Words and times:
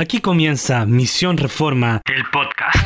Aquí 0.00 0.20
comienza 0.20 0.86
Misión 0.86 1.38
Reforma, 1.38 2.02
el 2.04 2.22
podcast. 2.30 2.78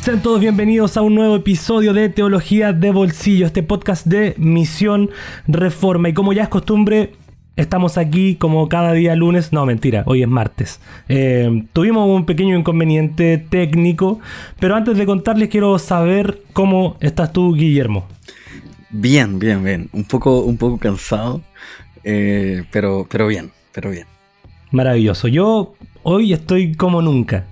Sean 0.00 0.22
todos 0.22 0.40
bienvenidos 0.40 0.96
a 0.96 1.02
un 1.02 1.14
nuevo 1.14 1.36
episodio 1.36 1.92
de 1.92 2.08
Teología 2.08 2.72
de 2.72 2.90
Bolsillo, 2.90 3.44
este 3.44 3.62
podcast 3.62 4.06
de 4.06 4.34
Misión 4.38 5.10
Reforma. 5.46 6.08
Y 6.08 6.14
como 6.14 6.32
ya 6.32 6.44
es 6.44 6.48
costumbre, 6.48 7.12
estamos 7.56 7.98
aquí 7.98 8.36
como 8.36 8.68
cada 8.68 8.92
día 8.92 9.14
lunes. 9.14 9.52
No, 9.52 9.66
mentira, 9.66 10.02
hoy 10.06 10.22
es 10.22 10.28
martes. 10.28 10.80
Eh, 11.08 11.64
tuvimos 11.72 12.08
un 12.08 12.26
pequeño 12.26 12.58
inconveniente 12.58 13.38
técnico, 13.38 14.20
pero 14.58 14.76
antes 14.76 14.96
de 14.96 15.06
contarles 15.06 15.48
quiero 15.48 15.78
saber 15.78 16.42
cómo 16.52 16.96
estás 17.00 17.32
tú, 17.32 17.54
Guillermo. 17.54 18.06
Bien, 18.90 19.38
bien, 19.38 19.64
bien. 19.64 19.88
Un 19.92 20.04
poco, 20.04 20.40
un 20.40 20.56
poco 20.56 20.78
cansado, 20.78 21.42
eh, 22.04 22.64
pero, 22.70 23.06
pero 23.10 23.26
bien, 23.26 23.50
pero 23.72 23.90
bien. 23.90 24.06
Maravilloso. 24.70 25.28
Yo 25.28 25.74
hoy 26.02 26.32
estoy 26.32 26.74
como 26.74 27.02
nunca. 27.02 27.46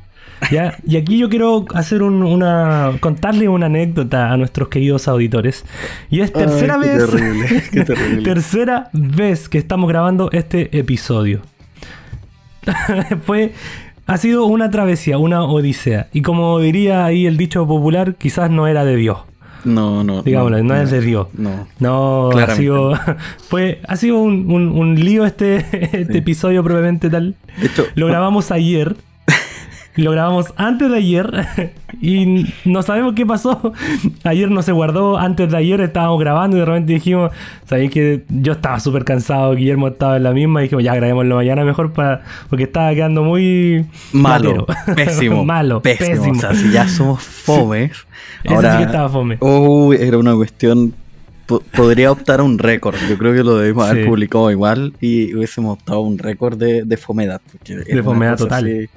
¿Ya? 0.51 0.77
Y 0.87 0.97
aquí 0.97 1.19
yo 1.19 1.29
quiero 1.29 1.65
hacer 1.75 2.03
un- 2.03 2.23
una. 2.23 2.93
contarle 3.01 3.49
una 3.49 3.67
anécdota 3.67 4.33
a 4.33 4.37
nuestros 4.37 4.69
queridos 4.69 5.09
auditores. 5.09 5.65
Y 6.11 6.21
es 6.21 6.33
tercera 6.33 6.75
Ay, 6.77 6.81
qué 6.83 6.89
vez. 6.97 7.11
terrible, 7.11 7.63
qué 7.71 7.85
terrible. 7.85 8.23
tercera 8.23 8.91
vez 8.93 9.49
que 9.49 9.59
estamos 9.59 9.89
grabando 9.89 10.31
este 10.33 10.77
episodio. 10.79 11.41
Fue. 13.25 13.53
Ha 14.07 14.17
sido 14.19 14.47
una 14.47 14.69
travesía, 14.71 15.17
una 15.17 15.45
odisea. 15.45 16.09
Y 16.13 16.23
como 16.23 16.59
diría 16.59 17.05
ahí 17.05 17.27
el 17.27 17.37
dicho 17.37 17.67
popular, 17.67 18.17
quizás 18.17 18.51
no 18.51 18.67
era 18.67 18.85
de 18.85 18.97
Dios. 18.97 19.19
No, 19.65 20.03
no. 20.03 20.23
Digámoslo, 20.23 20.61
no, 20.65 20.75
es 20.75 20.91
de 20.91 21.01
Dios. 21.01 21.29
No. 21.35 21.69
No, 21.79 22.31
ha 22.31 22.49
sido, 22.57 22.99
fue, 23.49 23.81
ha 23.87 23.95
sido 23.95 24.19
un, 24.19 24.51
un- 24.51 24.71
un 24.77 24.97
lío 24.99 25.25
este, 25.25 25.59
este 25.83 26.05
Sí. 26.13 26.19
episodio 26.19 26.65
propiamente 26.65 27.09
tal. 27.11 27.37
Lo 27.95 28.09
grabamos 28.09 28.51
ayer. 28.51 28.97
Lo 29.97 30.11
grabamos 30.13 30.47
antes 30.57 30.91
de 30.91 30.97
ayer 30.97 31.47
y 32.01 32.47
no 32.65 32.83
sabemos 32.83 33.13
qué 33.15 33.27
pasó. 33.27 33.73
Ayer 34.25 34.51
no 34.51 34.63
se 34.63 34.73
guardó, 34.73 35.19
antes 35.19 35.51
de 35.51 35.57
ayer 35.57 35.81
estábamos 35.83 36.19
grabando 36.19 36.57
y 36.57 36.61
de 36.61 36.67
repente 36.67 36.95
dijimos, 36.95 37.31
sabéis 37.67 37.91
que 37.91 38.25
yo 38.31 38.53
estaba 38.53 38.81
súper 38.81 39.05
cansado, 39.05 39.55
Guillermo 39.55 39.89
estaba 39.89 40.17
en 40.17 40.23
la 40.23 40.33
misma 40.33 40.61
y 40.61 40.65
dijimos, 40.65 40.85
ya 40.85 40.95
grabémoslo 40.95 41.37
mañana 41.37 41.65
mejor 41.65 41.93
para 41.93 42.23
porque 42.49 42.65
estaba 42.65 42.95
quedando 42.95 43.23
muy 43.23 43.85
malo. 44.13 44.67
latero. 44.67 44.67
Pésimo. 44.97 45.45
Malo, 45.45 45.83
pésimo. 45.83 46.09
pésimo. 46.23 46.33
O 46.39 46.41
sea, 46.41 46.55
si 46.55 46.71
ya 46.71 46.89
somos 46.89 47.23
fomes. 47.23 47.93
Ahora, 48.49 48.73
sí 48.73 48.79
que 48.79 48.85
estaba 48.85 49.09
fome. 49.11 49.37
Uy, 49.41 49.99
era 50.01 50.17
una 50.17 50.35
cuestión. 50.35 50.95
po- 51.45 51.63
Podría 51.77 52.11
optar 52.11 52.41
a 52.41 52.45
un 52.45 52.59
récord. 52.59 52.97
Yo 53.11 53.19
creo 53.19 53.35
que 53.35 53.45
lo 53.45 53.59
debimos 53.59 53.87
haber 53.91 54.05
Sí. 54.05 54.09
publicado 54.09 54.51
igual 54.51 54.95
y 55.03 55.35
hubiésemos 55.35 55.75
optado 55.75 55.99
a 55.99 56.03
un 56.03 56.17
récord 56.19 56.57
de, 56.57 56.83
de 56.85 56.97
fomedad. 56.97 57.43
una 57.93 58.03
fomedad 58.03 58.37
total. 58.39 58.65
así- 58.67 58.89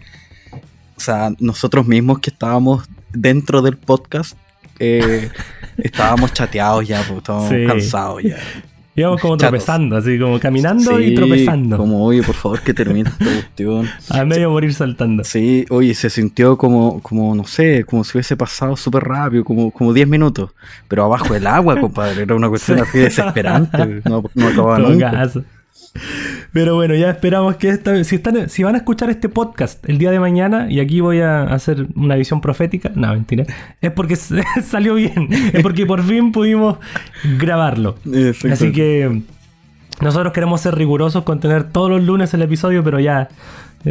o 0.95 0.99
sea, 0.99 1.31
nosotros 1.39 1.85
mismos 1.87 2.19
que 2.19 2.29
estábamos 2.29 2.85
dentro 3.13 3.61
del 3.61 3.77
podcast, 3.77 4.37
eh, 4.79 5.29
estábamos 5.77 6.33
chateados 6.33 6.87
ya, 6.87 6.99
porque 7.01 7.19
estábamos 7.19 7.49
Sí. 7.49 7.65
cansados 7.67 8.23
ya. 8.23 8.37
Íbamos 8.97 9.19
como 9.19 9.35
Chatos. 9.35 9.49
tropezando, 9.65 9.97
así 9.97 10.17
como 10.17 10.39
caminando 10.39 11.01
y 11.01 11.09
Sí, 11.09 11.15
tropezando. 11.15 11.75
Como, 11.75 12.01
oye, 12.05 12.23
por 12.23 12.33
favor, 12.33 12.61
que 12.61 12.73
termine 12.73 13.09
esta 13.09 13.25
cuestión. 13.25 13.89
A 14.09 14.23
medio 14.23 14.49
morir 14.49 14.73
saltando. 14.73 15.21
Sí, 15.25 15.65
oye, 15.69 15.93
se 15.93 16.09
sintió 16.09 16.57
como, 16.57 17.01
como 17.01 17.35
no 17.35 17.43
sé, 17.43 17.83
como 17.83 18.05
si 18.05 18.17
hubiese 18.17 18.37
pasado 18.37 18.77
súper 18.77 19.03
rápido, 19.03 19.43
como, 19.43 19.69
como 19.71 19.91
10 19.91 20.07
minutos. 20.07 20.51
Pero 20.87 21.03
abajo 21.03 21.33
del 21.33 21.45
agua, 21.45 21.77
compadre, 21.77 22.21
era 22.21 22.35
una 22.35 22.47
cuestión 22.47 22.79
así 22.79 22.99
desesperante. 22.99 24.01
No, 24.05 24.23
no 24.33 24.47
acababa 24.47 24.79
nunca. 24.89 25.11
caso. 25.11 25.43
Pero 26.55 26.75
bueno, 26.75 26.95
ya 26.95 27.09
esperamos 27.09 27.57
que 27.57 27.67
esta 27.67 28.01
si 28.05 28.15
están 28.15 28.47
si 28.47 28.63
van 28.63 28.75
a 28.75 28.77
escuchar 28.77 29.09
este 29.09 29.27
podcast 29.27 29.83
el 29.89 29.97
día 29.97 30.09
de 30.09 30.21
mañana 30.21 30.67
y 30.69 30.79
aquí 30.79 31.01
voy 31.01 31.19
a 31.19 31.43
hacer 31.43 31.87
una 31.95 32.15
visión 32.15 32.39
profética, 32.39 32.93
no, 32.95 33.09
mentira, 33.11 33.43
es 33.81 33.91
porque 33.91 34.15
salió 34.63 34.95
bien, 34.95 35.27
es 35.51 35.61
porque 35.61 35.85
por 35.85 36.01
fin 36.01 36.31
pudimos 36.31 36.77
grabarlo. 37.37 37.97
Exacto. 38.05 38.53
Así 38.53 38.71
que 38.71 39.21
nosotros 39.99 40.31
queremos 40.31 40.61
ser 40.61 40.75
rigurosos 40.75 41.25
con 41.25 41.41
tener 41.41 41.65
todos 41.73 41.89
los 41.89 42.01
lunes 42.01 42.33
el 42.33 42.41
episodio, 42.43 42.85
pero 42.85 43.01
ya 43.01 43.27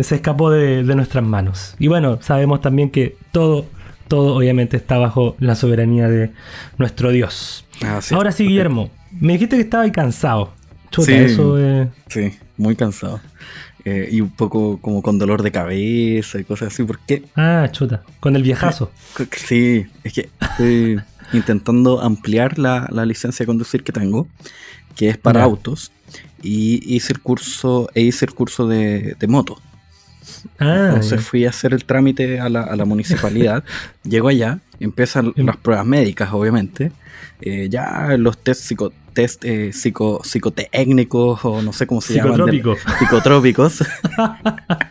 se 0.00 0.14
escapó 0.14 0.50
de, 0.50 0.84
de 0.84 0.94
nuestras 0.96 1.22
manos. 1.22 1.76
Y 1.78 1.88
bueno, 1.88 2.18
sabemos 2.22 2.62
también 2.62 2.88
que 2.88 3.18
todo 3.30 3.66
todo 4.08 4.36
obviamente 4.36 4.78
está 4.78 4.96
bajo 4.96 5.36
la 5.38 5.54
soberanía 5.54 6.08
de 6.08 6.30
nuestro 6.78 7.10
Dios. 7.10 7.66
Ah, 7.82 7.98
sí. 8.00 8.14
Ahora 8.14 8.32
sí, 8.32 8.46
Guillermo, 8.46 8.88
me 9.20 9.34
dijiste 9.34 9.56
que 9.56 9.62
estaba 9.62 9.86
cansado. 9.92 10.54
Chuta, 10.90 11.06
Sí. 11.08 11.12
eso 11.12 11.58
eh, 11.58 11.88
Sí, 12.08 12.32
muy 12.56 12.76
cansado. 12.76 13.20
Eh, 13.84 14.08
y 14.12 14.20
un 14.22 14.30
poco 14.30 14.78
como 14.80 15.02
con 15.02 15.18
dolor 15.18 15.42
de 15.42 15.52
cabeza 15.52 16.38
y 16.40 16.44
cosas 16.44 16.72
así, 16.72 16.84
porque 16.84 17.22
Ah, 17.36 17.68
chuta. 17.70 18.02
Con 18.20 18.34
el 18.36 18.42
viejazo. 18.42 18.90
sí, 19.36 19.84
es 20.02 20.12
que 20.14 20.30
estoy 20.40 21.00
intentando 21.34 22.00
ampliar 22.00 22.58
la, 22.58 22.88
la 22.90 23.04
licencia 23.04 23.42
de 23.44 23.46
conducir 23.46 23.82
que 23.84 23.92
tengo, 23.92 24.26
que 24.96 25.08
es 25.10 25.18
para 25.18 25.42
autos, 25.42 25.92
y 26.42 26.94
hice 26.94 27.12
el 27.12 27.20
curso, 27.20 27.90
e 27.94 28.02
hice 28.02 28.24
el 28.24 28.32
curso 28.34 28.66
de, 28.66 29.16
de 29.18 29.26
moto. 29.26 29.60
Ah, 30.58 30.86
Entonces 30.88 31.20
fui 31.22 31.44
a 31.44 31.50
hacer 31.50 31.74
el 31.74 31.84
trámite 31.84 32.40
a 32.40 32.48
la, 32.48 32.62
a 32.62 32.76
la 32.76 32.84
municipalidad. 32.86 33.64
Llego 34.04 34.28
allá, 34.28 34.60
empiezan 34.80 35.32
Em- 35.36 35.46
las 35.46 35.56
pruebas 35.58 35.84
médicas, 35.86 36.30
obviamente. 36.32 36.92
Eh, 37.40 37.68
ya 37.70 38.16
los 38.18 38.38
test, 38.38 38.62
psico, 38.62 38.92
test 39.12 39.44
eh, 39.44 39.72
psico, 39.72 40.20
psicotécnicos 40.24 41.44
o 41.44 41.62
no 41.62 41.72
sé 41.72 41.86
cómo 41.86 42.00
se 42.00 42.14
llaman. 42.14 42.32
Psicotrópico. 42.34 42.76
Psicotrópicos. 42.98 43.78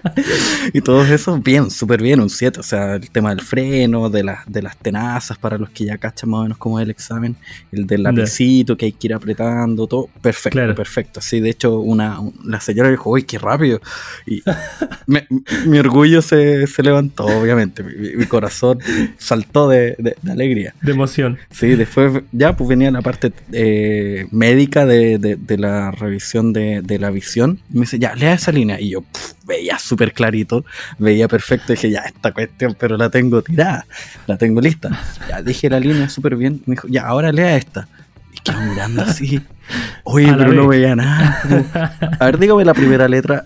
y 0.73 0.81
todos 0.81 1.09
esos, 1.09 1.41
bien, 1.41 1.69
súper 1.72 2.01
bien, 2.01 2.19
un 2.19 2.29
7. 2.29 2.59
O 2.59 2.63
sea, 2.63 2.95
el 2.95 3.09
tema 3.09 3.29
del 3.29 3.41
freno, 3.41 4.09
de, 4.09 4.23
las 4.23 4.39
de 4.47 4.61
las 4.61 4.78
tenazas, 4.78 5.38
para 5.38 5.57
los 5.57 5.69
que 5.69 5.85
ya 5.85 5.97
cachan 5.97 6.29
más 6.29 6.39
o 6.39 6.44
menos 6.44 6.57
cómo 6.57 6.79
es 6.79 6.84
el 6.84 6.91
examen, 6.91 7.35
el 7.72 7.85
del 7.88 8.03
lapicito 8.03 8.78
que 8.78 8.85
hay 8.85 8.91
que 8.91 9.07
ir 9.07 9.13
apretando, 9.13 9.88
todo. 9.88 10.09
Perfecto, 10.22 10.57
Claro. 10.57 10.75
perfecto. 10.75 11.22
Sí, 11.22 11.40
de 11.40 11.50
hecho, 11.50 11.79
una, 11.79 12.19
un- 12.19 12.34
la 12.45 12.59
señora 12.59 12.90
dijo, 12.90 13.09
uy, 13.09 13.23
qué 13.23 13.38
rápido. 13.40 13.81
Y 14.25 14.41
me- 15.07 15.28
mi 15.66 15.79
orgullo 15.79 16.22
se, 16.22 16.67
se 16.67 16.84
levantó, 16.84 17.25
obviamente. 17.25 17.84
Mi, 17.84 18.16
mi 18.16 18.25
corazón 18.25 18.79
saltó 19.17 19.67
de, 19.69 19.95
de- 19.97 20.16
de 20.22 20.31
alegría. 20.31 20.73
De 20.81 20.91
emoción. 20.91 21.38
Sí, 21.51 21.75
después 21.75 22.12
ya 22.31 22.56
pues 22.56 22.68
venía 22.69 22.91
la 22.91 23.01
parte 23.01 23.31
eh, 23.51 24.28
médica 24.31 24.85
de, 24.85 25.18
de- 25.18 25.35
de 25.35 25.57
la 25.57 25.91
revisión 25.91 26.53
de, 26.53 26.81
de 26.81 27.00
la 27.00 27.09
visión. 27.09 27.59
Y 27.69 27.75
me 27.75 27.81
dice, 27.81 28.00
ya, 28.00 28.16
lea 28.16 28.34
esa 28.34 28.51
línea. 28.51 28.79
Y 28.79 28.90
yo 28.90 29.03
veía 29.46 29.78
súper 29.79 30.13
clarito, 30.13 30.66
veía 31.00 31.28
perfecto. 31.28 31.73
Y 31.73 31.75
dije, 31.75 31.90
ya, 31.91 32.02
esta 32.02 32.31
cuestión, 32.31 32.75
pero 32.79 32.97
la 32.97 33.09
tengo 33.09 33.41
tirada, 33.41 33.85
la 34.28 34.38
tengo 34.38 34.62
lista. 34.62 34.90
Ya 35.29 35.41
dije 35.41 35.69
la 35.69 35.79
línea 35.79 36.09
súper 36.09 36.35
bien. 36.35 36.62
Me 36.66 36.75
dijo, 36.75 36.88
ya, 36.88 37.03
ahora 37.03 37.31
lea 37.31 37.56
esta. 37.57 37.88
Y 38.34 38.40
quedó 38.40 38.62
mirando 38.62 39.02
así. 39.03 39.41
Oye, 40.03 40.34
pero 40.38 40.52
no 40.53 40.68
veía 40.68 40.96
nada. 40.96 41.40
Como, 41.44 41.66
A 42.19 42.25
ver, 42.25 42.38
dígame 42.40 42.66
la 42.66 42.73
primera 42.73 43.07
letra. 43.07 43.46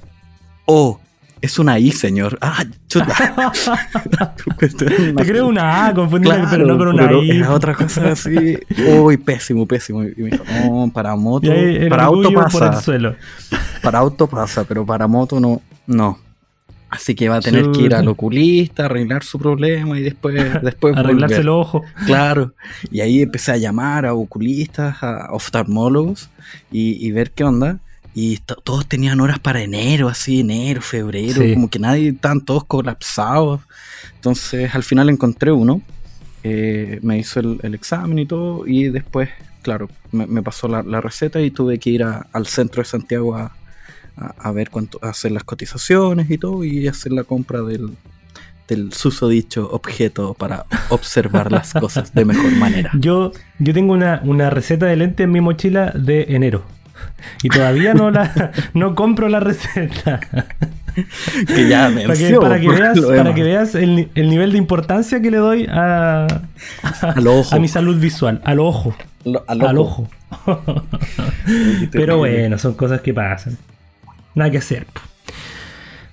O. 0.65 0.99
Es 1.41 1.59
una 1.59 1.77
I, 1.77 1.91
señor. 1.91 2.37
Ah, 2.41 2.63
chuta. 2.87 3.13
Te 4.57 5.13
creo 5.25 5.47
una 5.47 5.87
A, 5.87 5.93
confundida, 5.93 6.33
Claro, 6.35 6.47
pero 6.51 6.65
no 6.65 6.77
con 6.77 6.87
una 6.89 7.11
I. 7.13 7.29
era 7.31 7.53
otra 7.53 7.75
cosa 7.75 8.11
así. 8.11 8.57
Uy, 8.99 9.17
pésimo, 9.17 9.67
pésimo. 9.67 10.03
Y 10.03 10.13
me 10.17 10.29
dijo, 10.31 10.43
no, 10.65 10.91
para 10.93 11.15
moto, 11.15 11.49
para 11.89 12.05
auto 12.05 12.31
pasa. 12.33 12.81
Para 13.83 13.99
auto 13.99 14.27
pasa, 14.27 14.63
pero 14.63 14.85
para 14.85 15.07
moto 15.07 15.39
no. 15.39 15.61
No. 15.85 16.17
Así 16.89 17.15
que 17.15 17.27
va 17.27 17.35
a 17.37 17.41
tener 17.41 17.69
que 17.71 17.81
ir 17.81 17.93
al 17.93 18.07
oculista, 18.07 18.85
arreglar 18.85 19.23
su 19.23 19.37
problema 19.37 19.99
y 19.99 20.03
después, 20.03 20.35
después 20.63 20.95
Arreglarse 20.95 21.35
volver. 21.35 21.41
el 21.41 21.49
ojo. 21.49 21.83
Claro. 22.05 22.53
Y 22.89 23.01
ahí 23.01 23.21
empecé 23.21 23.51
a 23.51 23.57
llamar 23.57 24.05
a 24.05 24.13
oculistas, 24.13 25.03
a 25.03 25.27
oftalmólogos 25.31 26.29
y, 26.71 27.05
y 27.05 27.11
ver 27.11 27.31
qué 27.31 27.43
onda. 27.43 27.79
Y 28.19 28.37
to- 28.39 28.55
todos 28.55 28.87
tenían 28.87 29.19
horas 29.21 29.37
para 29.37 29.61
enero, 29.61 30.07
así, 30.09 30.39
enero, 30.39 30.81
febrero, 30.81 31.39
Sí. 31.43 31.53
como 31.53 31.69
que 31.69 31.77
nadie, 31.77 32.09
estaban 32.09 32.41
todos 32.41 32.63
colapsados. 32.63 33.61
Entonces 34.15 34.73
al 34.73 34.81
final 34.81 35.09
encontré 35.09 35.51
uno, 35.51 35.83
eh, 36.43 36.97
me 37.03 37.19
hizo 37.19 37.39
el, 37.39 37.59
el 37.61 37.75
examen 37.75 38.17
y 38.17 38.25
todo, 38.25 38.65
y 38.65 38.89
después, 38.89 39.29
claro, 39.61 39.87
me, 40.11 40.25
me 40.25 40.41
pasó 40.41 40.67
la, 40.67 40.81
la 40.81 40.99
receta 40.99 41.39
y 41.41 41.51
tuve 41.51 41.77
que 41.77 41.91
ir 41.91 42.01
a- 42.03 42.25
al 42.33 42.47
centro 42.47 42.81
de 42.81 42.89
Santiago 42.89 43.35
a, 43.35 43.55
a- 44.17 44.33
a 44.39 44.51
ver 44.51 44.71
cuánto, 44.71 44.97
a 45.03 45.09
hacer 45.09 45.31
las 45.31 45.43
cotizaciones 45.43 46.27
y 46.31 46.39
todo, 46.39 46.63
y 46.63 46.87
hacer 46.87 47.11
la 47.11 47.23
compra 47.23 47.61
del, 47.61 47.91
del 48.67 48.93
susodicho 48.93 49.69
objeto 49.71 50.33
para 50.33 50.65
observar 50.89 51.51
las 51.51 51.71
cosas 51.71 52.15
de 52.15 52.25
mejor 52.25 52.51
manera. 52.57 52.89
Yo, 52.99 53.31
yo 53.59 53.73
tengo 53.75 53.93
una, 53.93 54.21
una 54.23 54.49
receta 54.49 54.87
de 54.87 54.95
lente 54.95 55.21
en 55.23 55.31
mi 55.31 55.39
mochila 55.39 55.91
de 55.91 56.25
enero. 56.29 56.65
Y 57.43 57.49
todavía 57.49 57.93
no 57.93 58.11
la 58.11 58.51
no 58.73 58.95
compro 58.95 59.29
la 59.29 59.39
receta. 59.39 60.19
que 61.47 61.69
ya 61.69 61.89
me 61.89 62.07
para, 62.07 62.17
que, 62.17 62.35
para, 62.35 62.59
que, 62.59 62.69
veas, 62.69 62.99
para 62.99 63.33
que 63.33 63.43
veas 63.43 63.75
el, 63.75 64.09
el, 64.15 64.29
nivel 64.29 64.51
de 64.51 64.57
importancia 64.57 65.21
que 65.21 65.29
le 65.29 65.37
doy 65.37 65.67
a, 65.69 66.25
a, 67.01 67.13
a 67.51 67.59
mi 67.59 67.67
salud 67.67 67.99
visual, 67.99 68.41
al 68.43 68.59
ojo. 68.59 68.95
Lo, 69.23 69.43
al 69.47 69.77
ojo. 69.77 70.09
Al 70.45 70.53
ojo. 70.53 70.85
Pero 71.91 72.17
bueno, 72.17 72.57
son 72.57 72.73
cosas 72.73 73.01
que 73.01 73.13
pasan. 73.13 73.57
Nada 74.33 74.49
que 74.49 74.57
hacer. 74.57 74.87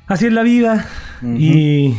Así 0.07 0.27
es 0.27 0.33
la 0.33 0.43
vida. 0.43 0.87
Uh 1.23 1.27
-huh. 1.27 1.41
Y 1.41 1.97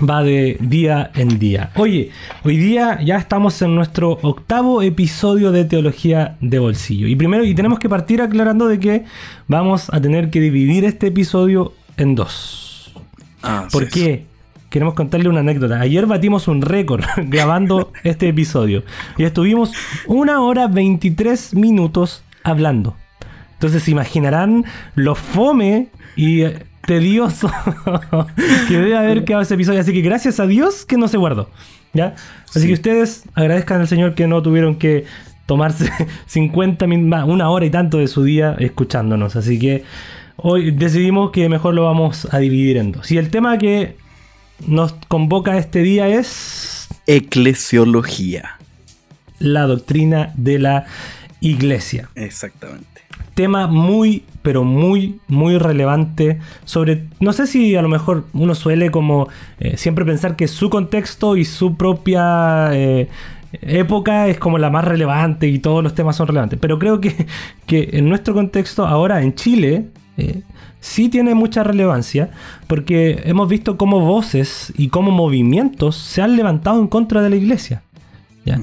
va 0.00 0.22
de 0.22 0.56
día 0.60 1.10
en 1.14 1.38
día. 1.38 1.70
Oye, 1.76 2.10
hoy 2.44 2.56
día 2.56 3.00
ya 3.02 3.16
estamos 3.16 3.60
en 3.62 3.74
nuestro 3.74 4.18
octavo 4.22 4.82
episodio 4.82 5.52
de 5.52 5.64
Teología 5.64 6.36
de 6.40 6.58
Bolsillo. 6.58 7.06
Y 7.06 7.16
primero, 7.16 7.44
y 7.44 7.54
tenemos 7.54 7.78
que 7.78 7.88
partir 7.88 8.22
aclarando 8.22 8.68
de 8.68 8.78
que 8.78 9.04
vamos 9.46 9.90
a 9.92 10.00
tener 10.00 10.30
que 10.30 10.40
dividir 10.40 10.84
este 10.84 11.08
episodio 11.08 11.72
en 11.96 12.14
dos. 12.14 12.92
Ah, 13.42 13.66
¿Por 13.70 13.88
qué? 13.88 14.26
Queremos 14.70 14.94
contarle 14.94 15.28
una 15.28 15.40
anécdota. 15.40 15.80
Ayer 15.80 16.06
batimos 16.06 16.46
un 16.46 16.62
récord 16.62 17.04
grabando 17.24 17.92
este 18.04 18.28
episodio. 18.28 18.84
Y 19.16 19.24
estuvimos 19.24 19.72
una 20.06 20.40
hora 20.40 20.68
23 20.68 21.54
minutos 21.54 22.22
hablando. 22.44 22.96
Entonces 23.54 23.82
se 23.82 23.90
imaginarán 23.90 24.64
lo 24.94 25.14
fome 25.14 25.88
y 26.16 26.44
tedioso 26.88 27.50
que 28.66 28.78
debe 28.78 28.96
haber 28.96 29.24
quedado 29.24 29.42
ese 29.42 29.54
episodio. 29.54 29.78
Así 29.78 29.92
que 29.92 30.00
gracias 30.00 30.40
a 30.40 30.46
Dios 30.46 30.86
que 30.86 30.96
no 30.96 31.06
se 31.06 31.18
guardó. 31.18 31.50
¿ya? 31.92 32.14
Así 32.48 32.62
sí. 32.62 32.66
que 32.66 32.72
ustedes 32.72 33.24
agradezcan 33.34 33.82
al 33.82 33.88
Señor 33.88 34.14
que 34.14 34.26
no 34.26 34.42
tuvieron 34.42 34.76
que 34.76 35.04
tomarse 35.44 35.92
50 36.26 36.86
minutos, 36.86 37.28
una 37.28 37.50
hora 37.50 37.66
y 37.66 37.70
tanto 37.70 37.98
de 37.98 38.08
su 38.08 38.24
día 38.24 38.56
escuchándonos. 38.58 39.36
Así 39.36 39.58
que 39.58 39.84
hoy 40.36 40.70
decidimos 40.70 41.30
que 41.30 41.50
mejor 41.50 41.74
lo 41.74 41.84
vamos 41.84 42.26
a 42.32 42.38
dividir 42.38 42.78
en 42.78 42.92
dos. 42.92 43.12
Y 43.12 43.18
el 43.18 43.28
tema 43.28 43.58
que 43.58 43.98
nos 44.66 44.94
convoca 45.08 45.58
este 45.58 45.82
día 45.82 46.08
es... 46.08 46.88
Eclesiología. 47.06 48.56
La 49.38 49.66
doctrina 49.66 50.32
de 50.36 50.58
la 50.58 50.86
iglesia. 51.40 52.08
Exactamente 52.14 52.98
tema 53.38 53.68
muy, 53.68 54.24
pero 54.48 54.64
muy, 54.64 55.20
muy 55.28 55.58
relevante 55.58 56.38
sobre, 56.64 57.04
no 57.20 57.34
sé 57.34 57.46
si 57.46 57.76
a 57.76 57.82
lo 57.82 57.90
mejor 57.90 58.24
uno 58.32 58.54
suele 58.54 58.90
como 58.90 59.28
eh, 59.60 59.76
siempre 59.76 60.06
pensar 60.06 60.36
que 60.36 60.48
su 60.48 60.70
contexto 60.70 61.36
y 61.36 61.44
su 61.44 61.76
propia 61.76 62.70
eh, 62.72 63.10
época 63.60 64.26
es 64.26 64.38
como 64.38 64.56
la 64.56 64.70
más 64.70 64.86
relevante 64.86 65.48
y 65.48 65.58
todos 65.58 65.84
los 65.84 65.94
temas 65.94 66.16
son 66.16 66.28
relevantes, 66.28 66.58
pero 66.58 66.78
creo 66.78 66.98
que, 66.98 67.26
que 67.66 67.90
en 67.92 68.08
nuestro 68.08 68.32
contexto 68.32 68.86
ahora 68.86 69.20
en 69.20 69.34
Chile 69.34 69.88
eh, 70.16 70.40
sí 70.80 71.10
tiene 71.10 71.34
mucha 71.34 71.62
relevancia 71.62 72.30
porque 72.68 73.20
hemos 73.26 73.50
visto 73.50 73.76
cómo 73.76 74.00
voces 74.00 74.72
y 74.78 74.88
cómo 74.88 75.10
movimientos 75.10 75.94
se 75.94 76.22
han 76.22 76.36
levantado 76.36 76.80
en 76.80 76.86
contra 76.86 77.20
de 77.20 77.28
la 77.28 77.36
iglesia. 77.36 77.82
¿ya? 78.46 78.56
Uh 78.56 78.62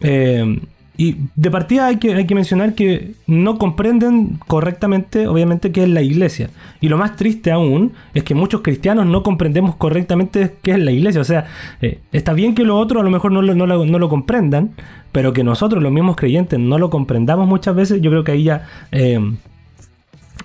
-huh. 0.00 0.60
Y 0.96 1.16
de 1.34 1.50
partida 1.50 1.86
hay 1.86 1.96
que, 1.96 2.14
hay 2.14 2.26
que 2.26 2.36
mencionar 2.36 2.74
que 2.74 3.14
no 3.26 3.58
comprenden 3.58 4.38
correctamente, 4.46 5.26
obviamente, 5.26 5.72
qué 5.72 5.82
es 5.82 5.88
la 5.88 6.02
iglesia. 6.02 6.50
Y 6.80 6.88
lo 6.88 6.96
más 6.96 7.16
triste 7.16 7.50
aún 7.50 7.92
es 8.14 8.22
que 8.22 8.34
muchos 8.34 8.60
cristianos 8.60 9.04
no 9.06 9.24
comprendemos 9.24 9.74
correctamente 9.74 10.54
qué 10.62 10.72
es 10.72 10.78
la 10.78 10.92
iglesia. 10.92 11.20
O 11.20 11.24
sea, 11.24 11.46
eh, 11.80 11.98
está 12.12 12.32
bien 12.32 12.54
que 12.54 12.62
los 12.62 12.80
otros 12.80 13.00
a 13.00 13.04
lo 13.04 13.10
mejor 13.10 13.32
no 13.32 13.42
lo, 13.42 13.54
no, 13.56 13.66
lo, 13.66 13.84
no 13.84 13.98
lo, 13.98 14.08
comprendan, 14.08 14.70
pero 15.10 15.32
que 15.32 15.42
nosotros, 15.42 15.82
los 15.82 15.90
mismos 15.90 16.14
creyentes, 16.14 16.60
no 16.60 16.78
lo 16.78 16.90
comprendamos 16.90 17.48
muchas 17.48 17.74
veces, 17.74 18.00
yo 18.00 18.10
creo 18.10 18.22
que 18.22 18.32
ahí 18.32 18.44
ya 18.44 18.68
eh, 18.92 19.18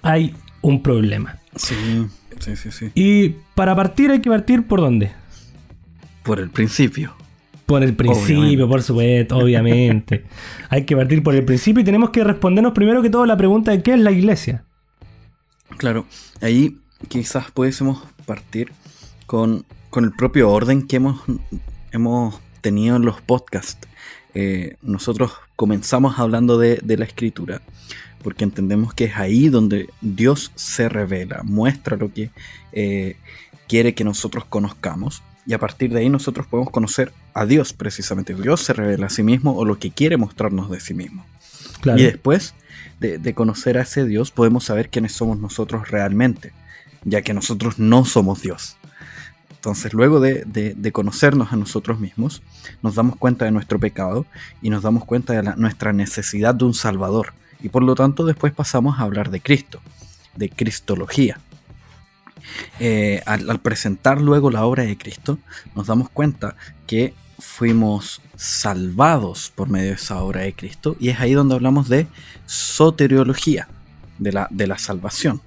hay 0.01 0.33
un 0.61 0.81
problema. 0.81 1.37
Sí, 1.55 1.75
sí, 2.39 2.55
sí, 2.55 2.71
sí. 2.71 2.91
Y 2.95 3.35
para 3.53 3.75
partir 3.75 4.09
hay 4.09 4.21
que 4.21 4.31
partir 4.31 4.65
por 4.65 4.81
dónde? 4.81 5.11
Por 6.23 6.39
el 6.39 6.49
principio. 6.49 7.18
Por 7.69 7.83
el 7.83 7.95
principio, 7.95 8.39
obviamente. 8.39 8.67
por 8.67 8.81
supuesto, 8.81 9.37
obviamente. 9.37 10.25
Hay 10.69 10.85
que 10.85 10.95
partir 10.95 11.21
por 11.21 11.35
el 11.35 11.45
principio 11.45 11.81
y 11.81 11.83
tenemos 11.83 12.09
que 12.09 12.23
respondernos 12.23 12.73
primero 12.73 13.03
que 13.03 13.11
todo 13.11 13.27
la 13.27 13.37
pregunta 13.37 13.69
de 13.69 13.83
qué 13.83 13.93
es 13.93 13.99
la 13.99 14.09
iglesia. 14.09 14.65
Claro, 15.77 16.07
ahí 16.41 16.77
quizás 17.07 17.51
pudiésemos 17.51 18.03
partir 18.25 18.71
con, 19.27 19.65
con 19.91 20.03
el 20.03 20.11
propio 20.13 20.49
orden 20.49 20.87
que 20.87 20.95
hemos, 20.95 21.21
hemos 21.91 22.39
tenido 22.61 22.95
en 22.95 23.05
los 23.05 23.21
podcasts. 23.21 23.87
Eh, 24.33 24.77
nosotros 24.81 25.33
comenzamos 25.55 26.17
hablando 26.17 26.57
de, 26.57 26.79
de, 26.83 26.97
la 26.97 27.05
escritura, 27.05 27.61
porque 28.23 28.45
entendemos 28.45 28.95
que 28.95 29.05
es 29.05 29.15
ahí 29.15 29.47
donde 29.49 29.89
Dios 30.01 30.51
se 30.55 30.89
revela, 30.89 31.41
muestra 31.43 31.97
lo 31.97 32.11
que 32.11 32.31
eh, 32.71 33.15
quiere 33.67 33.93
que 33.93 34.03
nosotros 34.03 34.45
conozcamos. 34.45 35.21
Y 35.49 35.53
a 35.53 35.57
partir 35.57 35.91
de 35.91 36.01
ahí 36.01 36.09
nosotros 36.09 36.45
podemos 36.45 36.71
conocer 36.71 37.11
a 37.33 37.43
Dios 37.43 37.73
precisamente. 37.73 38.35
Dios 38.35 38.61
se 38.61 38.71
revela 38.71 39.07
a 39.07 39.09
sí 39.09 39.23
mismo 39.23 39.57
o 39.57 39.65
lo 39.65 39.79
que 39.79 39.89
quiere 39.89 40.15
mostrarnos 40.15 40.69
de 40.69 40.79
sí 40.79 40.93
mismo. 40.93 41.25
Claro. 41.81 41.99
Y 41.99 42.03
después 42.03 42.53
de, 42.99 43.17
de, 43.17 43.33
conocer 43.33 43.79
a 43.79 43.81
ese 43.81 44.05
Dios 44.05 44.29
podemos 44.29 44.65
saber 44.65 44.89
quiénes 44.89 45.13
somos 45.13 45.39
nosotros 45.39 45.89
realmente, 45.89 46.53
ya 47.03 47.23
que 47.23 47.33
nosotros 47.33 47.79
no 47.79 48.05
somos 48.05 48.43
Dios. 48.43 48.77
Entonces 49.49 49.91
luego 49.91 50.19
de, 50.19 50.43
de, 50.45 50.75
de 50.75 50.91
conocernos 50.91 51.51
a 51.51 51.55
nosotros 51.55 51.99
mismos, 51.99 52.43
nos 52.83 52.93
damos 52.93 53.15
cuenta 53.15 53.45
de 53.45 53.51
nuestro 53.51 53.79
pecado 53.79 54.27
y 54.61 54.69
nos 54.69 54.83
damos 54.83 55.03
cuenta 55.03 55.33
de 55.33 55.41
la, 55.41 55.55
nuestra 55.55 55.93
necesidad 55.93 56.53
de 56.53 56.65
un 56.65 56.75
Salvador. 56.75 57.33
Y 57.59 57.69
por 57.69 57.81
lo 57.81 57.95
tanto 57.95 58.23
después 58.23 58.53
pasamos 58.53 58.99
a 58.99 59.01
hablar 59.01 59.31
de 59.31 59.41
Cristo, 59.41 59.81
de 60.35 60.47
Cristología. 60.47 61.39
Eh, 62.79 63.21
al, 63.25 63.49
al, 63.49 63.59
presentar 63.59 64.21
luego 64.21 64.51
la 64.51 64.65
obra 64.65 64.83
de 64.83 64.97
Cristo, 64.97 65.37
nos 65.75 65.87
damos 65.87 66.09
cuenta 66.09 66.55
que 66.87 67.13
fuimos 67.39 68.21
salvados 68.35 69.51
por 69.55 69.69
medio 69.69 69.89
de 69.89 69.95
esa 69.95 70.21
obra 70.21 70.41
de 70.41 70.53
Cristo 70.53 70.95
y 70.99 71.09
es 71.09 71.19
ahí 71.19 71.33
donde 71.33 71.55
hablamos 71.55 71.89
de 71.89 72.07
soteriología, 72.45 73.67
de 74.17 74.31
la, 74.31 74.47
de 74.49 74.67
la 74.67 74.77
salvación. 74.77 75.41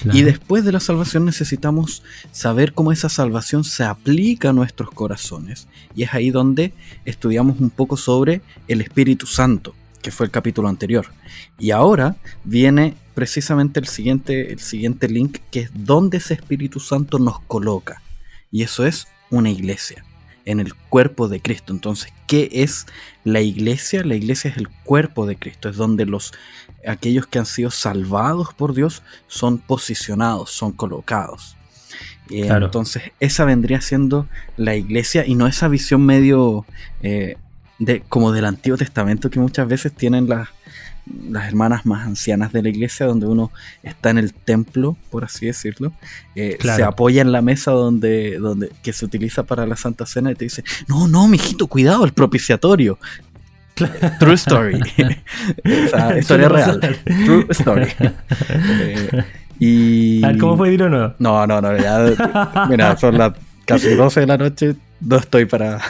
Claro. 0.00 0.16
Y 0.16 0.22
después 0.22 0.64
de 0.64 0.72
la 0.72 0.80
salvación 0.80 1.24
necesitamos 1.24 2.04
saber 2.30 2.72
cómo 2.72 2.92
esa 2.92 3.08
salvación 3.08 3.64
se 3.64 3.82
aplica 3.82 4.50
a 4.50 4.52
nuestros 4.52 4.90
corazones. 4.90 5.66
Y 5.94 6.04
es 6.04 6.14
ahí 6.14 6.30
donde 6.30 6.72
estudiamos 7.04 7.58
un 7.60 7.70
poco 7.70 7.96
sobre 7.96 8.40
el 8.68 8.80
Espíritu 8.80 9.26
Santo, 9.26 9.74
que 10.02 10.10
fue 10.10 10.26
el 10.26 10.32
capítulo 10.32 10.68
anterior. 10.68 11.06
Y 11.58 11.70
ahora 11.70 12.16
viene 12.44 12.94
precisamente 13.14 13.80
el 13.80 13.86
siguiente, 13.86 14.52
el 14.52 14.60
siguiente 14.60 15.08
link, 15.08 15.38
que 15.50 15.60
es 15.60 15.70
donde 15.74 16.18
ese 16.18 16.34
Espíritu 16.34 16.80
Santo 16.80 17.18
nos 17.18 17.40
coloca. 17.40 18.02
Y 18.50 18.62
eso 18.62 18.86
es 18.86 19.08
una 19.30 19.50
iglesia, 19.50 20.04
en 20.44 20.60
el 20.60 20.74
cuerpo 20.74 21.28
de 21.28 21.40
Cristo. 21.40 21.72
Entonces, 21.72 22.12
¿qué 22.26 22.48
es 22.52 22.86
la 23.24 23.40
iglesia? 23.40 24.04
La 24.04 24.14
iglesia 24.14 24.50
es 24.50 24.56
el 24.56 24.68
cuerpo 24.68 25.26
de 25.26 25.36
Cristo, 25.36 25.68
es 25.68 25.76
donde 25.76 26.06
los 26.06 26.32
aquellos 26.86 27.26
que 27.26 27.38
han 27.38 27.46
sido 27.46 27.70
salvados 27.70 28.54
por 28.54 28.74
Dios 28.74 29.02
son 29.26 29.58
posicionados, 29.58 30.50
son 30.50 30.72
colocados. 30.72 31.56
Eh, 32.30 32.42
claro. 32.42 32.66
Entonces, 32.66 33.02
esa 33.20 33.44
vendría 33.44 33.80
siendo 33.80 34.28
la 34.56 34.76
iglesia 34.76 35.26
y 35.26 35.34
no 35.34 35.46
esa 35.46 35.68
visión 35.68 36.04
medio 36.04 36.66
eh, 37.02 37.36
de, 37.78 38.02
como 38.08 38.32
del 38.32 38.44
Antiguo 38.44 38.76
Testamento 38.76 39.30
que 39.30 39.40
muchas 39.40 39.68
veces 39.68 39.92
tienen 39.92 40.28
las, 40.28 40.48
las 41.30 41.46
hermanas 41.46 41.86
más 41.86 42.06
ancianas 42.06 42.52
de 42.52 42.62
la 42.62 42.68
iglesia, 42.68 43.06
donde 43.06 43.26
uno 43.26 43.50
está 43.82 44.10
en 44.10 44.18
el 44.18 44.32
templo, 44.34 44.96
por 45.10 45.24
así 45.24 45.46
decirlo, 45.46 45.92
eh, 46.34 46.56
claro. 46.58 46.76
se 46.76 46.84
apoya 46.84 47.22
en 47.22 47.32
la 47.32 47.42
mesa 47.42 47.70
donde, 47.70 48.38
donde 48.38 48.70
que 48.82 48.92
se 48.92 49.04
utiliza 49.04 49.44
para 49.44 49.66
la 49.66 49.76
Santa 49.76 50.06
Cena 50.06 50.30
y 50.30 50.34
te 50.34 50.44
dice, 50.44 50.64
no, 50.88 51.08
no, 51.08 51.28
mijito, 51.28 51.66
cuidado, 51.66 52.04
el 52.04 52.12
propiciatorio. 52.12 52.98
True 54.18 54.34
story. 54.34 54.80
Historia 56.18 56.48
real. 56.48 56.80
True 57.04 57.46
story. 57.50 57.86
eh, 58.80 59.24
y... 59.60 60.24
A 60.24 60.28
ver, 60.28 60.38
¿cómo 60.38 60.56
fue 60.56 60.70
dilo 60.70 60.88
no? 60.88 61.14
No, 61.20 61.46
no, 61.46 61.60
no, 61.60 61.76
ya, 61.76 62.66
mira, 62.68 62.96
son 62.96 63.18
las 63.18 63.34
casi 63.64 63.94
12 63.94 64.20
de 64.20 64.26
la 64.26 64.36
noche, 64.36 64.74
no 65.00 65.16
estoy 65.16 65.44
para, 65.44 65.80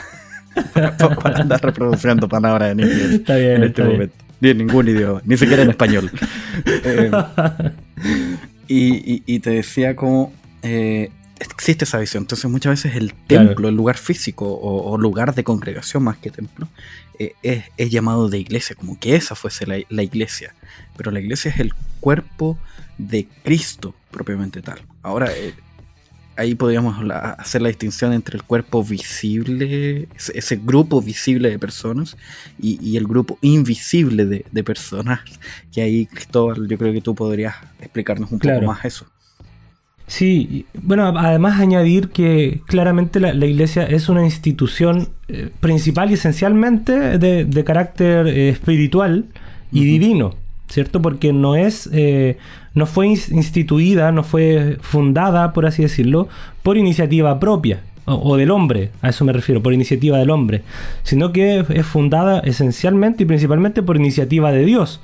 para, 0.73 0.97
para 0.97 1.41
andar 1.41 1.63
reproduciendo 1.63 2.29
palabras 2.29 2.73
en 2.73 2.81
inglés 2.81 3.11
está 3.11 3.37
bien, 3.37 3.57
en 3.57 3.65
este 3.65 3.83
está 3.83 3.93
momento. 3.93 4.15
Bien 4.19 4.29
ni 4.41 4.51
en 4.51 4.59
ningún 4.59 4.89
idioma, 4.89 5.21
ni 5.25 5.37
siquiera 5.37 5.63
en 5.63 5.71
español. 5.71 6.11
eh, 6.65 7.11
y, 8.69 9.15
y, 9.15 9.23
y, 9.27 9.41
te 9.41 9.51
decía 9.51 9.97
como 9.97 10.33
eh, 10.63 11.11
existe 11.41 11.85
esa 11.85 11.99
visión. 11.99 12.23
Entonces 12.25 12.51
muchas 12.51 12.71
veces 12.71 12.97
el 12.97 13.15
templo, 13.15 13.55
claro. 13.55 13.69
el 13.69 13.75
lugar 13.75 13.97
físico 13.97 14.47
o, 14.47 14.93
o, 14.93 14.99
lugar 14.99 15.35
de 15.35 15.45
congregación 15.45 16.03
más 16.05 16.19
que 16.19 16.31
templo, 16.31 16.69
eh, 17.19 17.33
es, 17.43 17.65
es, 17.77 17.91
llamado 17.91 18.29
de 18.29 18.39
iglesia, 18.39 18.77
como 18.77 18.99
que 18.99 19.17
esa 19.17 19.35
fuese 19.35 19.67
la, 19.67 19.79
la, 19.89 20.03
iglesia. 20.03 20.55
Pero 20.97 21.11
la 21.11 21.21
iglesia 21.21 21.51
es 21.51 21.61
el 21.61 21.75
cuerpo 22.01 22.59
de 22.97 23.29
Cristo 23.43 23.95
propiamente 24.11 24.63
tal. 24.63 24.81
Ahora, 25.03 25.31
eh, 25.33 25.55
ahí 26.39 26.55
podríamos 26.55 26.97
hacer 27.39 27.61
la 27.61 27.69
distinción 27.69 28.13
entre 28.13 28.37
el 28.37 28.45
cuerpo 28.45 28.83
visible, 28.83 30.09
ese, 30.17 30.57
grupo 30.57 31.03
visible 31.03 31.51
de 31.51 31.59
personas, 31.59 32.17
y, 32.61 32.79
y 32.83 32.97
el 32.97 33.07
grupo 33.07 33.39
invisible 33.43 34.25
de, 34.25 34.47
de, 34.51 34.65
personas. 34.65 35.21
Que 35.73 35.83
ahí, 35.83 36.07
Cristóbal, 36.07 36.67
yo 36.69 36.79
creo 36.79 36.93
que 36.93 37.01
tú 37.01 37.15
podrías 37.15 37.57
explicarnos 37.81 38.31
un 38.33 38.39
claro. 38.39 38.61
poco 38.61 38.73
más 38.73 38.85
eso. 38.85 39.07
Sí, 40.09 40.65
bueno, 40.73 41.07
además 41.19 41.61
añadir 41.61 42.09
que 42.09 42.63
claramente 42.67 43.21
la, 43.21 43.33
iglesia 43.45 43.85
es 43.85 44.09
una 44.09 44.25
institución 44.25 45.11
eh, 45.29 45.51
principal 45.61 46.11
y 46.11 46.15
esencialmente 46.15 47.19
de, 47.19 47.65
carácter 47.65 48.27
eh, 48.27 48.49
espiritual 48.49 49.27
y 49.71 49.85
divino, 49.85 50.35
¿cierto? 50.69 51.03
Porque 51.03 51.35
no 51.35 51.57
es, 51.57 51.91
eh, 51.93 52.39
no 52.79 52.87
fue 52.87 53.09
instituida, 53.09 54.11
no 54.13 54.25
fue 54.25 54.79
fundada, 54.81 55.53
por 55.53 55.67
así 55.67 55.83
decirlo, 55.83 56.29
por 56.63 56.79
iniciativa 56.79 57.39
propia 57.39 57.81
o, 58.07 58.37
del 58.37 58.51
hombre, 58.51 58.91
a 59.03 59.11
eso 59.11 59.25
me 59.25 59.33
refiero, 59.33 59.63
por 59.63 59.75
iniciativa 59.75 60.19
del 60.19 60.31
hombre, 60.31 60.63
sino 61.03 61.33
que 61.33 61.65
es 61.69 61.87
fundada 61.87 62.41
esencialmente 62.41 63.25
y 63.25 63.27
principalmente 63.27 63.83
por 63.83 63.97
iniciativa 63.97 64.51
de 64.51 64.65
Dios. 64.65 65.01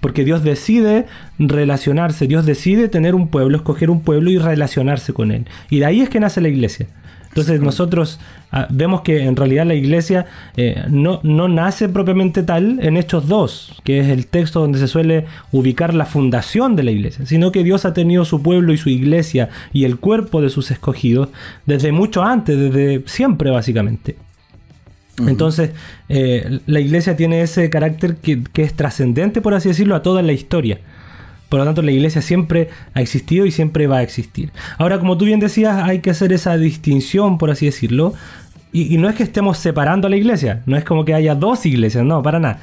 Porque 0.00 0.24
Dios 0.24 0.42
decide 0.42 1.06
relacionarse, 1.38 2.26
Dios 2.26 2.46
decide 2.46 2.88
tener 2.88 3.14
un 3.14 3.28
pueblo, 3.28 3.56
escoger 3.56 3.90
un 3.90 4.00
pueblo 4.00 4.30
y 4.30 4.38
relacionarse 4.38 5.12
con 5.12 5.30
él. 5.30 5.46
Y 5.68 5.80
de 5.80 5.86
ahí 5.86 6.00
es 6.00 6.08
que 6.08 6.20
nace 6.20 6.40
la 6.40 6.48
iglesia. 6.48 6.86
Entonces 7.30 7.60
nosotros 7.60 8.18
ah, 8.50 8.66
vemos 8.70 9.02
que 9.02 9.22
en 9.22 9.36
realidad 9.36 9.64
la 9.64 9.74
iglesia 9.74 10.26
eh, 10.56 10.82
no, 10.90 11.20
no, 11.22 11.46
nace 11.46 11.88
propiamente 11.88 12.42
tal 12.42 12.80
en 12.82 12.96
Hechos 12.96 13.28
2, 13.28 13.82
que 13.84 14.00
es 14.00 14.08
el 14.08 14.26
texto 14.26 14.60
donde 14.60 14.80
se 14.80 14.88
suele 14.88 15.26
ubicar 15.52 15.94
la 15.94 16.06
fundación 16.06 16.74
de 16.74 16.82
la 16.82 16.90
iglesia, 16.90 17.26
sino 17.26 17.52
que 17.52 17.62
Dios 17.62 17.84
ha 17.84 17.94
tenido 17.94 18.24
su 18.24 18.42
pueblo 18.42 18.72
y 18.72 18.78
su 18.78 18.88
iglesia 18.88 19.48
y 19.72 19.84
el 19.84 19.98
cuerpo 19.98 20.42
de 20.42 20.50
sus 20.50 20.72
escogidos 20.72 21.28
desde 21.66 21.92
mucho 21.92 22.22
antes, 22.24 22.58
desde 22.58 23.04
siempre 23.06 23.50
básicamente. 23.50 24.16
Entonces, 25.28 25.70
eh, 26.08 26.60
la 26.66 26.80
iglesia 26.80 27.16
tiene 27.16 27.42
ese 27.42 27.68
carácter 27.70 28.16
que, 28.16 28.42
es 28.56 28.74
trascendente, 28.74 29.40
por 29.40 29.54
así 29.54 29.68
decirlo, 29.68 29.94
a 29.94 30.02
toda 30.02 30.22
la 30.22 30.32
historia. 30.32 30.80
Por 31.50 31.58
lo 31.58 31.66
tanto, 31.66 31.82
la 31.82 31.90
iglesia 31.90 32.22
siempre 32.22 32.68
ha 32.94 33.02
existido 33.02 33.44
y 33.44 33.50
siempre 33.50 33.88
va 33.88 33.98
a 33.98 34.02
existir. 34.02 34.52
Ahora, 34.78 35.00
como 35.00 35.18
tú 35.18 35.24
bien 35.24 35.40
decías, 35.40 35.82
hay 35.82 35.98
que 35.98 36.10
hacer 36.10 36.32
esa 36.32 36.56
distinción, 36.56 37.38
por 37.38 37.50
así 37.50 37.66
decirlo. 37.66 38.14
Y, 38.72 38.96
no 38.98 39.08
es 39.08 39.16
que 39.16 39.24
estemos 39.24 39.58
separando 39.58 40.06
a 40.06 40.10
la 40.10 40.16
iglesia, 40.16 40.62
no 40.66 40.76
es 40.76 40.84
como 40.84 41.04
que 41.04 41.12
haya 41.12 41.34
dos 41.34 41.66
iglesias, 41.66 42.04
no, 42.04 42.22
para 42.22 42.38
nada. 42.38 42.60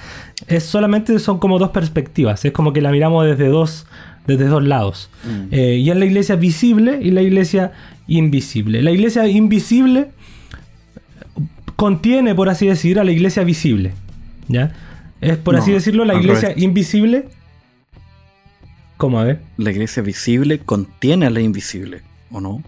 Es 0.47 0.63
solamente 0.63 1.19
son 1.19 1.37
como 1.37 1.59
dos 1.59 1.71
perspectivas, 1.71 2.45
es 2.45 2.53
como 2.53 2.71
que 2.71 2.81
la 2.81 2.91
miramos 2.91 3.25
desde 3.25 3.49
dos, 3.49 3.87
desde 4.25 4.45
dos 4.45 4.63
lados. 4.63 5.09
Mm. 5.25 5.47
Eh, 5.51 5.75
y 5.75 5.89
es 5.89 5.97
la 5.97 6.05
iglesia 6.05 6.37
visible 6.37 6.99
y 7.01 7.11
la 7.11 7.21
iglesia 7.21 7.73
invisible. 8.07 8.81
La 8.81 8.91
iglesia 8.91 9.27
invisible 9.27 10.07
contiene, 11.75 12.35
por 12.35 12.47
así 12.47 12.67
decir, 12.67 13.01
a 13.01 13.03
la 13.03 13.11
iglesia 13.11 13.43
visible. 13.43 13.91
¿Ya? 14.47 14.71
Es, 15.19 15.35
por 15.35 15.57
así 15.57 15.73
decirlo, 15.73 16.05
la 16.05 16.15
iglesia 16.15 16.53
invisible. 16.55 17.25
¿Cómo 18.97 19.19
a 19.19 19.23
ver? 19.23 19.41
La 19.57 19.71
iglesia 19.71 20.01
visible 20.01 20.59
contiene 20.59 21.27
a 21.27 21.29
la 21.29 21.39
invisible, 21.39 22.01
¿o 22.31 22.41
no? 22.41 22.63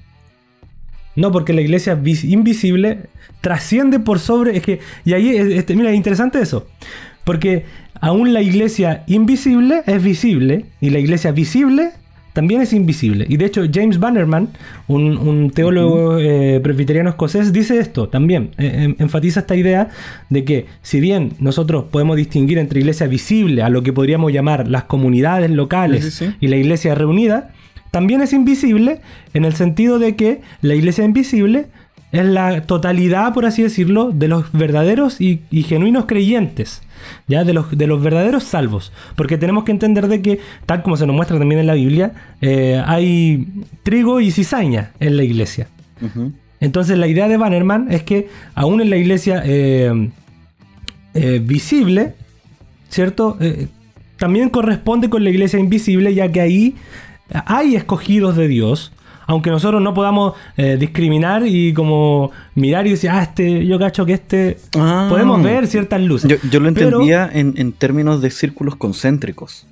No, 1.15 1.31
porque 1.31 1.53
la 1.53 1.61
iglesia 1.61 1.99
invisible 2.03 3.09
trasciende 3.41 3.99
por 3.99 4.19
sobre. 4.19 4.55
Es 4.57 4.63
que. 4.63 4.79
Y 5.05 5.13
ahí, 5.13 5.35
este, 5.35 5.75
mira, 5.75 5.89
es 5.89 5.95
interesante 5.95 6.39
eso. 6.39 6.67
Porque 7.23 7.65
aún 7.99 8.31
la 8.31 8.41
iglesia 8.41 9.03
invisible 9.07 9.81
es 9.87 10.01
visible. 10.03 10.65
Y 10.79 10.91
la 10.91 10.99
iglesia 10.99 11.31
visible 11.31 11.91
también 12.39 12.61
es 12.61 12.71
invisible. 12.71 13.25
Y 13.27 13.35
de 13.35 13.43
hecho, 13.43 13.65
James 13.69 13.99
Bannerman, 13.99 14.47
un, 14.87 15.51
teólogo 15.53 16.17
eh, 16.19 16.61
presbiteriano 16.63 17.09
escocés, 17.09 17.51
dice 17.51 17.79
esto 17.79 18.07
también. 18.07 18.51
Eh, 18.57 18.85
em, 18.85 18.95
enfatiza 18.97 19.41
esta 19.41 19.57
idea 19.57 19.89
de 20.29 20.45
que, 20.45 20.65
si 20.81 21.01
bien 21.01 21.33
nosotros 21.39 21.87
podemos 21.91 22.15
distinguir 22.15 22.57
entre 22.57 22.79
iglesia 22.79 23.07
visible 23.07 23.61
a 23.61 23.67
lo 23.67 23.83
que 23.83 23.91
podríamos 23.91 24.31
llamar 24.31 24.69
las 24.69 24.85
comunidades 24.85 25.51
locales 25.51 26.23
y 26.39 26.47
la 26.47 26.55
iglesia 26.55 26.95
reunida, 26.95 27.51
también 27.91 28.21
es 28.21 28.31
invisible 28.31 29.01
en 29.33 29.43
el 29.43 29.53
sentido 29.53 29.99
de 29.99 30.15
que 30.15 30.39
la 30.61 30.75
iglesia 30.75 31.03
invisible 31.03 31.65
es 32.11 32.25
la 32.25 32.61
totalidad, 32.61 33.33
por 33.33 33.45
así 33.45 33.61
decirlo, 33.63 34.11
de 34.11 34.27
los 34.27 34.51
verdaderos 34.51 35.21
y 35.21 35.39
genuinos 35.63 36.05
creyentes 36.05 36.81
ya 37.27 37.43
de 37.43 37.53
los, 37.53 37.77
de 37.77 37.87
los 37.87 38.01
verdaderos 38.01 38.43
salvos. 38.43 38.91
Porque 39.15 39.37
tenemos 39.37 39.63
que 39.63 39.71
entender 39.71 40.07
de 40.07 40.21
que, 40.21 40.39
tal 40.65 40.83
como 40.83 40.97
se 40.97 41.05
nos 41.05 41.15
muestra 41.15 41.37
también 41.37 41.61
en 41.61 41.67
la 41.67 41.73
Biblia, 41.73 42.13
eh, 42.41 42.81
hay 42.85 43.47
trigo 43.83 44.19
y 44.19 44.31
cizaña 44.31 44.91
en 44.99 45.17
la 45.17 45.23
iglesia. 45.23 45.67
Entonces 46.61 46.97
la 46.97 47.07
idea 47.07 47.27
de 47.27 47.37
Bannerman 47.37 47.91
es 47.91 48.03
que 48.03 48.29
aún 48.55 48.79
en 48.79 48.89
la 48.89 48.95
iglesia 48.95 49.41
eh, 49.45 50.09
eh, 51.13 51.41
visible, 51.43 52.13
¿cierto? 52.89 53.37
también 54.17 54.49
corresponde 54.49 55.09
con 55.09 55.23
la 55.23 55.29
iglesia 55.29 55.59
invisible, 55.59 56.13
ya 56.13 56.31
que 56.31 56.41
ahí 56.41 56.75
hay 57.45 57.75
escogidos 57.75 58.35
de 58.35 58.47
Dios, 58.47 58.91
aunque 59.29 59.51
nosotros 59.51 59.79
no 59.79 59.93
podamos 59.93 60.33
eh, 60.57 60.75
discriminar 60.79 61.43
y 61.45 61.71
como 61.71 62.31
mirar 62.55 62.87
y 62.87 62.91
decir, 62.91 63.11
ah, 63.11 63.21
este, 63.21 63.63
yo 63.63 63.77
cacho 63.77 64.03
que 64.03 64.13
este. 64.13 64.57
Ah. 64.75 65.05
podemos 65.07 65.43
ver 65.43 65.67
ciertas 65.67 66.01
luces. 66.01 66.41
Yo, 66.49 66.59
lo 66.59 66.67
entendía 66.67 67.29
en, 67.31 67.71
términos 67.73 68.23
de 68.23 68.31
círculos 68.31 68.75
concéntricos. 68.75 69.67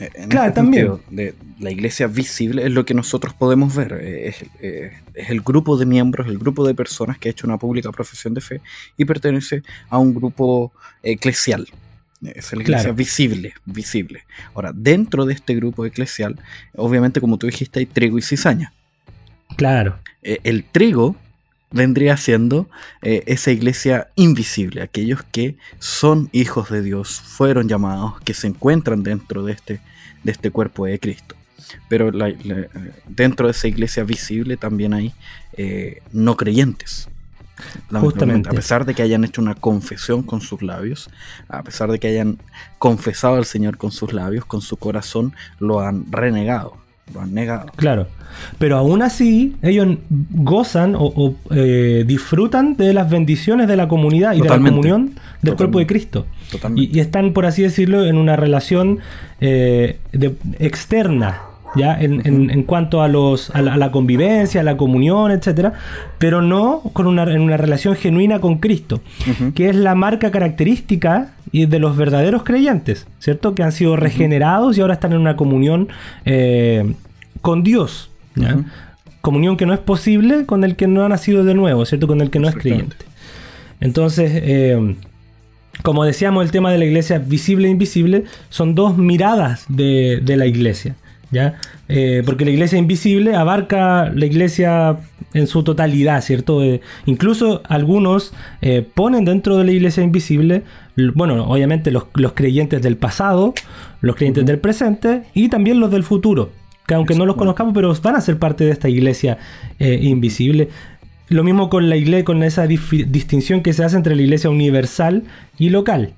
Eh, 0.00 0.10
claro, 0.28 0.48
este 0.48 0.56
también. 0.56 0.94
de, 1.08 1.36
la 1.60 1.70
iglesia 1.70 2.08
visible 2.08 2.66
es 2.66 2.72
lo 2.72 2.84
que 2.84 2.94
nosotros 2.94 3.32
podemos 3.32 3.76
ver. 3.76 3.92
Es, 3.92 4.44
el 5.14 5.40
grupo 5.40 5.76
de 5.76 5.86
miembros, 5.86 6.26
el 6.26 6.38
grupo 6.38 6.66
de 6.66 6.74
personas 6.74 7.16
que 7.16 7.28
ha 7.28 7.30
hecho 7.30 7.46
una 7.46 7.58
pública 7.58 7.92
profesión 7.92 8.34
de 8.34 8.40
fe 8.40 8.60
y 8.96 9.04
pertenece 9.04 9.62
a 9.88 9.98
un 9.98 10.14
grupo 10.16 10.72
eclesial. 11.04 11.68
Es 12.22 12.52
la 12.52 12.62
iglesia 12.62 12.90
visible, 12.90 13.54
visible. 13.66 14.24
Ahora, 14.52 14.72
dentro 14.74 15.26
de 15.26 15.34
este 15.34 15.54
grupo 15.54 15.86
eclesial, 15.86 16.40
obviamente, 16.74 17.20
como 17.20 17.38
tú 17.38 17.46
dijiste, 17.46 17.78
hay 17.78 17.86
trigo 17.86 18.18
y 18.18 18.22
cizaña. 18.22 18.72
Claro. 19.56 19.98
Eh, 20.22 20.40
el 20.44 20.64
trigo 20.64 21.16
vendría 21.70 22.16
siendo 22.16 22.68
eh, 23.02 23.22
esa 23.26 23.50
iglesia 23.50 24.08
invisible, 24.16 24.82
aquellos 24.82 25.22
que 25.22 25.56
son 25.78 26.28
hijos 26.32 26.70
de 26.70 26.82
Dios, 26.82 27.20
fueron 27.20 27.68
llamados, 27.68 28.20
que 28.22 28.34
se 28.34 28.46
encuentran 28.46 29.02
dentro 29.02 29.44
de 29.44 29.52
este, 29.52 29.80
de 30.24 30.32
este 30.32 30.50
cuerpo 30.50 30.86
de 30.86 30.98
Cristo. 30.98 31.34
Pero 31.88 32.10
dentro 33.08 33.46
de 33.46 33.50
esa 33.50 33.68
iglesia 33.68 34.04
visible 34.04 34.56
también 34.56 34.94
hay 34.94 35.12
eh, 35.54 36.02
no 36.12 36.36
creyentes. 36.36 37.08
Justamente. 37.90 38.50
A 38.50 38.52
pesar 38.52 38.84
de 38.84 38.94
que 38.94 39.02
hayan 39.02 39.24
hecho 39.24 39.40
una 39.40 39.54
confesión 39.54 40.22
con 40.22 40.42
sus 40.42 40.62
labios, 40.62 41.10
a 41.48 41.62
pesar 41.62 41.90
de 41.90 41.98
que 41.98 42.08
hayan 42.08 42.38
confesado 42.78 43.36
al 43.36 43.46
Señor 43.46 43.78
con 43.78 43.92
sus 43.92 44.12
labios, 44.12 44.44
con 44.44 44.60
su 44.60 44.76
corazón 44.76 45.34
lo 45.58 45.80
han 45.80 46.10
renegado 46.12 46.76
lo 47.14 47.20
han 47.20 47.34
negado. 47.34 47.66
Claro. 47.76 48.08
Pero 48.58 48.76
aún 48.76 49.02
así, 49.02 49.56
ellos 49.62 49.98
gozan 50.30 50.94
o, 50.96 51.34
eh, 51.50 52.04
disfrutan 52.06 52.76
de 52.76 52.92
las 52.92 53.08
bendiciones 53.08 53.68
de 53.68 53.76
la 53.76 53.88
comunidad 53.88 54.34
y 54.34 54.40
de 54.40 54.48
la 54.48 54.56
comunión 54.56 55.12
del 55.42 55.54
cuerpo 55.56 55.78
de 55.78 55.86
Cristo. 55.86 56.26
Y, 56.74 56.98
están, 56.98 57.32
por 57.32 57.46
así 57.46 57.62
decirlo, 57.62 58.04
en 58.04 58.18
una 58.18 58.36
relación 58.36 58.98
eh, 59.40 59.98
externa 60.58 61.42
¿ya? 61.76 61.96
En, 62.00 62.62
cuanto 62.64 63.02
a, 63.02 63.08
los, 63.08 63.50
a 63.50 63.62
la, 63.62 63.90
convivencia, 63.90 64.60
a 64.60 64.64
la 64.64 64.76
comunión, 64.76 65.30
etcétera, 65.30 65.74
pero 66.18 66.42
no 66.42 66.82
con 66.92 67.06
una, 67.06 67.24
en 67.24 67.40
una 67.40 67.56
relación 67.56 67.94
genuina 67.96 68.40
con 68.40 68.58
Cristo, 68.58 69.00
que 69.54 69.68
es 69.68 69.76
la 69.76 69.94
marca 69.94 70.30
característica 70.30 71.35
de 71.52 71.78
los 71.78 71.96
verdaderos 71.96 72.42
creyentes, 72.42 73.06
¿cierto? 73.18 73.54
Que 73.54 73.62
han 73.62 73.72
sido 73.72 73.96
regenerados 73.96 74.76
y 74.76 74.80
ahora 74.80 74.94
están 74.94 75.12
en 75.12 75.20
una 75.20 75.36
comunión 75.36 75.88
eh, 76.24 76.94
con 77.40 77.62
Dios, 77.62 78.10
Comunión 79.22 79.56
que 79.56 79.66
no 79.66 79.74
es 79.74 79.80
posible 79.80 80.46
con 80.46 80.62
el 80.62 80.76
que 80.76 80.86
no 80.86 81.04
ha 81.04 81.08
nacido 81.08 81.42
de 81.42 81.54
nuevo, 81.54 81.84
¿cierto? 81.84 82.06
Con 82.06 82.20
el 82.20 82.30
que 82.30 82.38
no 82.38 82.48
es 82.48 82.54
creyente. 82.54 82.96
Entonces, 83.80 84.30
eh, 84.34 84.94
como 85.82 86.04
decíamos, 86.04 86.44
el 86.44 86.52
tema 86.52 86.70
de 86.70 86.78
la 86.78 86.84
iglesia 86.84 87.18
visible 87.18 87.66
e 87.66 87.70
invisible 87.70 88.24
son 88.50 88.74
dos 88.74 88.96
miradas 88.96 89.64
de, 89.68 90.20
de 90.22 90.36
la 90.36 90.46
iglesia. 90.46 90.94
¿Ya? 91.30 91.54
Eh, 91.88 92.22
porque 92.24 92.44
la 92.44 92.50
iglesia 92.50 92.78
invisible 92.78 93.34
abarca 93.34 94.10
la 94.14 94.26
iglesia 94.26 94.98
en 95.34 95.46
su 95.46 95.62
totalidad, 95.62 96.22
¿cierto? 96.22 96.62
Eh, 96.62 96.80
incluso 97.04 97.62
algunos 97.68 98.32
eh, 98.62 98.86
ponen 98.94 99.24
dentro 99.24 99.56
de 99.56 99.64
la 99.64 99.72
iglesia 99.72 100.02
invisible, 100.02 100.62
bueno, 101.14 101.44
obviamente 101.48 101.90
los, 101.90 102.04
creyentes 102.34 102.82
del 102.82 102.96
pasado, 102.96 103.54
los 104.00 104.16
creyentes 104.16 104.46
del 104.46 104.58
presente 104.58 105.24
y 105.34 105.48
también 105.48 105.80
los 105.80 105.90
del 105.90 106.04
futuro, 106.04 106.50
que 106.86 106.94
aunque 106.94 107.14
no 107.14 107.26
los 107.26 107.36
conozcamos, 107.36 107.74
pero 107.74 107.94
van 108.02 108.16
a 108.16 108.20
ser 108.20 108.38
parte 108.38 108.64
de 108.64 108.70
esta 108.70 108.88
iglesia 108.88 109.38
invisible. 109.78 110.68
Lo 111.28 111.44
mismo 111.44 111.68
con 111.68 111.90
la 111.90 111.96
iglesia, 111.96 112.24
con 112.24 112.42
esa 112.42 112.66
distinción 112.66 113.60
que 113.60 113.72
se 113.72 113.84
hace 113.84 113.96
entre 113.96 114.14
la 114.14 114.22
iglesia 114.22 114.48
universal 114.48 115.24
y 115.58 115.68
local. 115.68 116.14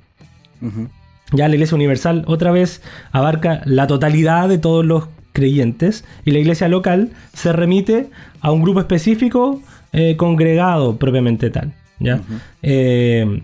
Ya 1.32 1.48
la 1.48 1.54
Iglesia 1.54 1.74
Universal 1.74 2.24
otra 2.26 2.50
vez 2.50 2.82
abarca 3.12 3.62
la 3.64 3.86
totalidad 3.86 4.48
de 4.48 4.58
todos 4.58 4.84
los 4.84 5.08
creyentes 5.32 6.04
y 6.24 6.30
la 6.30 6.38
Iglesia 6.38 6.68
local 6.68 7.10
se 7.34 7.52
remite 7.52 8.08
a 8.40 8.50
un 8.50 8.62
grupo 8.62 8.80
específico 8.80 9.62
eh, 9.92 10.16
congregado 10.16 10.96
propiamente 10.96 11.50
tal. 11.50 11.74
¿ya? 12.00 12.20
Eh, 12.62 13.42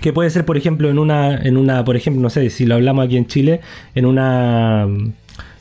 que 0.00 0.12
puede 0.12 0.30
ser, 0.30 0.44
por 0.44 0.56
ejemplo, 0.56 0.90
en 0.90 0.98
una, 0.98 1.36
en 1.36 1.56
una, 1.56 1.84
por 1.84 1.96
ejemplo, 1.96 2.20
no 2.20 2.30
sé, 2.30 2.50
si 2.50 2.66
lo 2.66 2.74
hablamos 2.74 3.06
aquí 3.06 3.16
en 3.16 3.26
Chile, 3.26 3.60
en 3.94 4.04
una 4.04 4.86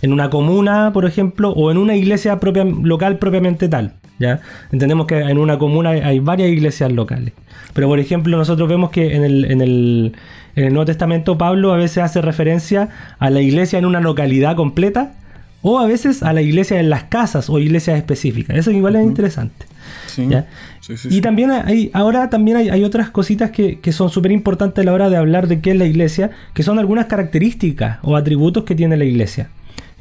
en 0.04 0.12
una 0.12 0.30
comuna, 0.30 0.92
por 0.94 1.06
ejemplo, 1.06 1.52
o 1.52 1.72
en 1.72 1.78
una 1.78 1.96
iglesia 1.96 2.38
propia, 2.42 2.66
local 2.66 3.20
propiamente 3.20 3.70
tal. 3.70 3.94
¿ya? 4.20 4.42
Entendemos 4.70 5.08
que 5.08 5.18
en 5.18 5.38
una 5.38 5.58
comuna 5.58 5.92
hay, 5.92 6.20
varias 6.20 6.50
iglesias 6.50 6.92
locales. 6.92 7.34
Pero, 7.74 7.88
por 7.88 8.00
ejemplo, 8.00 8.38
nosotros 8.38 8.68
vemos 8.68 8.90
que 8.90 9.16
en 9.16 9.24
el, 9.24 9.46
en, 9.46 9.62
el, 9.62 10.14
en 10.56 10.66
el 10.66 10.74
Nuevo 10.74 10.86
Testamento 10.86 11.38
Pablo 11.38 11.74
a 11.74 11.78
veces 11.78 12.00
hace 12.00 12.22
referencia 12.22 12.90
a 13.20 13.30
la 13.30 13.42
iglesia 13.42 13.80
en 13.80 13.86
una 13.86 14.00
localidad 14.00 14.56
completa 14.56 15.14
o 15.64 15.80
a 15.80 15.88
veces 15.88 16.22
a 16.22 16.34
la 16.34 16.42
iglesia 16.42 16.80
en 16.80 16.90
las 16.90 17.06
casas 17.06 17.50
o 17.50 17.58
iglesias 17.58 17.98
específicas. 17.98 18.58
Eso 18.58 18.70
igual 18.70 18.98
es 18.98 19.04
interesante. 19.04 19.66
y 21.10 21.22
también 21.22 21.52
hay, 21.52 21.90
ahora 21.94 22.30
también 22.30 22.58
hay, 22.58 22.84
otras 22.84 23.10
cositas 23.10 23.52
que, 23.52 23.80
son 23.94 24.10
súper 24.10 24.32
importantes 24.32 24.84
a 24.84 24.86
la 24.86 24.94
hora 24.94 25.10
de 25.10 25.16
hablar 25.16 25.48
de 25.48 25.62
qué 25.62 25.72
es 25.72 25.78
la 25.78 25.86
iglesia, 25.86 26.32
que 26.54 26.64
son 26.64 26.80
algunas 26.80 27.06
características 27.06 28.00
o 28.04 28.18
atributos 28.18 28.66
que 28.66 28.76
tiene 28.76 28.98
la 28.98 29.06
iglesia, 29.06 29.50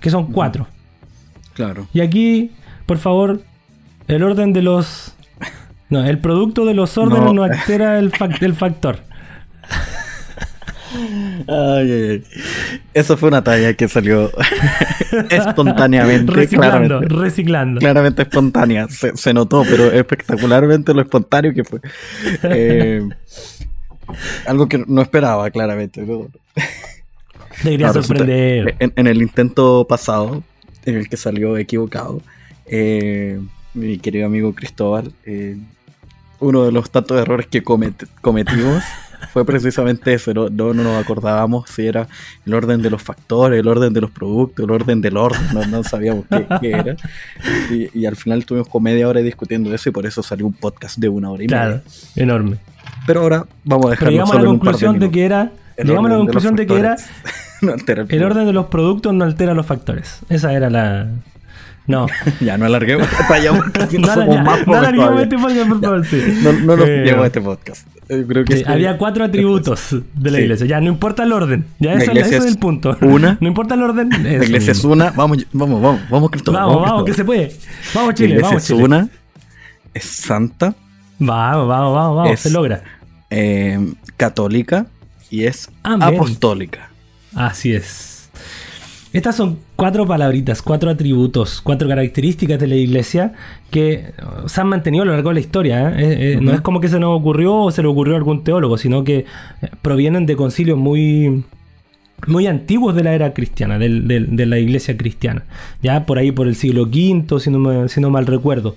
que 0.01 0.11
son 0.11 0.33
cuatro. 0.33 0.67
Claro. 1.55 1.87
Y 1.95 2.01
aquí, 2.01 2.51
por 2.87 2.99
favor, 2.99 3.43
el 4.09 4.23
orden 4.23 4.53
de 4.53 4.63
los... 4.63 5.15
No, 5.91 6.05
el 6.05 6.19
producto 6.19 6.65
de 6.65 6.73
los 6.73 6.97
órdenes 6.97 7.35
no, 7.35 7.43
altera 7.45 7.99
el, 7.99 8.11
el 8.41 8.55
factor. 8.55 9.01
Ay, 11.49 12.23
Eso 12.95 13.17
fue 13.17 13.29
una 13.29 13.43
talla 13.43 13.75
que 13.75 13.89
salió 13.89 14.31
espontáneamente. 15.31 16.33
Reciclando, 16.33 17.01
reciclando. 17.01 17.81
Claramente 17.81 18.23
espontánea. 18.23 18.89
Se, 18.89 19.33
notó, 19.33 19.65
pero 19.69 19.91
espectacularmente 19.91 20.95
lo 20.95 21.03
espontáneo 21.03 21.55
que 21.55 21.65
fue. 21.65 21.81
Eh, 22.45 23.09
algo 24.47 24.69
que 24.69 24.85
no 24.87 25.03
esperaba, 25.03 25.51
claramente. 25.51 26.05
Debería 27.63 27.93
sorprender. 27.93 28.77
En, 28.79 29.07
el 29.07 29.23
intento 29.23 29.87
pasado, 29.89 30.43
en 30.85 30.97
el 30.97 31.09
que 31.09 31.17
salió 31.17 31.57
equivocado, 31.57 32.21
eh, 32.67 33.41
mi 33.75 33.99
querido 33.99 34.27
amigo 34.27 34.55
Cristóbal, 34.55 35.13
eh, 35.25 35.57
uno 36.41 36.65
de 36.65 36.73
los 36.73 36.91
tantos 36.91 37.21
errores 37.21 37.47
que 37.47 37.63
cometimos 37.63 38.83
fue 39.33 39.45
precisamente 39.45 40.15
eso, 40.15 40.33
no, 40.35 40.49
no, 40.51 40.75
nos 40.75 41.03
acordábamos 41.03 41.69
si 41.71 41.87
era 41.87 42.09
el 42.45 42.55
orden 42.55 42.83
de 42.83 42.91
los 42.91 43.03
factores, 43.03 43.61
el 43.61 43.69
orden 43.69 43.93
de 43.93 44.01
los 44.01 44.11
productos, 44.11 44.65
el 44.65 44.71
orden 44.71 45.01
del 45.01 45.17
orden, 45.17 45.41
no, 45.71 45.85
sabíamos 45.85 46.25
qué, 46.61 46.71
era. 46.71 46.97
Y, 47.95 48.07
al 48.07 48.17
final 48.17 48.41
estuvimos 48.41 48.69
con 48.69 48.83
media 48.83 49.09
hora 49.09 49.21
discutiendo 49.21 49.73
eso 49.75 49.89
y 49.89 49.93
por 49.93 50.07
eso 50.07 50.23
salió 50.23 50.47
un 50.47 50.53
podcast 50.53 50.99
de 50.99 51.09
una 51.09 51.31
hora 51.31 51.45
y 51.45 51.47
claro, 51.47 51.75
media. 51.75 51.83
enorme. 52.17 52.57
Pero 53.07 53.21
ahora 53.21 53.47
vamos 53.65 53.87
a 53.87 53.91
dejar 53.91 54.11
llegamos 54.11 54.35
a 54.35 54.39
la 54.39 54.45
conclusión 54.45 54.99
de, 54.99 55.11
que 55.11 55.25
era 55.25 55.53
llegamos 55.77 56.11
a 56.11 56.15
la 56.15 56.19
conclusión 56.25 56.57
de, 56.57 56.67
que 56.67 56.79
era 56.79 56.97
el, 58.09 58.23
orden 58.23 58.47
de 58.47 58.53
los 58.53 58.67
productos 58.67 59.15
no 59.15 59.25
altera 59.25 59.55
los 59.55 59.67
factores. 59.67 60.21
Esa 60.29 60.53
era 60.53 60.69
la, 60.69 61.09
no. 61.87 62.07
ya 62.41 62.59
no 62.59 62.67
alarguemos. 62.67 63.09
No, 64.67 64.75
alarguemos 64.77 65.21
este 65.23 65.39
podcast, 65.39 65.69
por 65.69 65.81
favor. 65.81 66.07
Sí. 66.07 66.41
No, 66.43 66.53
no 66.53 66.77
nos 66.77 66.89
eh, 66.89 67.11
a 67.11 67.27
este 67.27 67.41
podcast. 67.41 67.87
Creo 68.07 68.45
que 68.45 68.65
había 68.67 68.99
cuatro 68.99 69.25
atributos 69.25 69.97
de 70.15 70.31
la 70.31 70.41
iglesia. 70.41 70.67
Ya, 70.67 70.81
no 70.81 70.89
importa 70.89 71.23
el 71.23 71.33
orden. 71.33 71.65
Ya, 71.79 71.95
eso, 71.95 72.13
es 72.13 72.47
el 72.47 72.59
punto. 72.59 72.97
Una. 73.01 73.39
No 73.41 73.49
importa 73.49 73.75
el 73.75 73.83
orden. 73.83 74.11
La 74.11 74.45
iglesia 74.45 74.73
es 74.73 74.85
una. 74.85 75.11
Vamos, 75.11 75.47
vamos, 75.53 75.83
vamos. 75.83 76.01
Vamos, 76.11 76.31
Cristo, 76.31 76.53
vamos, 76.53 76.75
vamos, 76.75 76.91
vamos 76.91 77.05
que 77.05 77.15
se 77.15 77.25
puede. 77.25 77.53
Vamos, 77.95 78.15
Chile. 78.15 78.37
La 78.37 78.43
vamos, 78.43 78.65
Chile. 78.65 78.79
es 78.79 78.85
una. 78.85 79.09
Es 79.95 80.05
santa. 80.05 80.75
Vamos, 81.19 81.69
vamos, 81.69 81.95
vamos. 81.95 82.17
vamos 82.17 82.41
se 82.41 82.51
logra. 82.51 82.83
Eh, 83.31 83.95
católica 84.17 84.87
y 85.31 85.45
es 85.45 85.71
apostólica. 85.83 86.91
Así 87.35 87.73
es. 87.73 88.12
Estas 89.13 89.37
son 89.37 89.59
cuatro 89.77 90.07
palabritas, 90.07 90.63
cuatro 90.63 90.91
atributos, 90.91 91.61
cuatro 91.61 91.87
características 91.87 92.59
de 92.59 92.67
la 92.67 92.77
iglesia 92.77 93.35
que 93.71 94.13
se 94.47 94.61
han 94.61 94.69
mantenido 94.69 95.03
a 95.03 95.07
lo 95.07 95.13
largo 95.13 95.29
de 95.29 95.35
la 95.35 95.41
historia. 95.41 95.91
¿eh? 95.91 95.95
Eh, 95.99 96.33
eh, 96.33 96.39
no 96.41 96.53
es 96.53 96.63
como 96.63 96.81
que 96.81 96.89
se 96.89 96.99
nos 96.99 97.19
ocurrió 97.19 97.57
o 97.57 97.71
se 97.71 97.83
le 97.83 97.89
ocurrió 97.89 98.15
a 98.15 98.19
algún 98.19 98.43
teólogo, 98.43 98.79
sino 98.79 99.05
que 99.05 99.27
provienen 99.83 100.25
de 100.25 100.35
concilios 100.35 100.79
muy, 100.79 101.45
muy 102.27 102.47
antiguos 102.47 102.95
de 102.95 103.05
la 103.05 103.15
era 103.15 103.35
cristiana, 103.35 103.79
de 103.79 104.47
la 104.47 104.59
iglesia 104.59 104.97
cristiana. 104.97 105.45
Ya 105.83 106.07
por 106.07 106.19
ahí 106.19 106.33
por 106.33 106.49
el 106.49 106.57
siglo 106.57 106.85
V, 106.85 107.39
si 107.39 107.51
no, 107.51 107.89
si 107.89 108.01
no 108.01 108.09
mal 108.09 108.27
recuerdo 108.27 108.77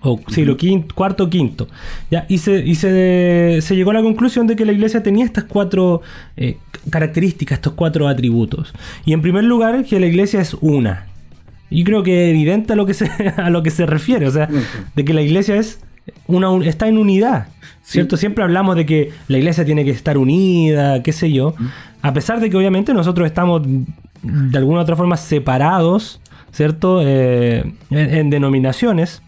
o 0.00 0.20
siglo 0.28 0.54
V, 0.54 0.86
cuarto, 0.94 1.28
quinto. 1.28 1.68
¿ya? 2.10 2.26
Y, 2.28 2.38
se, 2.38 2.58
y 2.64 2.74
se, 2.74 3.58
se, 3.60 3.76
llegó 3.76 3.90
a 3.90 3.94
la 3.94 4.02
conclusión 4.02 4.46
de 4.46 4.56
que 4.56 4.64
la 4.64 4.72
iglesia 4.72 5.02
tenía 5.02 5.24
estas 5.24 5.44
cuatro 5.44 6.02
eh, 6.36 6.58
características, 6.90 7.58
estos 7.58 7.74
cuatro 7.74 8.08
atributos. 8.08 8.72
Y 9.04 9.12
en 9.12 9.22
primer 9.22 9.44
lugar, 9.44 9.84
que 9.84 10.00
la 10.00 10.06
iglesia 10.06 10.40
es 10.40 10.54
una. 10.54 11.06
Y 11.70 11.84
creo 11.84 12.02
que 12.02 12.30
evidente 12.30 12.72
a 12.72 12.76
lo 12.76 12.86
que 12.86 12.94
se, 12.94 13.06
a 13.36 13.50
lo 13.50 13.62
que 13.62 13.70
se 13.70 13.86
refiere, 13.86 14.26
o 14.26 14.30
sea, 14.30 14.48
de 14.94 15.04
que 15.04 15.14
la 15.14 15.22
iglesia 15.22 15.56
es 15.56 15.80
una, 16.26 16.48
está 16.64 16.88
en 16.88 16.98
unidad. 16.98 17.48
¿Cierto? 17.82 18.18
Siempre 18.18 18.44
hablamos 18.44 18.76
de 18.76 18.84
que 18.84 19.12
la 19.28 19.38
iglesia 19.38 19.64
tiene 19.64 19.82
que 19.82 19.90
estar 19.90 20.18
unida, 20.18 21.02
qué 21.02 21.12
sé 21.12 21.32
yo. 21.32 21.54
A 22.02 22.12
pesar 22.12 22.38
de 22.38 22.50
que 22.50 22.56
obviamente 22.58 22.92
nosotros 22.92 23.26
estamos 23.26 23.62
de 24.22 24.58
alguna 24.58 24.80
u 24.80 24.82
otra 24.82 24.94
forma 24.94 25.16
separados, 25.16 26.20
¿cierto? 26.52 27.00
Eh, 27.02 27.72
en 27.88 28.28
denominaciones 28.28 29.22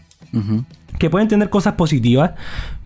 que 0.97 1.09
pueden 1.09 1.27
tener 1.27 1.49
cosas 1.49 1.73
positivas, 1.73 2.31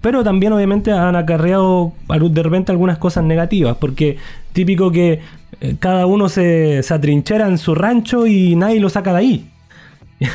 pero 0.01 0.23
también 0.23 0.53
obviamente 0.53 0.91
han 0.91 1.15
acarreado 1.15 1.93
de 2.07 2.43
repente 2.43 2.71
algunas 2.71 2.97
cosas 2.97 3.23
negativas, 3.23 3.77
porque 3.77 4.17
típico 4.53 4.91
que 4.91 5.19
eh, 5.61 5.75
cada 5.79 6.05
uno 6.05 6.29
se, 6.29 6.81
atrinchera 6.89 7.47
en 7.47 7.57
su 7.57 7.75
rancho 7.75 8.25
y 8.25 8.55
nadie 8.55 8.79
lo 8.79 8.89
saca 8.89 9.11
de 9.11 9.19
ahí. 9.19 9.49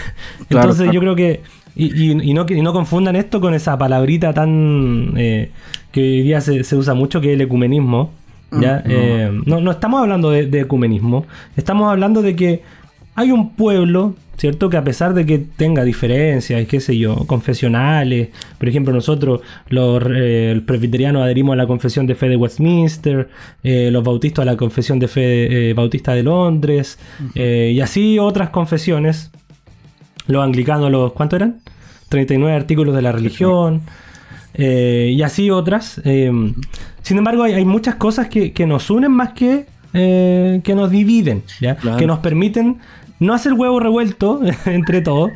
Entonces 0.51 0.91
yo 0.93 1.01
creo 1.01 1.17
que... 1.17 1.41
Y, 1.77 2.35
no, 2.35 2.45
no 2.45 2.73
confundan 2.75 3.17
esto 3.17 3.41
con 3.41 3.55
esa 3.55 3.79
palabrita 3.79 4.35
tan... 4.35 5.15
Eh, 5.17 5.51
que 5.93 6.01
hoy 6.01 6.23
día 6.23 6.41
se, 6.41 6.77
usa 6.77 6.95
mucho, 6.95 7.21
que 7.21 7.29
es 7.29 7.35
el 7.35 7.41
ecumenismo. 7.41 8.11
¿ya? 8.53 8.83
Mm, 8.85 8.91
eh, 8.91 9.41
no. 9.47 9.71
estamos 9.71 10.03
hablando 10.03 10.31
de 10.31 10.61
ecumenismo, 10.61 11.25
estamos 11.57 11.91
hablando 11.91 12.21
de 12.21 12.37
que 12.37 12.63
hay 13.21 13.33
un 13.33 13.55
pueblo 13.55 14.15
¿cierto? 14.41 14.71
Que 14.71 14.79
a 14.79 14.85
pesar 14.85 15.13
de 15.13 15.27
que 15.27 15.37
tenga 15.39 15.85
diferencias, 15.85 16.67
qué 16.67 16.81
sé 16.81 16.97
yo, 16.97 17.27
confesionales, 17.27 18.31
por 18.57 18.71
ejemplo, 18.71 18.95
nosotros 18.95 19.43
los 19.69 20.03
eh, 20.17 20.63
presbiterianos 20.65 21.23
adherimos 21.23 21.53
a 21.53 21.57
la 21.57 21.67
confesión 21.67 22.07
de 22.07 22.15
fe 22.15 22.31
de 22.31 22.37
Westminster, 22.37 23.29
eh, 23.63 23.91
los 23.93 24.03
bautistas 24.03 24.45
a 24.45 24.47
la 24.47 24.57
confesión 24.57 24.99
de 24.99 25.09
fe 25.09 25.71
eh, 25.71 25.75
bautista 25.75 26.15
de 26.15 26.23
Londres, 26.23 26.99
y 27.35 27.81
así 27.81 28.19
otras 28.19 28.49
confesiones, 28.49 29.31
los 30.27 30.43
anglicanos, 30.43 30.91
los 30.91 31.13
¿cuánto 31.13 31.37
eran? 31.37 31.61
39 32.09 32.57
artículos 32.57 32.97
de 32.97 33.03
la 33.03 33.13
religión. 33.13 33.83
y 34.57 35.21
así 35.21 35.51
otras. 35.51 36.01
sin 36.03 37.19
embargo, 37.19 37.43
hay, 37.43 37.67
muchas 37.67 37.97
cosas 37.97 38.29
que, 38.29 38.67
nos 38.67 38.89
unen 38.89 39.13
más 39.13 39.35
que, 39.35 39.67
que 39.93 40.75
nos 40.75 40.91
dividen, 40.91 41.43
¿ya? 41.61 41.77
que 41.77 42.07
nos 42.07 42.21
permiten 42.21 42.79
no 43.21 43.35
hacer 43.35 43.53
huevo 43.53 43.79
revuelto 43.79 44.41
entre 44.65 45.03
todos, 45.03 45.31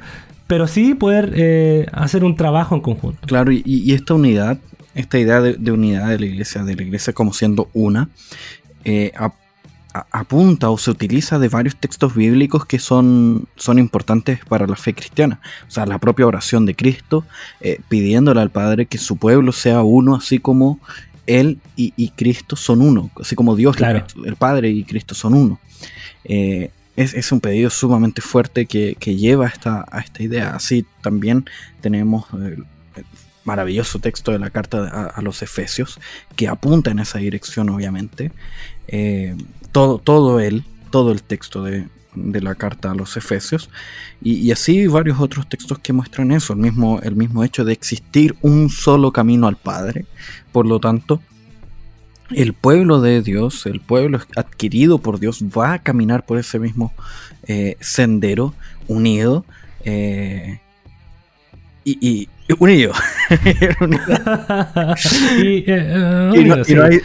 pero 0.48 0.66
sí 0.66 0.94
poder 0.94 1.32
eh, 1.36 1.86
hacer 1.92 2.24
un 2.24 2.34
trabajo 2.34 2.74
en 2.74 2.80
conjunto. 2.80 3.26
Claro, 3.26 3.52
y, 3.52 3.92
esta 3.92 4.14
unidad, 4.14 4.58
esta 4.94 5.18
idea 5.18 5.40
de, 5.40 5.72
unidad 5.72 6.08
de 6.08 6.18
la 6.18 6.26
iglesia, 6.26 6.64
de 6.64 6.74
la 6.74 6.82
iglesia 6.82 7.12
como 7.12 7.32
siendo 7.32 7.68
una, 7.72 8.08
eh, 8.84 9.12
apunta 10.10 10.70
o 10.70 10.76
se 10.76 10.90
utiliza 10.90 11.38
de 11.38 11.48
varios 11.48 11.76
textos 11.76 12.14
bíblicos 12.14 12.66
que 12.66 12.80
son, 12.80 13.46
son 13.54 13.78
importantes 13.78 14.40
para 14.48 14.66
la 14.66 14.76
fe 14.76 14.92
cristiana. 14.92 15.40
O 15.68 15.70
sea, 15.70 15.86
la 15.86 15.98
propia 15.98 16.26
oración 16.26 16.66
de 16.66 16.74
Cristo, 16.74 17.24
eh, 17.60 17.80
pidiéndole 17.88 18.40
al 18.40 18.50
Padre 18.50 18.86
que 18.86 18.98
su 18.98 19.16
pueblo 19.16 19.52
sea 19.52 19.82
uno, 19.82 20.16
así 20.16 20.40
como 20.40 20.80
Él 21.26 21.60
y, 21.76 22.08
Cristo 22.10 22.56
son 22.56 22.82
uno, 22.82 23.10
así 23.20 23.36
como 23.36 23.54
Dios, 23.54 23.76
el 24.24 24.36
Padre 24.36 24.70
y 24.70 24.84
Cristo 24.84 25.14
son 25.14 25.34
uno 25.34 25.60
es, 26.96 27.32
un 27.32 27.40
pedido 27.40 27.70
sumamente 27.70 28.22
fuerte 28.22 28.66
que, 28.66 28.94
lleva 29.16 29.46
a 29.46 29.48
esta, 29.48 29.84
a 29.90 30.00
esta 30.00 30.22
idea. 30.22 30.54
Así 30.54 30.86
también 31.02 31.44
tenemos 31.80 32.26
el, 32.34 32.64
maravilloso 33.44 33.98
texto 33.98 34.32
de 34.32 34.38
la 34.38 34.50
carta 34.50 35.10
a, 35.14 35.22
los 35.22 35.42
Efesios 35.42 36.00
que 36.34 36.48
apunta 36.48 36.90
en 36.90 36.98
esa 36.98 37.18
dirección, 37.18 37.68
obviamente. 37.68 38.32
Eh, 38.88 39.36
todo, 39.72 39.98
todo 39.98 40.40
él, 40.40 40.64
todo 40.90 41.12
el 41.12 41.22
texto 41.22 41.62
de, 41.62 41.86
la 42.14 42.54
carta 42.54 42.92
a 42.92 42.94
los 42.94 43.16
Efesios. 43.16 43.70
Y, 44.22 44.50
así 44.50 44.86
varios 44.86 45.20
otros 45.20 45.48
textos 45.48 45.78
que 45.80 45.92
muestran 45.92 46.30
eso, 46.32 46.52
el 46.52 46.60
mismo, 46.60 47.00
el 47.02 47.16
mismo 47.16 47.44
hecho 47.44 47.64
de 47.64 47.72
existir 47.72 48.34
un 48.40 48.70
solo 48.70 49.12
camino 49.12 49.46
al 49.46 49.56
Padre. 49.56 50.06
Por 50.52 50.66
lo 50.66 50.80
tanto, 50.80 51.20
el 52.30 52.52
pueblo 52.52 53.00
de 53.00 53.22
Dios, 53.22 53.66
el 53.66 53.80
pueblo 53.80 54.20
adquirido 54.36 54.98
por 54.98 55.18
Dios, 55.20 55.42
va 55.42 55.74
a 55.74 55.78
caminar 55.78 56.24
por 56.24 56.38
ese 56.38 56.58
mismo 56.58 56.92
eh, 57.46 57.76
sendero 57.80 58.54
unido. 58.88 59.44
Eh, 59.84 60.60
y, 61.84 62.28
Unido. 62.58 62.92
y, 65.38 65.64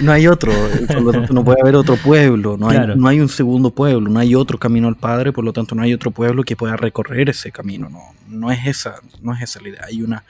no, 0.02 0.12
hay, 0.12 0.28
otro, 0.28 0.52
por 0.88 1.02
lo 1.02 1.12
tanto 1.14 1.34
no 1.34 1.46
puede 1.46 1.62
haber 1.62 1.76
otro 1.76 1.96
pueblo, 1.96 2.58
no, 2.58 2.70
hay, 2.70 2.80
no 2.96 3.08
hay 3.08 3.22
un 3.22 3.30
segundo 3.30 3.72
pueblo, 3.72 4.10
no 4.10 4.20
hay 4.20 4.36
otro 4.36 4.58
camino 4.58 4.90
al 4.90 4.98
Padre, 4.98 5.32
por 5.32 5.46
lo 5.46 5.54
tanto 5.54 5.76
no 5.76 5.82
hay 5.82 5.94
otro 5.94 6.12
pueblo 6.12 6.44
que 6.44 6.58
pueda 6.58 6.76
recorrer 6.76 7.30
ese 7.30 7.52
camino, 7.52 7.90
no, 7.90 8.02
no, 8.28 8.52
es, 8.52 8.68
esa, 8.68 8.96
no 9.22 9.34
es 9.34 9.42
esa 9.42 9.62
la 9.62 9.70
idea, 9.70 9.86
hay 9.88 10.02
una 10.02 10.26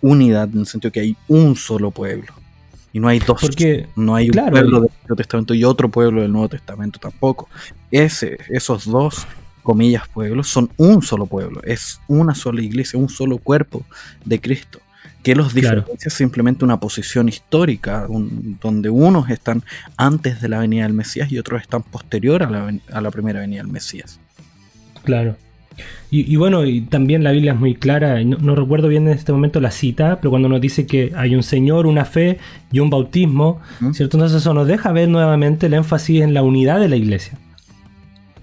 unidad 0.00 0.48
en 0.52 0.60
el 0.60 0.66
sentido 0.66 0.92
que 0.92 1.00
hay 1.00 1.16
un 1.26 1.56
solo 1.56 1.90
pueblo. 1.90 2.32
Y 2.92 3.00
no 3.00 3.08
hay 3.08 3.18
dos. 3.18 3.40
Porque, 3.40 3.88
no 3.96 4.14
hay 4.14 4.28
un 4.28 4.50
pueblo 4.50 4.80
del 4.80 4.90
Antiguo 4.90 5.16
Testamento 5.16 5.54
y 5.54 5.64
otro 5.64 5.88
pueblo 5.88 6.22
del 6.22 6.32
Nuevo 6.32 6.48
Testamento 6.48 6.98
tampoco. 6.98 7.48
Ese, 7.90 8.38
esos 8.48 8.84
dos 8.84 9.26
comillas, 9.62 10.08
pueblos, 10.08 10.48
son 10.48 10.70
un 10.76 11.02
solo 11.02 11.26
pueblo, 11.26 11.62
es 11.62 12.00
una 12.08 12.34
sola 12.34 12.60
iglesia, 12.62 12.98
un 12.98 13.08
solo 13.08 13.38
cuerpo 13.38 13.84
de 14.24 14.40
Cristo. 14.40 14.80
Que 15.22 15.36
los 15.36 15.54
diferencia 15.54 16.10
simplemente 16.10 16.64
una 16.64 16.80
posición 16.80 17.28
histórica, 17.28 18.08
donde 18.08 18.90
unos 18.90 19.30
están 19.30 19.62
antes 19.96 20.40
de 20.40 20.48
la 20.48 20.58
venida 20.58 20.82
del 20.82 20.94
Mesías 20.94 21.30
y 21.30 21.38
otros 21.38 21.62
están 21.62 21.84
posterior 21.84 22.42
a 22.42 22.50
la, 22.50 22.74
a 22.90 23.00
la 23.00 23.10
primera 23.12 23.38
venida 23.38 23.62
del 23.62 23.70
Mesías. 23.70 24.18
Claro. 25.04 25.36
Y, 26.10 26.36
bueno, 26.36 26.66
y 26.66 26.82
también 26.82 27.24
la 27.24 27.32
Biblia 27.32 27.52
es 27.52 27.58
muy 27.58 27.74
clara, 27.74 28.22
no, 28.22 28.54
recuerdo 28.54 28.88
bien 28.88 29.08
en 29.08 29.14
este 29.14 29.32
momento 29.32 29.60
la 29.60 29.70
cita, 29.70 30.18
pero 30.20 30.28
cuando 30.28 30.48
nos 30.48 30.60
dice 30.60 30.86
que 30.86 31.12
hay 31.16 31.34
un 31.34 31.42
Señor, 31.42 31.86
una 31.86 32.04
fe 32.04 32.38
y 32.70 32.80
un 32.80 32.90
bautismo, 32.90 33.60
¿cierto? 33.92 34.18
Entonces 34.18 34.42
eso 34.42 34.52
nos 34.52 34.66
deja 34.66 34.92
ver 34.92 35.08
nuevamente 35.08 35.66
el 35.66 35.74
énfasis 35.74 36.20
en 36.20 36.34
la 36.34 36.42
unidad 36.42 36.80
de 36.80 36.90
la 36.90 36.96
iglesia. 36.96 37.38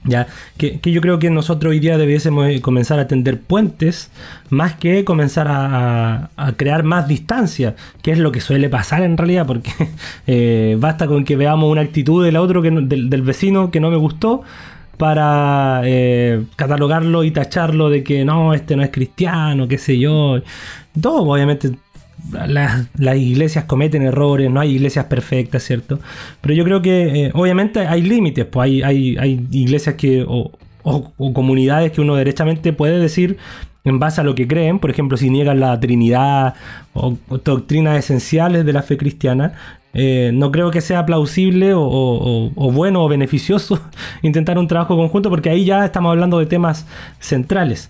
¿ya? 0.06 0.28
Que, 0.58 0.80
yo 0.84 1.02
creo 1.02 1.20
que 1.20 1.30
nosotros 1.30 1.72
hoy 1.72 1.80
día 1.80 1.98
debiésemos 1.98 2.48
comenzar 2.62 3.00
a 3.00 3.08
tender 3.08 3.40
puentes 3.40 4.12
más 4.50 4.74
que 4.76 5.06
comenzar 5.06 5.48
a, 5.50 6.30
crear 6.58 6.84
más 6.84 7.08
distancia, 7.08 7.76
que 8.02 8.12
es 8.12 8.20
lo 8.20 8.32
que 8.32 8.42
suele 8.42 8.70
pasar 8.70 9.04
en 9.04 9.18
realidad, 9.18 9.46
porque 9.46 9.72
eh, 10.28 10.78
basta 10.80 11.08
con 11.08 11.24
que 11.24 11.36
veamos 11.36 11.72
una 11.72 11.82
actitud 11.82 12.24
del 12.24 12.38
otro, 12.38 12.62
que 12.62 12.72
del, 12.72 13.22
vecino 13.22 13.72
que 13.72 13.80
no 13.80 13.92
me 13.92 13.98
gustó, 13.98 14.42
para 15.00 15.80
eh, 15.86 16.44
catalogarlo 16.58 17.24
y 17.24 17.32
tacharlo 17.32 17.90
de 17.90 18.04
que 18.04 18.26
no, 18.26 18.54
este 18.54 18.76
no 18.76 18.84
es 18.84 18.90
cristiano, 18.90 19.66
qué 19.66 19.78
sé 19.78 19.98
yo. 19.98 20.42
Todo, 21.00 21.24
obviamente, 21.24 21.72
las, 22.34 22.86
iglesias 23.18 23.64
cometen 23.64 24.02
errores, 24.02 24.52
no 24.52 24.60
hay 24.60 24.72
iglesias 24.76 25.06
perfectas, 25.06 25.64
¿cierto? 25.64 26.00
Pero 26.42 26.54
yo 26.54 26.66
creo 26.66 26.82
que 26.82 27.28
eh, 27.28 27.32
obviamente 27.34 27.88
hay 27.88 28.02
límites, 28.02 28.46
pues 28.46 28.84
hay, 28.84 29.16
hay, 29.16 29.48
iglesias 29.52 29.96
que, 29.96 30.26
o, 30.28 30.52
comunidades 31.34 31.94
que 31.94 32.02
uno 32.02 32.16
derechamente 32.16 32.74
puede 32.74 33.00
decir 33.00 33.38
en 33.86 34.00
base 34.00 34.20
a 34.20 34.26
lo 34.26 34.36
que 34.36 34.50
creen, 34.50 34.80
por 34.80 34.90
ejemplo, 34.90 35.16
si 35.16 35.30
niegan 35.30 35.62
la 35.62 35.80
Trinidad 35.80 36.56
o, 36.92 37.18
doctrinas 37.46 37.98
esenciales 37.98 38.66
de 38.66 38.74
la 38.74 38.82
fe 38.82 38.98
cristiana, 38.98 39.54
eh, 39.94 40.32
no 40.34 40.52
creo 40.52 40.70
que 40.70 40.82
sea 40.82 41.06
plausible 41.06 41.72
o, 41.74 42.52
bueno 42.56 43.04
o 43.04 43.10
beneficioso 43.10 43.82
intentar 44.22 44.60
un 44.60 44.68
trabajo 44.68 44.96
conjunto 44.96 45.30
porque 45.30 45.50
ahí 45.50 45.66
ya 45.66 45.86
estamos 45.86 46.12
hablando 46.12 46.40
de 46.40 46.46
temas 46.46 46.86
centrales. 47.20 47.90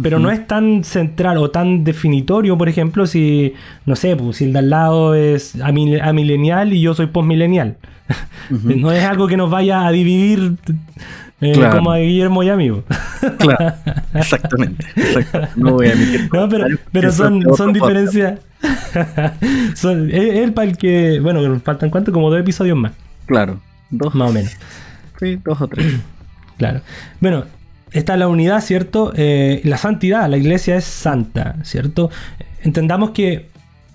Pero 0.00 0.20
no 0.20 0.30
es 0.30 0.46
tan 0.46 0.84
central 0.84 1.38
o 1.38 1.50
tan 1.50 1.82
definitorio, 1.82 2.56
por 2.56 2.68
ejemplo, 2.68 3.04
si, 3.08 3.54
no 3.84 3.96
sé, 3.96 4.14
pues, 4.14 4.36
si 4.36 4.44
el 4.44 4.52
de 4.52 4.60
al 4.60 4.70
lado 4.70 5.14
es 5.14 5.56
amilenial 5.60 6.72
y 6.72 6.80
yo 6.80 6.94
soy 6.94 7.06
postmilenial. 7.06 7.78
no 8.50 8.92
es 8.92 9.02
algo 9.02 9.26
que 9.26 9.36
nos 9.36 9.50
vaya 9.50 9.88
a 9.88 9.90
dividir 9.90 10.56
eh, 11.40 11.68
como 11.70 11.92
a 11.92 11.98
Guillermo 11.98 12.42
y 12.42 12.48
a 12.48 12.56
mí. 12.56 12.70
claro, 13.38 13.74
exactamente. 14.14 14.84
No 15.56 15.74
voy 15.74 15.88
a 15.88 15.94
No, 16.32 16.48
pero, 16.48 16.66
pero 16.90 17.12
son, 17.12 17.44
son 17.56 17.72
diferencias. 17.72 18.40
son, 19.74 20.10
es, 20.10 20.50
para 20.50 20.68
el 20.68 20.76
que. 20.76 21.20
Bueno, 21.20 21.60
faltan 21.60 21.90
cuánto? 21.90 22.12
Como 22.12 22.30
dos 22.30 22.40
episodios 22.40 22.76
más. 22.76 22.92
Claro, 23.26 23.60
dos. 23.90 24.14
Más 24.14 24.30
o 24.30 24.32
menos. 24.32 24.56
Sí, 25.20 25.38
dos 25.44 25.60
o 25.60 25.68
tres. 25.68 25.86
claro. 26.58 26.80
Bueno, 27.20 27.44
está 27.92 28.16
la 28.16 28.28
unidad, 28.28 28.60
¿cierto? 28.60 29.12
Eh, 29.16 29.60
la 29.64 29.78
santidad, 29.78 30.28
la 30.28 30.36
iglesia 30.36 30.76
es 30.76 30.84
santa, 30.84 31.56
¿cierto? 31.62 32.10
Entendamos 32.62 33.10
que 33.10 33.46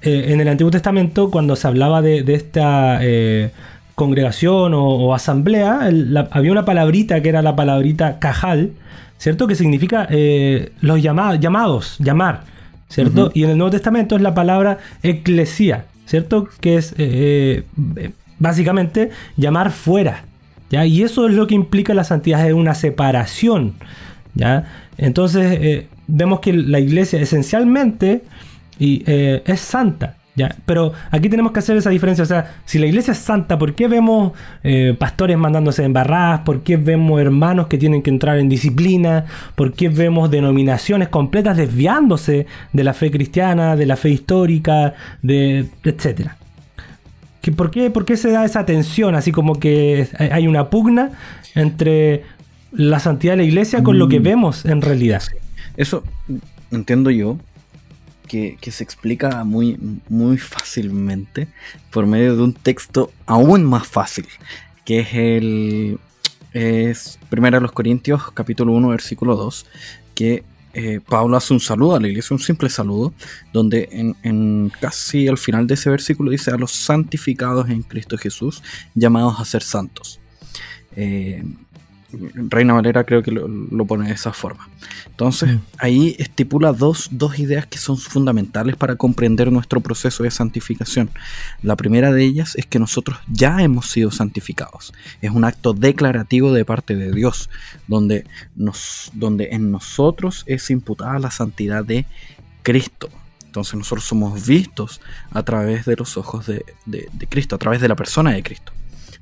eh, 0.02 0.26
en 0.34 0.42
el 0.42 0.48
Antiguo 0.48 0.72
Testamento, 0.72 1.32
cuando 1.32 1.56
se 1.56 1.68
hablaba 1.68 2.02
de, 2.02 2.24
esta 2.34 3.00
eh, 3.02 3.52
congregación 3.96 4.74
o, 4.76 5.14
asamblea, 5.14 5.90
había 6.32 6.52
una 6.52 6.66
palabrita 6.66 7.22
que 7.22 7.30
era 7.30 7.42
la 7.42 7.56
palabrita 7.56 8.20
cajal, 8.20 8.72
¿cierto? 9.18 9.48
Que 9.48 9.56
significa 9.56 10.08
los 10.82 11.02
llamados, 11.02 11.98
llamar, 12.00 12.44
¿cierto? 12.90 13.32
Y 13.34 13.44
en 13.44 13.52
el 13.52 13.58
Nuevo 13.58 13.72
Testamento 13.72 14.16
es 14.16 14.22
la 14.22 14.34
palabra 14.34 14.80
eclesía, 15.04 15.86
¿cierto? 16.06 16.50
Que 16.60 16.78
es 16.78 16.96
básicamente 18.40 19.12
llamar 19.38 19.72
fuera, 19.72 20.24
y 20.82 21.04
eso 21.04 21.28
es 21.28 21.36
lo 21.36 21.46
que 21.46 21.54
implica 21.54 21.94
la 21.94 22.04
santidad, 22.04 22.48
es 22.48 22.54
una 22.54 22.74
separación. 22.74 23.76
¿ya? 24.34 24.66
Entonces 24.98 25.60
eh, 25.62 25.88
vemos 26.08 26.40
que 26.40 26.54
la 26.54 26.80
iglesia 26.80 27.20
esencialmente 27.22 28.24
y, 28.80 29.04
eh, 29.06 29.44
es 29.46 29.60
santa. 29.60 30.18
¿Ya? 30.36 30.56
Pero 30.66 30.94
aquí 31.12 31.30
tenemos 31.30 31.52
que 31.52 31.60
hacer 31.60 31.78
esa 31.78 31.90
diferencia. 31.90 32.24
O 32.24 32.28
sea, 32.28 32.56
si 32.66 32.80
la 32.80 32.86
iglesia 32.86 33.12
es 33.12 33.18
santa, 33.18 33.58
¿por 33.58 33.76
qué 33.76 33.88
vemos 33.88 34.34
eh, 34.64 34.96
pastores 34.98 35.38
mandándose 35.38 35.84
en 35.84 35.94
barras? 35.94 36.42
¿Por 36.42 36.64
qué 36.64 36.78
vemos 36.78 37.20
hermanos 37.22 37.68
que 37.68 37.78
tienen 37.78 38.02
que 38.02 38.10
entrar 38.10 38.38
en 38.40 38.50
disciplina? 38.50 39.26
¿Por 39.56 39.74
qué 39.74 39.90
vemos 39.90 40.32
denominaciones 40.32 41.10
completas 41.10 41.58
desviándose 41.58 42.48
de 42.72 42.84
la 42.84 42.94
fe 42.94 43.12
cristiana, 43.12 43.76
de 43.76 43.86
la 43.86 43.96
fe 43.96 44.10
histórica, 44.10 44.94
de 45.22 45.68
etcétera? 45.84 46.38
por, 47.52 47.72
qué, 47.72 48.18
se 48.18 48.32
da 48.32 48.46
esa 48.46 48.66
tensión? 48.66 49.16
Así 49.16 49.32
como 49.32 49.60
que 49.60 50.08
hay 50.18 50.48
una 50.48 50.70
pugna 50.70 51.12
entre 51.56 52.24
la 52.72 53.00
santidad 53.00 53.34
de 53.34 53.38
la 53.38 53.44
iglesia 53.44 53.84
con 53.84 54.00
lo 54.00 54.08
que 54.08 54.20
mm. 54.20 54.24
vemos 54.24 54.66
en 54.66 54.82
realidad. 54.82 55.22
Eso 55.76 56.04
entiendo 56.72 57.12
yo 57.12 57.38
que, 58.60 58.72
se 58.72 58.84
explica 58.84 59.44
muy, 59.44 59.78
muy 60.10 60.38
fácilmente 60.38 61.48
por 61.92 62.08
medio 62.08 62.36
de 62.36 62.42
un 62.42 62.54
texto 62.54 63.12
aún 63.28 63.64
más 63.64 63.86
fácil, 63.88 64.26
que 64.86 65.02
es 65.02 65.10
el 65.14 66.00
es 66.52 67.20
Primera 67.30 67.58
de 67.58 67.62
los 67.62 67.72
Corintios 67.72 68.32
capítulo 68.32 68.74
1 68.74 68.90
versículo 68.90 69.36
2, 69.36 69.66
que 70.16 70.44
eh, 70.74 71.00
Pablo 71.08 71.38
hace 71.38 71.54
un 71.54 71.60
saludo 71.60 71.96
a 71.96 72.00
la 72.00 72.08
iglesia, 72.08 72.34
un 72.34 72.42
simple 72.42 72.70
saludo, 72.70 73.14
donde 73.52 74.16
en, 74.24 74.72
casi 74.82 75.28
al 75.28 75.38
final 75.38 75.68
de 75.68 75.76
ese 75.76 75.92
versículo 75.92 76.32
dice 76.32 76.50
a 76.50 76.58
los 76.58 76.72
santificados 76.72 77.70
en 77.70 77.84
Cristo 77.84 78.18
Jesús, 78.18 78.64
llamados 78.96 79.40
a 79.40 79.46
ser 79.46 79.62
santos. 79.62 80.20
Eh, 80.96 81.44
Reina 82.50 82.74
Valera 82.74 83.04
creo 83.04 83.24
que 83.24 83.32
lo, 83.32 83.86
pone 83.86 84.08
de 84.08 84.14
esa 84.14 84.34
forma. 84.34 84.70
Entonces, 85.08 85.56
mm. 85.56 85.60
ahí 85.80 86.16
estipula 86.20 86.72
dos, 86.72 87.10
dos, 87.12 87.40
ideas 87.40 87.66
que 87.66 87.78
son 87.78 87.98
fundamentales 87.98 88.76
para 88.76 88.96
comprender 88.96 89.52
nuestro 89.52 89.82
proceso 89.82 90.24
de 90.24 90.32
santificación. 90.32 91.10
La 91.62 91.76
primera 91.76 92.12
de 92.12 92.24
ellas 92.24 92.56
es 92.56 92.66
que 92.66 92.80
nosotros 92.80 93.18
ya 93.28 93.62
hemos 93.62 93.90
sido 93.90 94.12
santificados. 94.12 94.94
Es 95.22 95.32
un 95.32 95.44
acto 95.44 95.74
declarativo 95.74 96.54
de 96.54 96.66
parte 96.66 96.96
de 96.96 97.12
Dios, 97.12 97.50
donde, 97.88 98.26
nos, 98.56 99.12
donde 99.14 99.50
en 99.52 99.72
nosotros 99.72 100.44
es 100.48 100.70
imputada 100.70 101.20
la 101.20 101.32
santidad 101.32 101.84
de 101.84 102.06
Cristo. 102.62 103.10
Entonces 103.46 103.76
nosotros 103.76 104.06
somos 104.06 104.48
vistos 104.48 105.02
a 105.32 105.44
través 105.44 105.86
de 105.86 105.96
los 105.96 106.18
ojos 106.18 106.48
de 106.48 106.64
Cristo, 107.30 107.56
a 107.56 107.60
través 107.60 107.82
de 107.82 107.88
la 107.88 107.96
persona 107.96 108.32
de 108.32 108.42
Cristo. 108.42 108.72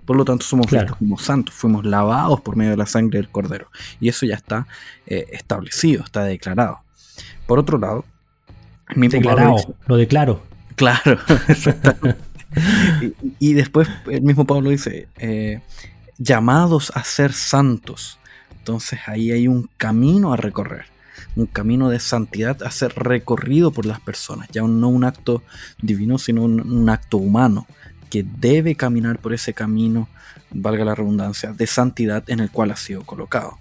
Por 0.06 0.18
lo 0.18 0.26
tanto, 0.26 0.46
somos 0.46 0.70
vistos 0.70 0.96
como 0.98 1.18
santos, 1.18 1.54
fuimos 1.54 1.86
lavados 1.86 2.42
por 2.42 2.56
medio 2.56 2.72
de 2.72 2.78
la 2.78 2.86
sangre 2.86 3.20
del 3.20 3.30
Cordero. 3.30 3.68
Y 4.00 4.10
eso 4.10 4.26
ya 4.26 4.36
está 4.36 4.68
eh, 5.06 5.28
establecido, 5.32 6.04
está 6.04 6.24
declarado. 6.24 6.80
Por 7.46 7.60
otro 7.60 7.78
lado, 7.78 8.06
declarado, 8.96 9.56
lo 9.88 9.98
declaro. 9.98 10.42
Claro, 10.76 11.20
y, 13.40 13.54
después 13.54 13.88
el 14.08 14.22
mismo 14.24 14.46
Pablo 14.46 14.70
dice, 14.70 15.08
eh, 15.18 15.62
llamados 16.18 16.92
a 16.96 17.04
ser 17.04 17.34
santos. 17.34 18.18
Entonces 18.58 19.00
ahí 19.08 19.32
hay 19.32 19.48
un 19.48 19.70
camino 19.78 20.34
a 20.34 20.38
recorrer, 20.38 20.86
un 21.36 21.46
camino 21.46 21.90
de 21.90 22.00
santidad 22.00 22.62
a 22.64 22.72
ser 22.72 22.94
recorrido 22.96 23.72
por 23.72 23.86
las 23.86 24.00
personas, 24.00 24.50
ya 24.52 24.62
no 24.62 24.88
un 24.88 25.04
acto 25.04 25.44
divino, 25.82 26.18
sino 26.18 26.44
un 26.44 26.90
acto 26.90 27.18
humano 27.18 27.68
que 28.12 28.24
debe 28.24 28.76
caminar 28.76 29.18
por 29.20 29.34
ese 29.34 29.54
camino, 29.54 30.08
valga 30.52 30.86
la 30.86 30.94
redundancia, 30.94 31.54
de 31.54 31.66
santidad 31.66 32.24
en 32.28 32.42
el 32.42 32.52
cual 32.52 32.70
ha 32.70 32.76
sido 32.76 33.04
colocado. 33.04 33.58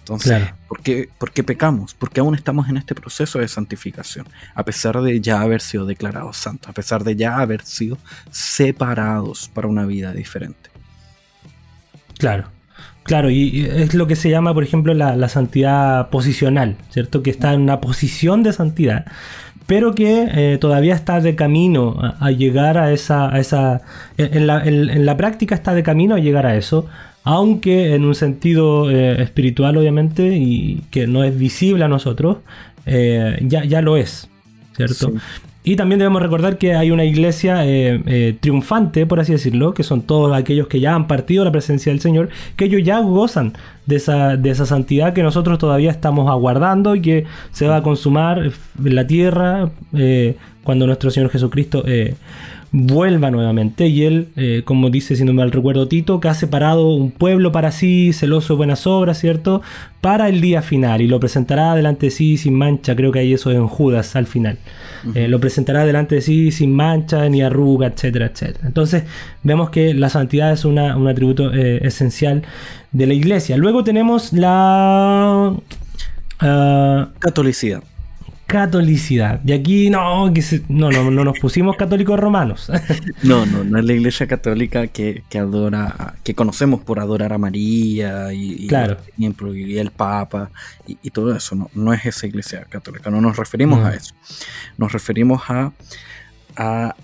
Entonces, 0.00 0.42
¿por, 0.66 0.82
qué, 0.82 1.08
¿por, 1.18 1.30
qué, 1.30 1.44
pecamos? 1.44 1.94
Porque 1.94 2.18
aún 2.18 2.34
estamos 2.34 2.68
en 2.68 2.76
este 2.76 2.96
proceso 2.96 3.38
de 3.38 3.46
santificación, 3.46 4.26
a 4.56 4.64
pesar 4.64 5.00
de 5.00 5.20
ya 5.20 5.40
haber 5.40 5.60
sido 5.60 5.86
declarados 5.86 6.36
santos, 6.36 6.68
a 6.68 6.72
pesar 6.72 7.04
de 7.04 7.14
ya 7.14 7.38
haber 7.38 7.62
sido 7.62 7.96
separados 8.32 9.48
para 9.54 9.68
una 9.68 9.86
vida 9.86 10.12
diferente. 10.12 10.68
Claro, 12.18 12.48
claro, 13.04 13.30
y 13.30 13.66
es 13.66 13.94
lo 13.94 14.08
que 14.08 14.16
se 14.16 14.30
llama, 14.30 14.52
por 14.52 14.64
ejemplo, 14.64 14.94
la, 14.94 15.14
la 15.14 15.28
santidad 15.28 16.10
posicional, 16.10 16.76
¿cierto? 16.90 17.22
Que 17.22 17.30
está 17.30 17.52
en 17.54 17.60
una 17.60 17.80
posición 17.80 18.42
de 18.42 18.52
santidad 18.52 19.06
pero 19.70 19.94
que 19.94 20.26
eh, 20.32 20.58
todavía 20.58 20.96
está 20.96 21.20
de 21.20 21.36
camino 21.36 21.94
a, 22.18 22.32
llegar 22.32 22.76
a 22.76 22.92
esa... 22.92 23.38
esa 23.38 23.82
en, 24.16 24.48
la, 24.48 25.16
práctica 25.16 25.54
está 25.54 25.74
de 25.74 25.84
camino 25.84 26.16
a 26.16 26.18
llegar 26.18 26.44
a 26.44 26.56
eso, 26.56 26.88
aunque 27.22 27.94
en 27.94 28.04
un 28.04 28.16
sentido 28.16 28.90
eh, 28.90 29.22
espiritual 29.22 29.76
obviamente 29.76 30.36
y 30.36 30.82
que 30.90 31.06
no 31.06 31.22
es 31.22 31.38
visible 31.38 31.84
a 31.84 31.88
nosotros, 31.88 32.38
eh, 32.84 33.38
ya, 33.42 33.64
ya 33.64 33.80
lo 33.80 33.96
es, 33.96 34.28
¿cierto? 34.74 35.12
Y 35.62 35.76
también 35.76 35.98
debemos 35.98 36.22
recordar 36.22 36.56
que 36.56 36.74
hay 36.74 36.90
una 36.90 37.04
iglesia 37.04 37.66
eh, 37.66 38.02
eh, 38.06 38.36
triunfante, 38.40 39.04
por 39.04 39.20
así 39.20 39.32
decirlo, 39.32 39.74
que 39.74 39.82
son 39.82 40.00
todos 40.02 40.34
aquellos 40.34 40.68
que 40.68 40.80
ya 40.80 40.94
han 40.94 41.06
partido 41.06 41.44
la 41.44 41.52
presencia 41.52 41.92
del 41.92 42.00
Señor, 42.00 42.30
que 42.56 42.64
ellos 42.64 42.82
ya 42.82 42.98
gozan 43.00 43.52
de 43.84 43.96
esa, 43.96 44.38
de 44.38 44.50
esa 44.50 44.64
santidad 44.64 45.12
que 45.12 45.22
nosotros 45.22 45.58
todavía 45.58 45.90
estamos 45.90 46.30
aguardando 46.30 46.94
y 46.94 47.02
que 47.02 47.24
se 47.52 47.66
va 47.66 47.76
a 47.76 47.82
consumar 47.82 48.38
en 48.42 48.94
la 48.94 49.06
tierra 49.06 49.70
eh, 49.92 50.36
cuando 50.64 50.86
nuestro 50.86 51.10
Señor 51.10 51.28
Jesucristo 51.28 51.84
vuelva 52.72 53.30
nuevamente. 53.30 53.86
Y 53.88 54.04
él, 54.04 54.28
eh, 54.36 54.62
como 54.64 54.90
dice, 54.90 55.16
si 55.16 55.24
no 55.24 55.32
mal 55.32 55.50
recuerdo 55.50 55.88
Tito, 55.88 56.20
que 56.20 56.28
ha 56.28 56.34
separado 56.34 56.92
un 56.94 57.10
pueblo 57.10 57.52
para 57.52 57.72
sí, 57.72 58.12
celoso 58.12 58.54
de 58.54 58.58
buenas 58.58 58.86
obras, 58.86 59.18
¿cierto? 59.18 59.62
Para 60.00 60.28
el 60.28 60.40
día 60.40 60.62
final 60.62 61.00
y 61.00 61.06
lo 61.06 61.20
presentará 61.20 61.74
delante 61.74 62.06
de 62.06 62.10
sí 62.10 62.36
sin 62.36 62.54
mancha. 62.54 62.94
Creo 62.94 63.12
que 63.12 63.20
ahí 63.20 63.32
eso 63.32 63.50
es 63.50 63.56
en 63.56 63.66
Judas 63.66 64.16
al 64.16 64.26
final. 64.26 64.58
Eh, 65.14 65.28
lo 65.28 65.40
presentará 65.40 65.84
delante 65.84 66.16
de 66.16 66.20
sí 66.20 66.52
sin 66.52 66.74
mancha 66.74 67.28
ni 67.28 67.42
arruga, 67.42 67.88
etcétera, 67.88 68.26
etcétera. 68.26 68.66
Entonces 68.66 69.04
vemos 69.42 69.70
que 69.70 69.94
la 69.94 70.08
santidad 70.08 70.52
es 70.52 70.64
un 70.64 70.78
atributo 70.78 71.52
eh, 71.52 71.80
esencial 71.86 72.42
de 72.92 73.06
la 73.06 73.14
iglesia. 73.14 73.56
Luego 73.56 73.84
tenemos 73.84 74.32
la... 74.32 75.54
Ah, 76.42 77.08
catolicidad 77.18 77.82
catolicidad. 78.50 79.40
Y 79.44 79.52
aquí 79.52 79.90
no, 79.90 80.32
que 80.34 80.42
no, 80.68 80.90
no, 80.90 81.10
no 81.10 81.24
nos 81.24 81.38
pusimos 81.38 81.76
católicos 81.76 82.18
romanos. 82.18 82.68
no, 83.22 83.46
no, 83.46 83.62
no 83.62 83.78
es 83.78 83.84
la 83.84 83.92
iglesia 83.92 84.26
católica 84.26 84.88
que, 84.88 85.22
adora, 85.38 86.14
que 86.24 86.34
conocemos 86.34 86.80
por 86.80 86.98
adorar 86.98 87.32
a 87.32 87.38
María 87.38 88.32
y, 88.32 88.66
claro. 88.66 88.96
y 89.16 89.78
el 89.78 89.92
Papa 89.92 90.50
y, 90.86 91.10
todo 91.10 91.34
eso. 91.34 91.54
No, 91.54 91.70
no 91.74 91.92
es 91.92 92.04
esa 92.04 92.26
iglesia 92.26 92.66
católica, 92.68 93.08
no 93.08 93.20
nos 93.20 93.36
referimos 93.36 93.84
a 93.84 93.94
eso. 93.94 94.14
Nos 94.76 94.92
referimos 94.92 95.42
a, 95.48 95.72
a, 96.56 96.94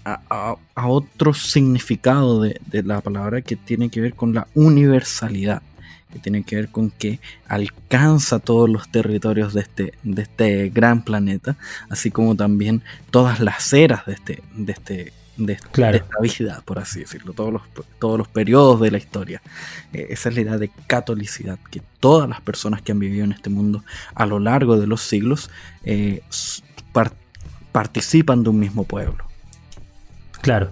a, 0.74 0.88
otro 0.88 1.32
significado 1.32 2.42
de, 2.42 2.60
de 2.66 2.82
la 2.82 3.00
palabra 3.00 3.40
que 3.40 3.54
tiene 3.54 3.88
que 3.88 4.00
ver 4.00 4.14
con 4.14 4.34
la 4.34 4.48
universalidad 4.54 5.62
que 6.12 6.18
tiene 6.18 6.44
que 6.44 6.56
ver 6.56 6.68
con 6.68 6.90
que 6.90 7.20
alcanza 7.48 8.38
todos 8.38 8.68
los 8.68 8.90
territorios 8.90 9.54
de 9.54 9.60
este, 9.60 9.94
de 10.02 10.22
este 10.22 10.68
gran 10.70 11.02
planeta, 11.02 11.56
así 11.90 12.10
como 12.10 12.34
también 12.34 12.82
todas 13.10 13.40
las 13.40 13.72
eras 13.72 14.06
de 14.06 14.12
este, 14.12 14.42
de 14.54 14.72
este 14.72 15.12
de, 15.36 15.52
esta 15.52 16.20
vida, 16.20 16.62
por 16.64 16.78
así 16.78 17.00
decirlo, 17.00 17.32
todos 17.32 17.52
los, 17.52 17.62
todos 17.98 18.18
los 18.18 18.28
periodos 18.28 18.80
de 18.80 18.90
la 18.90 18.98
historia. 18.98 19.42
Eh, 19.92 20.06
esa 20.10 20.28
es 20.28 20.34
la 20.34 20.40
idea 20.40 20.56
de 20.56 20.70
catolicidad, 20.86 21.58
que 21.70 21.82
todas 22.00 22.28
las 22.28 22.40
personas 22.40 22.82
que 22.82 22.92
han 22.92 22.98
vivido 22.98 23.24
en 23.24 23.32
este 23.32 23.50
mundo 23.50 23.84
a 24.14 24.26
lo 24.26 24.38
largo 24.38 24.78
de 24.78 24.86
los 24.86 25.02
siglos 25.02 25.50
eh, 25.84 26.22
participan 27.72 28.42
de 28.42 28.50
un 28.50 28.58
mismo 28.58 28.84
pueblo. 28.84 29.26
Claro. 30.40 30.70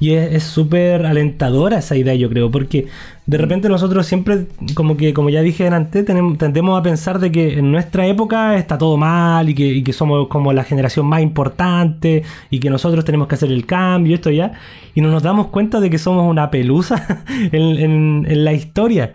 Y 0.00 0.12
es 0.12 0.44
súper 0.44 1.06
alentadora 1.06 1.78
esa 1.78 1.96
idea, 1.96 2.14
yo 2.14 2.28
creo, 2.28 2.50
porque 2.50 2.86
de 3.26 3.36
repente 3.36 3.68
nosotros 3.68 4.06
siempre, 4.06 4.46
como 4.74 4.96
que, 4.96 5.12
como 5.12 5.28
ya 5.28 5.42
dije 5.42 5.66
antes, 5.68 6.04
tenemos, 6.04 6.38
tendemos 6.38 6.78
a 6.78 6.82
pensar 6.82 7.18
de 7.18 7.32
que 7.32 7.58
en 7.58 7.72
nuestra 7.72 8.06
época 8.06 8.56
está 8.56 8.78
todo 8.78 8.96
mal 8.96 9.48
y 9.48 9.82
que, 9.82 9.92
somos 9.92 10.28
como 10.28 10.52
la 10.52 10.64
generación 10.64 11.06
más 11.06 11.20
importante 11.20 12.22
y 12.50 12.60
que 12.60 12.70
nosotros 12.70 13.04
tenemos 13.04 13.28
que 13.28 13.34
hacer 13.34 13.50
el 13.50 13.66
cambio, 13.66 14.14
esto 14.14 14.30
ya, 14.30 14.52
y 14.94 15.00
no 15.00 15.10
nos 15.10 15.22
damos 15.22 15.48
cuenta 15.48 15.80
de 15.80 15.90
que 15.90 15.98
somos 15.98 16.28
una 16.30 16.50
pelusa 16.50 17.24
en, 17.52 18.24
en 18.26 18.44
la 18.44 18.52
historia. 18.52 19.14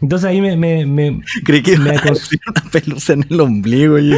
Entonces 0.00 0.28
ahí 0.28 0.40
me. 0.40 0.56
me, 0.56 0.86
me 0.86 1.20
Creí 1.44 1.62
que 1.62 1.76
me 1.76 1.90
una 1.90 2.70
pelusa 2.70 3.14
en 3.14 3.26
el 3.28 3.40
ombligo. 3.40 3.98
Y, 3.98 4.10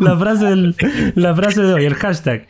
la, 0.00 0.16
frase 0.18 0.44
del, 0.46 0.76
la 1.14 1.34
frase 1.34 1.62
de 1.62 1.74
hoy, 1.74 1.84
el 1.84 1.94
hashtag. 1.94 2.46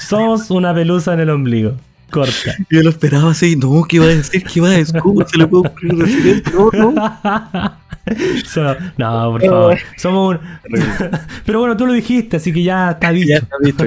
Somos 0.00 0.50
una 0.50 0.74
pelusa 0.74 1.14
en 1.14 1.20
el 1.20 1.30
ombligo. 1.30 1.76
Corta. 2.10 2.56
Yo 2.70 2.82
lo 2.82 2.90
esperaba 2.90 3.30
así. 3.30 3.56
No, 3.56 3.84
¿qué 3.84 3.96
iba 3.96 4.06
a 4.06 4.08
decir? 4.08 4.42
¿Qué 4.44 4.58
iba 4.58 4.68
a 4.68 4.72
decir? 4.72 5.00
¿Cómo 5.00 5.26
se 5.26 5.38
le 5.38 5.46
puede 5.46 5.68
ocurrir 5.68 5.94
decir 5.96 6.26
esto? 6.26 6.70
No, 6.72 6.92
no. 6.92 7.78
no, 8.98 9.32
por 9.32 9.44
favor. 9.44 9.78
Somos 9.96 10.36
un... 10.36 10.40
Pero 11.44 11.60
bueno, 11.60 11.76
tú 11.76 11.86
lo 11.86 11.92
dijiste, 11.92 12.38
así 12.38 12.52
que 12.52 12.62
ya 12.62 12.92
está 12.92 13.12
dicho. 13.12 13.28
Ya 13.28 13.36
está 13.62 13.86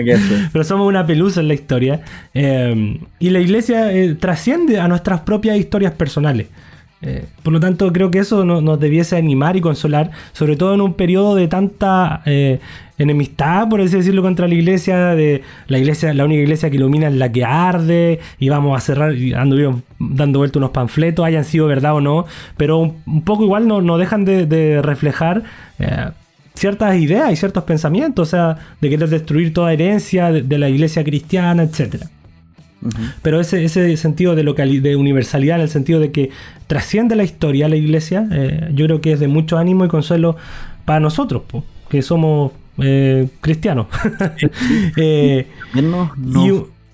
ya. 0.00 0.18
Pero 0.52 0.64
somos 0.64 0.88
una 0.88 1.06
pelusa 1.06 1.40
en 1.40 1.48
la 1.48 1.54
historia. 1.54 2.00
Eh, 2.34 3.00
y 3.18 3.30
la 3.30 3.40
iglesia 3.40 3.92
eh, 3.92 4.14
trasciende 4.14 4.80
a 4.80 4.88
nuestras 4.88 5.20
propias 5.20 5.56
historias 5.58 5.92
personales. 5.92 6.46
Eh, 7.00 7.26
por 7.42 7.52
lo 7.52 7.60
tanto, 7.60 7.92
creo 7.92 8.10
que 8.10 8.18
eso 8.18 8.44
nos, 8.44 8.80
debiese 8.80 9.16
animar 9.16 9.56
y 9.56 9.60
consolar, 9.60 10.10
sobre 10.32 10.56
todo 10.56 10.74
en 10.74 10.80
un 10.80 10.94
periodo 10.94 11.36
de 11.36 11.46
tanta 11.46 12.22
eh, 12.26 12.58
enemistad, 12.98 13.68
por 13.68 13.80
así 13.80 13.96
decirlo, 13.96 14.22
contra 14.22 14.48
la 14.48 14.54
iglesia. 14.54 15.14
De 15.14 15.42
la 15.68 15.78
iglesia, 15.78 16.12
la 16.14 16.24
única 16.24 16.42
iglesia 16.42 16.70
que 16.70 16.76
ilumina 16.76 17.08
es 17.08 17.14
la 17.14 17.30
que 17.30 17.44
arde, 17.44 18.20
y 18.38 18.48
vamos 18.48 18.76
a 18.76 18.80
cerrar, 18.80 19.14
y 19.14 19.32
ando 19.32 19.82
dando 19.98 20.38
vuelta 20.40 20.58
unos 20.58 20.70
panfletos, 20.70 21.24
hayan 21.24 21.44
sido 21.44 21.66
verdad 21.66 21.94
o 21.94 22.00
no, 22.00 22.26
pero 22.56 22.78
un, 22.78 23.22
poco 23.24 23.44
igual 23.44 23.68
no, 23.68 23.80
no 23.80 23.98
dejan 23.98 24.24
de, 24.24 24.80
reflejar. 24.82 25.44
Eh, 25.78 26.10
ciertas 26.54 26.96
ideas 26.96 27.32
y 27.32 27.36
ciertos 27.36 27.62
pensamientos, 27.62 28.28
o 28.28 28.30
sea, 28.30 28.56
de 28.80 28.90
querer 28.90 29.08
destruir 29.08 29.54
toda 29.54 29.72
herencia 29.72 30.32
de, 30.32 30.42
de 30.42 30.58
la 30.58 30.68
iglesia 30.68 31.04
cristiana, 31.04 31.62
etcétera. 31.62 32.08
Pero 33.22 33.40
ese, 33.40 33.64
ese 33.64 33.96
sentido 33.96 34.34
de, 34.34 34.44
de 34.80 34.96
universalidad, 34.96 35.56
en 35.56 35.62
el 35.62 35.68
sentido 35.68 36.00
de 36.00 36.12
que 36.12 36.30
trasciende 36.66 37.16
la 37.16 37.24
historia 37.24 37.68
la 37.68 37.76
iglesia, 37.76 38.28
eh, 38.30 38.70
yo 38.72 38.86
creo 38.86 39.00
que 39.00 39.12
es 39.12 39.20
de 39.20 39.28
mucho 39.28 39.58
ánimo 39.58 39.84
y 39.84 39.88
consuelo 39.88 40.36
para 40.84 41.00
nosotros, 41.00 41.42
que 41.88 42.02
somos 42.02 42.52
eh, 42.78 43.28
cristianos. 43.40 43.86
Eh, 44.96 45.46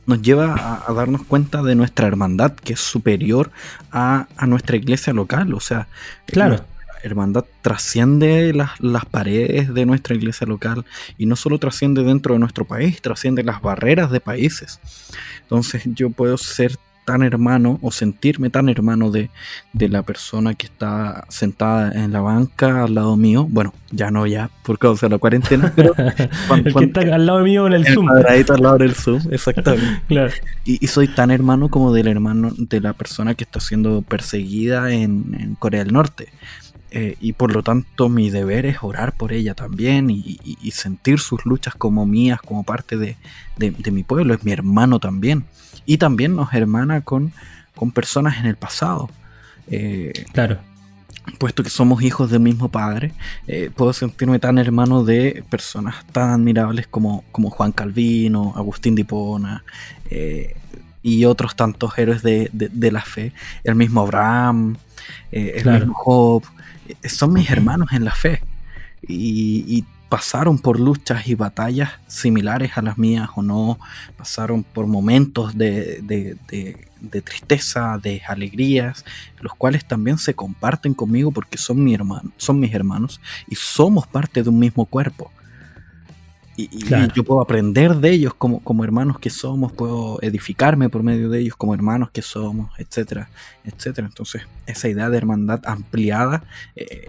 nos, 0.06 0.20
lleva 0.20 0.84
a, 0.86 0.92
darnos 0.92 1.22
cuenta 1.24 1.62
de 1.62 1.74
nuestra 1.74 2.06
hermandad, 2.06 2.52
que 2.52 2.74
es 2.74 2.80
superior 2.80 3.50
a, 3.90 4.26
nuestra 4.46 4.76
iglesia 4.76 5.12
local. 5.12 5.54
O 5.54 5.60
sea, 5.60 5.88
claro 6.26 6.64
hermandad 7.04 7.44
trasciende 7.62 8.52
las, 8.54 8.80
las, 8.80 9.04
paredes 9.04 9.72
de 9.72 9.86
nuestra 9.86 10.14
iglesia 10.14 10.46
local 10.46 10.84
y 11.18 11.26
no 11.26 11.36
solo 11.36 11.58
trasciende 11.58 12.02
dentro 12.02 12.34
de 12.34 12.40
nuestro 12.40 12.64
país, 12.64 13.00
trasciende 13.02 13.42
las 13.42 13.60
barreras 13.60 14.10
de 14.10 14.20
países. 14.20 14.80
Entonces 15.54 15.84
yo 15.94 16.10
puedo 16.10 16.36
ser 16.36 16.76
tan 17.04 17.22
hermano 17.22 17.78
o 17.80 17.92
sentirme 17.92 18.50
tan 18.50 18.68
hermano 18.68 19.10
de, 19.10 19.30
la 19.72 20.02
persona 20.02 20.54
que 20.54 20.66
está 20.66 21.26
sentada 21.28 21.92
en 21.92 22.12
la 22.12 22.20
banca 22.20 22.84
al 22.84 22.94
lado 22.94 23.16
mío. 23.16 23.46
Bueno, 23.48 23.72
ya 23.92 24.10
no 24.10 24.26
ya 24.26 24.50
por 24.64 24.78
causa 24.80 25.06
de 25.06 25.10
la 25.10 25.18
cuarentena, 25.18 25.72
pero 25.76 25.94
el 26.56 26.74
que 26.74 26.84
está 26.84 27.00
al 27.02 27.26
lado 27.26 27.40
mío 27.44 27.68
en 27.68 27.74
el, 27.74 27.86
Zoom. 27.86 28.08
al 28.08 28.62
lado 28.62 28.78
del 28.78 28.94
Zoom, 28.94 29.20
exactamente. 29.30 30.00
y, 30.64 30.84
soy 30.88 31.06
tan 31.06 31.30
hermano 31.30 31.68
como 31.68 31.92
del 31.92 32.08
hermano 32.08 32.50
de 32.56 32.80
la 32.80 32.94
persona 32.94 33.34
que 33.34 33.44
está 33.44 33.60
siendo 33.60 34.02
perseguida 34.02 34.92
en 34.92 35.56
Corea 35.60 35.84
del 35.84 35.92
Norte. 35.92 36.32
Eh, 36.96 37.16
y 37.20 37.32
por 37.32 37.52
lo 37.52 37.64
tanto 37.64 38.08
mi 38.08 38.30
deber 38.30 38.66
es 38.66 38.76
orar 38.82 39.16
por 39.16 39.32
ella 39.32 39.54
también 39.54 40.10
y, 40.10 40.38
sentir 40.70 41.18
sus 41.18 41.44
luchas 41.44 41.74
como 41.74 42.06
mías, 42.06 42.40
como 42.40 42.62
parte 42.62 42.96
de, 42.96 43.16
mi 43.90 44.04
pueblo, 44.04 44.32
es 44.32 44.44
mi 44.44 44.52
hermano 44.52 45.00
también. 45.00 45.44
Y 45.86 45.98
también 45.98 46.36
nos 46.36 46.54
hermana 46.54 47.00
con, 47.00 47.32
con 47.74 47.90
personas 47.90 48.38
en 48.38 48.46
el 48.46 48.54
pasado. 48.54 49.10
Eh, 49.66 50.12
claro. 50.32 50.58
Puesto 51.40 51.64
que 51.64 51.70
somos 51.70 52.00
hijos 52.00 52.30
del 52.30 52.40
mismo 52.40 52.68
padre, 52.68 53.12
eh, 53.48 53.72
puedo 53.74 53.92
sentirme 53.92 54.38
tan 54.38 54.58
hermano 54.58 55.02
de 55.02 55.42
personas 55.50 56.06
tan 56.12 56.30
admirables 56.30 56.86
como, 56.86 57.24
como 57.32 57.50
Juan 57.50 57.72
Calvino, 57.72 58.52
Agustín 58.54 58.94
Dipona 58.94 59.64
y 61.02 61.24
otros 61.24 61.56
tantos 61.56 61.98
héroes 61.98 62.22
de, 62.22 62.50
la 62.92 63.02
fe, 63.02 63.32
el 63.64 63.74
mismo 63.74 64.02
Abraham, 64.02 64.76
el 65.32 65.64
mismo 65.64 65.94
Job, 65.94 66.44
eh, 66.44 66.53
son 67.04 67.32
mis 67.32 67.50
hermanos 67.50 67.88
en 67.92 68.04
la 68.04 68.12
fe 68.12 68.42
y, 69.06 69.84
pasaron 70.06 70.60
por 70.60 70.78
luchas 70.78 71.26
y 71.26 71.34
batallas 71.34 71.90
similares 72.06 72.78
a 72.78 72.82
las 72.82 72.98
mías 72.98 73.30
o 73.34 73.42
no, 73.42 73.80
pasaron 74.16 74.62
por 74.62 74.86
momentos 74.86 75.58
de, 75.58 76.36
tristeza, 77.24 77.98
de 78.00 78.22
alegrías, 78.28 79.04
los 79.40 79.54
cuales 79.54 79.84
también 79.84 80.18
se 80.18 80.34
comparten 80.34 80.94
conmigo 80.94 81.32
porque 81.32 81.58
son, 81.58 81.84
son 82.36 82.60
mis 82.60 82.72
hermanos 82.72 83.20
y 83.48 83.56
somos 83.56 84.06
parte 84.06 84.44
de 84.44 84.50
un 84.50 84.60
mismo 84.60 84.84
cuerpo. 84.84 85.32
Y, 86.56 86.84
yo 87.14 87.24
puedo 87.24 87.40
aprender 87.40 87.96
de 87.96 88.10
ellos 88.10 88.34
como, 88.34 88.60
como, 88.60 88.84
hermanos 88.84 89.18
que 89.18 89.30
somos, 89.30 89.72
puedo 89.72 90.18
edificarme 90.22 90.88
por 90.88 91.02
medio 91.02 91.28
de 91.28 91.40
ellos 91.40 91.56
como 91.56 91.74
hermanos 91.74 92.10
que 92.10 92.22
somos, 92.22 92.70
etcétera, 92.78 93.28
etcétera. 93.64 94.06
Entonces, 94.06 94.42
esa 94.66 94.88
idea 94.88 95.10
de 95.10 95.16
hermandad 95.16 95.60
ampliada 95.64 96.44
eh, 96.76 97.08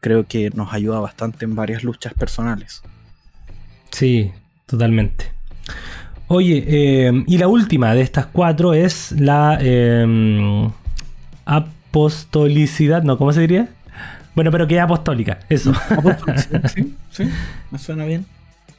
creo 0.00 0.26
que 0.26 0.50
nos 0.50 0.72
ayuda 0.72 1.00
bastante 1.00 1.44
en 1.44 1.54
varias 1.54 1.84
luchas 1.84 2.14
personales. 2.14 2.82
Sí, 3.90 4.32
totalmente. 4.66 5.32
Oye, 6.28 6.64
eh, 6.66 7.24
y 7.26 7.38
la 7.38 7.48
última 7.48 7.94
de 7.94 8.00
estas 8.00 8.26
cuatro 8.26 8.72
es 8.72 9.12
la 9.12 9.58
eh, 9.60 10.70
apostolicidad, 11.44 13.02
¿no? 13.02 13.18
¿Cómo 13.18 13.32
se 13.32 13.40
diría? 13.40 13.68
Bueno, 14.34 14.50
pero 14.50 14.66
que 14.66 14.76
es 14.76 14.82
apostólica, 14.82 15.38
eso. 15.48 15.72
sí, 16.74 16.94
sí, 17.10 17.30
me 17.70 17.78
suena 17.78 18.04
bien. 18.04 18.26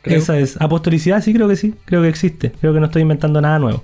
Esa 0.04 0.38
es. 0.40 0.60
Apostolicidad, 0.62 1.22
sí, 1.22 1.34
creo 1.34 1.48
que 1.48 1.56
sí. 1.56 1.74
Creo 1.86 2.02
que 2.02 2.08
existe. 2.08 2.52
Creo 2.52 2.74
que 2.74 2.80
no 2.80 2.86
estoy 2.86 3.02
inventando 3.02 3.42
nada 3.42 3.60
nuevo. 3.60 3.84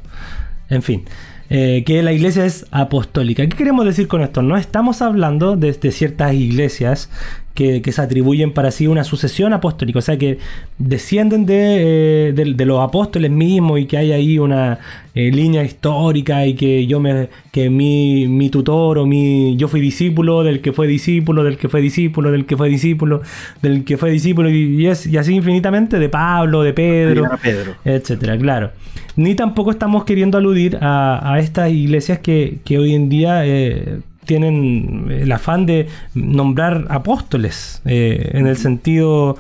En 0.70 0.82
fin. 0.82 1.04
Eh, 1.50 1.84
que 1.86 2.02
la 2.02 2.14
iglesia 2.14 2.46
es 2.46 2.66
apostólica. 2.72 3.44
¿Qué 3.44 3.56
queremos 3.56 3.86
decir 3.86 4.08
con 4.08 4.22
esto? 4.22 4.42
No 4.42 4.58
estamos 4.58 5.02
hablando 5.02 5.56
de, 5.56 5.74
de 5.74 5.92
ciertas 5.92 6.34
iglesias 6.34 7.10
que, 7.54 7.92
se 7.92 8.02
atribuyen 8.02 8.52
para 8.52 8.72
sí 8.72 8.88
una 8.88 9.04
sucesión 9.04 9.54
apostólica, 9.54 10.00
o 10.00 10.02
sea 10.02 10.18
que 10.18 10.40
descienden 10.80 11.46
de, 11.46 12.30
eh, 12.30 12.66
los 12.66 12.82
apóstoles 12.82 13.30
mismos 13.30 13.80
y 13.80 13.86
que 13.86 13.98
hay 13.98 14.12
ahí 14.12 14.40
una 14.40 14.80
eh, 15.14 15.32
línea 15.32 15.64
histórica 15.64 16.46
y 16.48 16.56
que 16.56 16.88
yo 16.88 17.00
me 17.00 17.30
que 17.52 17.70
mi, 17.70 18.28
mi, 18.28 18.50
tutor 18.50 18.98
o 18.98 19.06
mi 19.06 19.56
yo 19.56 19.68
fui 19.68 19.82
discípulo 19.82 20.44
del 20.44 20.62
que 20.62 20.74
fue 20.74 20.88
discípulo, 20.88 21.44
del 21.44 21.58
que 21.58 21.70
fue 21.70 21.82
discípulo, 21.82 22.32
del 22.32 22.46
que 22.46 22.58
fue 22.58 22.70
discípulo, 22.70 23.22
del 23.62 23.84
que 23.84 23.98
fue 23.98 24.10
discípulo 24.10 24.50
y, 24.50 24.88
es, 24.88 25.06
y 25.06 25.18
así 25.18 25.36
infinitamente 25.36 26.00
de 26.00 26.10
Pablo, 26.10 26.64
de 26.64 26.74
Pedro, 26.74 27.30
Pedro. 27.42 27.76
etcétera, 27.86 28.38
claro. 28.38 28.72
Ni 29.16 29.36
tampoco 29.36 29.70
estamos 29.70 30.06
queriendo 30.06 30.40
aludir 30.40 30.80
a, 30.82 31.38
estas 31.40 31.72
iglesias 31.72 32.18
que, 32.18 32.62
hoy 32.72 32.96
en 32.96 33.10
día 33.10 33.46
eh, 33.46 34.00
tienen 34.26 35.08
el 35.10 35.32
afán 35.32 35.66
de 35.66 35.88
nombrar 36.14 36.86
apóstoles, 36.90 37.82
eh, 37.86 38.32
en 38.34 38.48
el 38.48 38.58
sentido 38.58 39.38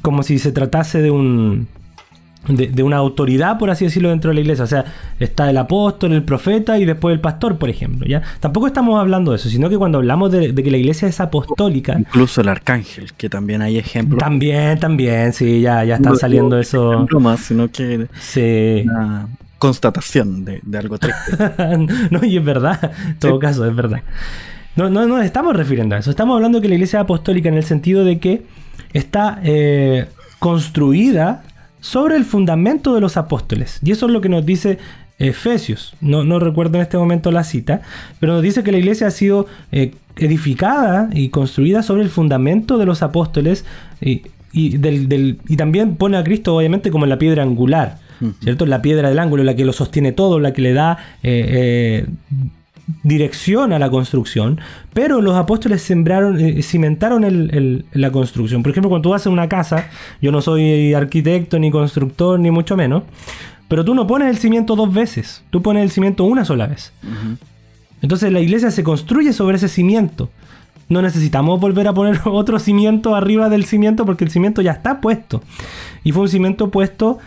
como 0.00 0.22
si 0.22 0.38
se 0.38 0.52
tratase 0.52 1.02
de 1.02 1.10
un... 1.10 1.68
De, 2.48 2.82
una 2.82 2.96
autoridad, 2.96 3.56
por 3.56 3.70
así 3.70 3.84
decirlo, 3.84 4.08
dentro 4.08 4.30
de 4.30 4.34
la 4.34 4.40
iglesia. 4.40 4.64
O 4.64 4.66
sea, 4.66 4.84
está 5.20 5.48
el 5.48 5.56
apóstol, 5.56 6.12
el 6.12 6.24
profeta 6.24 6.76
y 6.76 6.84
después 6.84 7.14
el 7.14 7.20
pastor, 7.20 7.56
por 7.56 7.70
ejemplo. 7.70 8.04
¿ya? 8.04 8.20
Tampoco 8.40 8.66
estamos 8.66 8.98
hablando 8.98 9.30
de 9.30 9.36
eso, 9.36 9.48
sino 9.48 9.70
que 9.70 9.78
cuando 9.78 9.98
hablamos 9.98 10.32
de, 10.32 10.52
que 10.52 10.70
la 10.72 10.76
iglesia 10.76 11.06
es 11.06 11.20
apostólica. 11.20 11.96
Incluso 11.96 12.40
el 12.40 12.48
arcángel, 12.48 13.12
que 13.12 13.28
también 13.28 13.62
hay 13.62 13.78
ejemplos. 13.78 14.18
También, 14.18 14.80
también, 14.80 15.32
sí, 15.32 15.60
ya, 15.60 15.84
ya 15.84 15.94
están 15.94 16.16
saliendo 16.16 16.58
eso. 16.58 17.06
No 17.08 17.20
más, 17.20 17.38
sino 17.38 17.70
que. 17.70 18.08
Sí 18.18 18.86
constatación 19.62 20.44
de, 20.44 20.60
algo 20.76 20.98
triste. 20.98 21.36
no, 22.10 22.24
y 22.24 22.36
es 22.36 22.44
verdad, 22.44 22.90
en 23.06 23.18
todo 23.20 23.38
caso, 23.38 23.64
es 23.64 23.72
verdad. 23.76 24.02
No, 24.74 24.90
no, 24.90 25.22
estamos 25.22 25.54
refiriendo 25.54 25.94
a 25.94 25.98
eso, 26.00 26.10
estamos 26.10 26.34
hablando 26.34 26.60
que 26.60 26.66
la 26.66 26.74
iglesia 26.74 26.98
apostólica 26.98 27.48
en 27.48 27.54
el 27.54 27.62
sentido 27.62 28.04
de 28.04 28.18
que 28.18 28.42
está 28.92 29.38
eh, 29.44 30.06
construida 30.40 31.44
sobre 31.78 32.16
el 32.16 32.24
fundamento 32.24 32.92
de 32.96 33.00
los 33.00 33.16
apóstoles. 33.16 33.78
Y 33.84 33.92
eso 33.92 34.06
es 34.06 34.12
lo 34.12 34.20
que 34.20 34.28
nos 34.28 34.44
dice 34.44 34.78
Efesios. 35.20 35.94
No, 36.00 36.24
no 36.24 36.40
recuerdo 36.40 36.78
en 36.78 36.82
este 36.82 36.98
momento 36.98 37.30
la 37.30 37.44
cita, 37.44 37.82
pero 38.18 38.32
nos 38.32 38.42
dice 38.42 38.64
que 38.64 38.72
la 38.72 38.78
iglesia 38.78 39.06
ha 39.06 39.12
sido 39.12 39.46
eh, 39.70 39.94
edificada 40.16 41.08
y 41.12 41.28
construida 41.28 41.84
sobre 41.84 42.02
el 42.02 42.08
fundamento 42.08 42.78
de 42.78 42.86
los 42.86 43.04
apóstoles 43.04 43.64
y, 44.00 44.22
del, 44.78 45.38
y 45.46 45.56
también 45.56 45.94
pone 45.94 46.16
a 46.16 46.24
Cristo 46.24 46.56
obviamente 46.56 46.90
como 46.90 47.06
la 47.06 47.16
piedra 47.16 47.44
angular. 47.44 48.01
¿Cierto? 48.40 48.66
La 48.66 48.82
piedra 48.82 49.08
del 49.08 49.18
ángulo, 49.18 49.44
la 49.44 49.54
que 49.54 49.64
lo 49.64 49.72
sostiene 49.72 50.12
todo, 50.12 50.40
la 50.40 50.52
que 50.52 50.62
le 50.62 50.72
da 50.72 50.98
eh, 51.22 52.06
eh, 52.06 52.06
dirección 53.02 53.72
a 53.72 53.78
la 53.78 53.90
construcción, 53.90 54.60
pero 54.92 55.20
los 55.20 55.36
apóstoles 55.36 55.82
sembraron, 55.82 56.38
eh, 56.40 56.62
cimentaron 56.62 57.84
la 57.92 58.10
construcción. 58.10 58.62
Por 58.62 58.70
ejemplo, 58.70 58.90
cuando 58.90 59.08
tú 59.08 59.14
a 59.14 59.30
una 59.30 59.48
casa, 59.48 59.86
yo 60.20 60.32
no 60.32 60.40
soy 60.40 60.94
arquitecto 60.94 61.58
ni 61.58 61.70
constructor, 61.70 62.38
ni 62.38 62.50
mucho 62.50 62.76
menos, 62.76 63.04
pero 63.68 63.84
tú 63.84 63.94
no 63.94 64.06
pones 64.06 64.28
el 64.28 64.38
cimiento 64.38 64.76
dos 64.76 64.92
veces, 64.92 65.42
tú 65.50 65.62
pones 65.62 65.82
el 65.82 65.90
cimiento 65.90 66.24
una 66.24 66.44
sola 66.44 66.66
vez. 66.66 66.92
Entonces 68.02 68.32
la 68.32 68.40
iglesia 68.40 68.70
se 68.70 68.82
construye 68.82 69.32
sobre 69.32 69.56
ese 69.56 69.68
cimiento. 69.68 70.28
No 70.88 71.00
necesitamos 71.00 71.58
volver 71.60 71.88
a 71.88 71.94
poner 71.94 72.20
otro 72.24 72.58
cimiento 72.58 73.14
arriba 73.14 73.48
del 73.48 73.64
cimiento 73.64 74.04
porque 74.04 74.24
el 74.24 74.30
cimiento 74.30 74.60
ya 74.60 74.72
está 74.72 75.00
puesto. 75.00 75.42
Y 76.04 76.12
fue 76.12 76.22
un 76.22 76.28
cimiento 76.28 76.70
puesto 76.70 77.18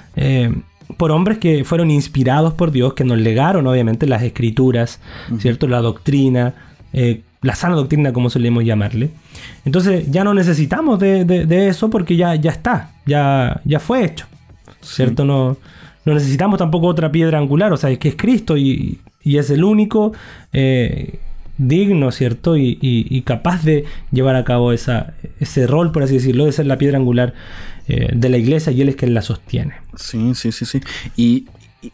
por 0.97 1.11
hombres 1.11 1.37
que 1.37 1.63
fueron 1.63 1.91
inspirados 1.91 2.53
por 2.53 2.71
Dios, 2.71 2.93
que 2.93 3.03
nos 3.03 3.17
legaron 3.17 3.67
obviamente 3.67 4.07
las 4.07 4.23
escrituras, 4.23 4.99
¿cierto? 5.39 5.67
La 5.67 5.81
doctrina, 5.81 6.53
eh, 6.93 7.21
la 7.41 7.55
sana 7.55 7.75
doctrina 7.75 8.13
como 8.13 8.29
solemos 8.29 8.63
llamarle. 8.63 9.11
Entonces 9.65 10.09
ya 10.09 10.23
no 10.23 10.33
necesitamos 10.33 10.99
de, 10.99 11.67
eso 11.67 11.89
porque 11.89 12.15
ya, 12.15 12.35
ya 12.35 12.51
está, 12.51 12.91
ya, 13.05 13.61
ya 13.65 13.79
fue 13.79 14.05
hecho, 14.05 14.25
¿cierto? 14.81 15.25
No, 15.25 15.57
no 16.05 16.13
necesitamos 16.13 16.59
tampoco 16.59 16.87
otra 16.87 17.11
piedra 17.11 17.37
angular, 17.37 17.73
o 17.73 17.77
sea, 17.77 17.89
es 17.89 17.97
que 17.99 18.09
es 18.09 18.15
Cristo 18.15 18.57
y, 18.57 18.99
es 19.23 19.49
el 19.49 19.63
único 19.63 20.13
eh, 20.53 21.19
digno, 21.57 22.11
¿cierto? 22.11 22.57
Y, 22.57 23.23
capaz 23.25 23.63
de 23.63 23.85
llevar 24.11 24.35
a 24.35 24.43
cabo 24.43 24.71
esa, 24.71 25.13
ese 25.39 25.67
rol, 25.67 25.91
por 25.91 26.03
así 26.03 26.15
decirlo, 26.15 26.45
de 26.45 26.51
ser 26.51 26.67
la 26.67 26.77
piedra 26.77 26.97
angular 26.97 27.33
eh, 27.87 28.09
de 28.13 28.29
la 28.29 28.37
iglesia 28.37 28.71
y 28.71 28.81
él 28.81 28.89
es 28.89 28.95
quien 28.95 29.13
la 29.13 29.21
sostiene. 29.21 29.75
Sí, 29.95 30.33
sí, 30.35 30.51
sí, 30.51 30.65
sí. 30.65 30.81
Y, 31.15 31.45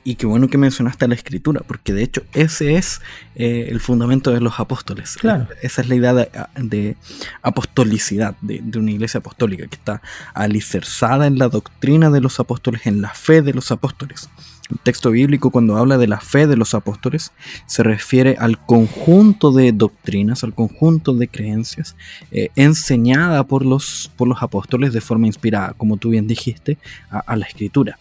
y, 0.03 0.15
qué 0.15 0.25
bueno 0.25 0.47
que 0.47 0.57
mencionaste 0.57 1.07
la 1.07 1.15
escritura, 1.15 1.61
porque 1.65 1.93
de 1.93 2.03
hecho 2.03 2.23
ese 2.33 2.75
es 2.75 3.01
eh, 3.35 3.67
el 3.69 3.79
fundamento 3.79 4.31
de 4.31 4.41
los 4.41 4.59
apóstoles. 4.59 5.17
Claro. 5.17 5.47
Esa 5.61 5.81
es 5.81 5.89
la 5.89 5.95
idea 5.95 6.13
de, 6.13 6.97
apostolicidad, 7.41 8.35
de, 8.41 8.61
una 8.77 8.91
iglesia 8.91 9.19
apostólica, 9.19 9.67
que 9.67 9.75
está 9.75 10.01
alicerzada 10.33 11.27
en 11.27 11.37
la 11.37 11.49
doctrina 11.49 12.09
de 12.09 12.21
los 12.21 12.39
apóstoles, 12.39 12.85
en 12.85 13.01
la 13.01 13.09
fe 13.09 13.41
de 13.41 13.53
los 13.53 13.71
apóstoles. 13.71 14.29
El 14.71 14.79
texto 14.79 15.11
bíblico 15.11 15.51
cuando 15.51 15.75
habla 15.75 15.97
de 15.97 16.07
la 16.07 16.21
fe 16.21 16.47
de 16.47 16.55
los 16.55 16.73
apóstoles 16.73 17.33
se 17.65 17.83
refiere 17.83 18.37
al 18.39 18.57
conjunto 18.65 19.51
de 19.51 19.73
doctrinas, 19.73 20.45
al 20.45 20.53
conjunto 20.53 21.13
de 21.13 21.27
creencias 21.27 21.97
eh, 22.31 22.49
enseñada 22.55 23.43
por 23.45 23.65
los, 23.65 24.11
por 24.15 24.29
los 24.29 24.41
apóstoles 24.41 24.93
de 24.93 25.01
forma 25.01 25.27
inspirada, 25.27 25.73
como 25.73 25.97
tú 25.97 26.09
bien 26.09 26.25
dijiste, 26.25 26.77
a, 27.09 27.35
la 27.35 27.45
escritura. 27.45 27.99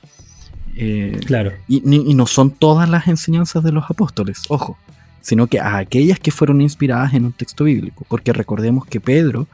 Eh, 0.77 1.19
claro. 1.27 1.53
Y, 1.69 1.81
no 1.81 2.27
son 2.27 2.51
todas 2.51 2.89
las 2.89 3.09
enseñanzas 3.09 3.63
de 3.63 3.73
los 3.73 3.91
apóstoles, 3.91 4.45
ojo, 4.49 4.79
sino 5.21 5.47
que 5.47 5.61
a 5.61 5.77
aquellas 5.77 6.19
que 6.19 6.31
fueron 6.31 6.61
inspiradas 6.61 7.15
en 7.15 7.27
un 7.27 7.33
texto 7.33 7.65
bíblico, 7.65 8.05
porque 8.09 8.33
recordemos 8.33 8.87
que 8.87 9.01
Pedro 9.01 9.47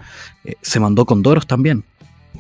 eh, 0.45 0.55
se 0.63 0.81
mandó 0.81 1.05
con 1.05 1.23
doros 1.23 1.47
también. 1.47 1.85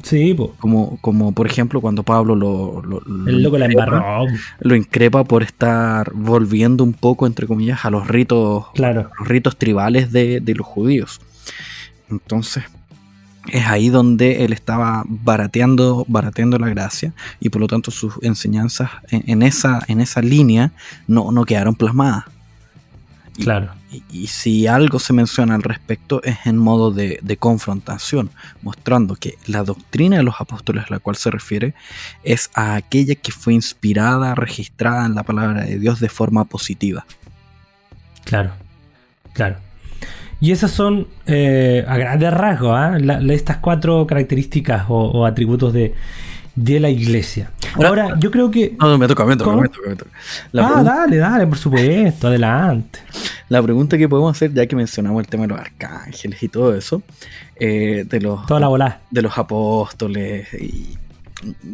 Sí, 0.02 0.36
Como, 0.58 0.98
como 1.00 1.32
por 1.32 1.46
ejemplo 1.46 1.80
cuando 1.80 2.02
Pablo 2.02 2.36
lo, 2.36 2.82
lo, 2.82 3.02
El 3.26 3.42
loco 3.42 3.58
la 3.58 3.66
embarró. 3.66 4.26
Lo 4.60 4.76
increpa 4.76 5.24
por 5.24 5.42
estar 5.42 6.12
volviendo 6.14 6.84
un 6.84 6.92
poco, 6.92 7.26
entre 7.26 7.46
comillas, 7.46 7.84
a 7.84 7.90
los 7.90 8.06
ritos, 8.06 8.66
claro. 8.74 9.10
los 9.18 9.28
ritos 9.28 9.56
tribales 9.56 10.12
de, 10.12 10.42
los 10.54 10.66
judíos. 10.66 11.20
Entonces, 12.08 12.64
es 13.48 13.66
ahí 13.66 13.88
donde 13.88 14.44
él 14.44 14.52
estaba 14.52 15.04
barateando, 15.06 16.04
barateando 16.08 16.58
la 16.58 16.68
gracia 16.68 17.12
y 17.40 17.48
por 17.48 17.60
lo 17.60 17.66
tanto 17.66 17.90
sus 17.90 18.14
enseñanzas 18.22 18.90
en, 19.10 19.42
esa, 19.42 19.82
en 19.88 20.00
esa 20.00 20.20
línea 20.22 20.72
no, 21.06 21.32
no 21.32 21.44
quedaron 21.44 21.74
plasmadas. 21.74 22.24
Claro. 23.42 23.70
Y, 24.10 24.26
si 24.26 24.66
algo 24.66 24.98
se 24.98 25.12
menciona 25.12 25.54
al 25.54 25.62
respecto 25.62 26.22
es 26.22 26.38
en 26.44 26.56
modo 26.56 26.90
de, 26.90 27.36
confrontación, 27.38 28.30
mostrando 28.62 29.14
que 29.14 29.36
la 29.46 29.62
doctrina 29.62 30.16
de 30.16 30.22
los 30.22 30.40
apóstoles 30.40 30.84
a 30.88 30.94
la 30.94 30.98
cual 30.98 31.16
se 31.16 31.30
refiere 31.30 31.74
es 32.24 32.50
a 32.54 32.74
aquella 32.74 33.14
que 33.14 33.32
fue 33.32 33.54
inspirada, 33.54 34.34
registrada 34.34 35.06
en 35.06 35.14
la 35.14 35.22
palabra 35.22 35.64
de 35.64 35.78
Dios 35.78 36.00
de 36.00 36.08
forma 36.08 36.44
positiva. 36.44 37.06
Claro, 38.24 38.52
claro. 39.32 39.65
Y 40.40 40.52
esas 40.52 40.70
son, 40.70 41.08
eh, 41.26 41.84
a 41.88 41.96
grandes 41.96 42.32
rasgos, 42.32 42.72
¿ah? 42.74 42.98
estas 43.30 43.56
cuatro 43.58 44.06
características 44.06 44.84
o 44.88 45.24
atributos 45.24 45.72
de, 45.72 45.94
de 46.56 46.80
la 46.80 46.88
iglesia. 46.88 47.50
Ahora, 47.74 48.18
yo 48.18 48.30
creo 48.30 48.50
que. 48.50 48.74
No, 48.80 48.88
no, 48.88 48.98
me 48.98 49.06
toca, 49.06 49.24
me 49.24 49.36
toca, 49.36 49.54
me 49.54 49.68
toca, 49.68 50.10
ah, 50.54 50.82
dale, 50.82 51.18
dale, 51.18 51.46
por 51.46 51.58
supuesto, 51.58 52.28
adelante. 52.28 53.00
La 53.48 53.62
pregunta 53.62 53.96
que 53.98 54.08
podemos 54.08 54.34
hacer, 54.34 54.52
ya 54.52 54.66
que 54.66 54.74
mencionamos 54.74 55.20
el 55.20 55.28
tema 55.28 55.42
de 55.42 55.48
los 55.48 55.60
arcángeles 55.60 56.42
y 56.42 56.48
todo 56.48 56.74
eso, 56.74 57.02
eh, 57.56 58.04
de 58.08 58.20
los. 58.20 58.46
Toda 58.46 58.58
la 58.58 58.68
bola. 58.68 59.00
De 59.10 59.22
los 59.22 59.36
apóstoles 59.36 60.48
y 60.54 60.96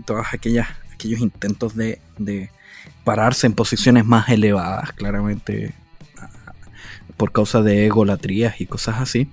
todas 0.05 0.35
aquellas 0.35 0.67
aquellos 0.93 1.21
intentos 1.21 1.77
de, 1.77 2.01
de 2.19 2.51
pararse 3.05 3.47
en 3.47 3.55
posiciones 3.55 4.05
más 4.05 4.29
elevadas, 4.29 4.93
claramente 4.93 5.73
por 7.23 7.31
causa 7.31 7.63
de 7.63 7.87
egolatrías 7.87 8.61
y 8.61 8.67
cosas 8.67 8.97
así. 9.01 9.29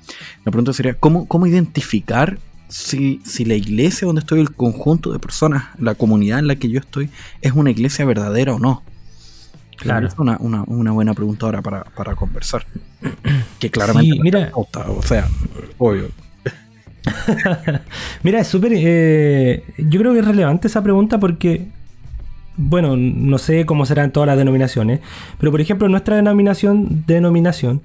La 0.46 0.52
pregunta 0.52 0.74
sería, 0.74 0.94
¿cómo, 0.94 1.28
cómo 1.28 1.48
identificar 1.48 2.38
si, 2.68 3.20
la 3.46 3.56
iglesia 3.56 4.06
donde 4.06 4.20
estoy, 4.20 4.42
el 4.42 4.52
conjunto 4.52 5.12
de 5.12 5.18
personas, 5.18 5.70
la 5.80 5.96
comunidad 5.96 6.38
en 6.38 6.46
la 6.46 6.58
que 6.58 6.70
yo 6.70 6.80
estoy, 6.80 7.10
es 7.42 7.54
una 7.54 7.72
iglesia 7.72 8.06
verdadera 8.06 8.54
o 8.54 8.60
no. 8.60 8.84
Claro. 9.78 10.08
Es 10.08 10.14
una, 10.20 10.38
buena 10.68 11.16
pregunta 11.16 11.48
ahora 11.48 11.64
para, 11.64 12.16
conversar. 12.16 12.64
Que 13.58 13.72
claramente. 13.72 14.20
mira. 14.22 14.52
o 14.54 15.02
sea, 15.02 15.28
obvio. 15.80 16.12
Mira, 18.22 18.42
es 18.42 18.48
súper... 18.48 18.72
Eh, 18.76 19.64
yo 19.80 20.00
creo 20.00 20.14
que 20.14 20.20
es 20.20 20.28
relevante 20.28 20.68
esa 20.68 20.84
pregunta 20.84 21.20
porque, 21.20 21.70
bueno, 22.60 22.98
no 22.98 23.38
sé 23.38 23.66
cómo 23.66 23.86
serán 23.86 24.12
todas 24.12 24.28
las 24.28 24.38
denominaciones, 24.38 25.00
pero 25.40 25.52
por 25.52 25.62
ejemplo, 25.62 25.88
nuestra 25.88 26.18
denominación, 26.18 27.06
denominación 27.08 27.82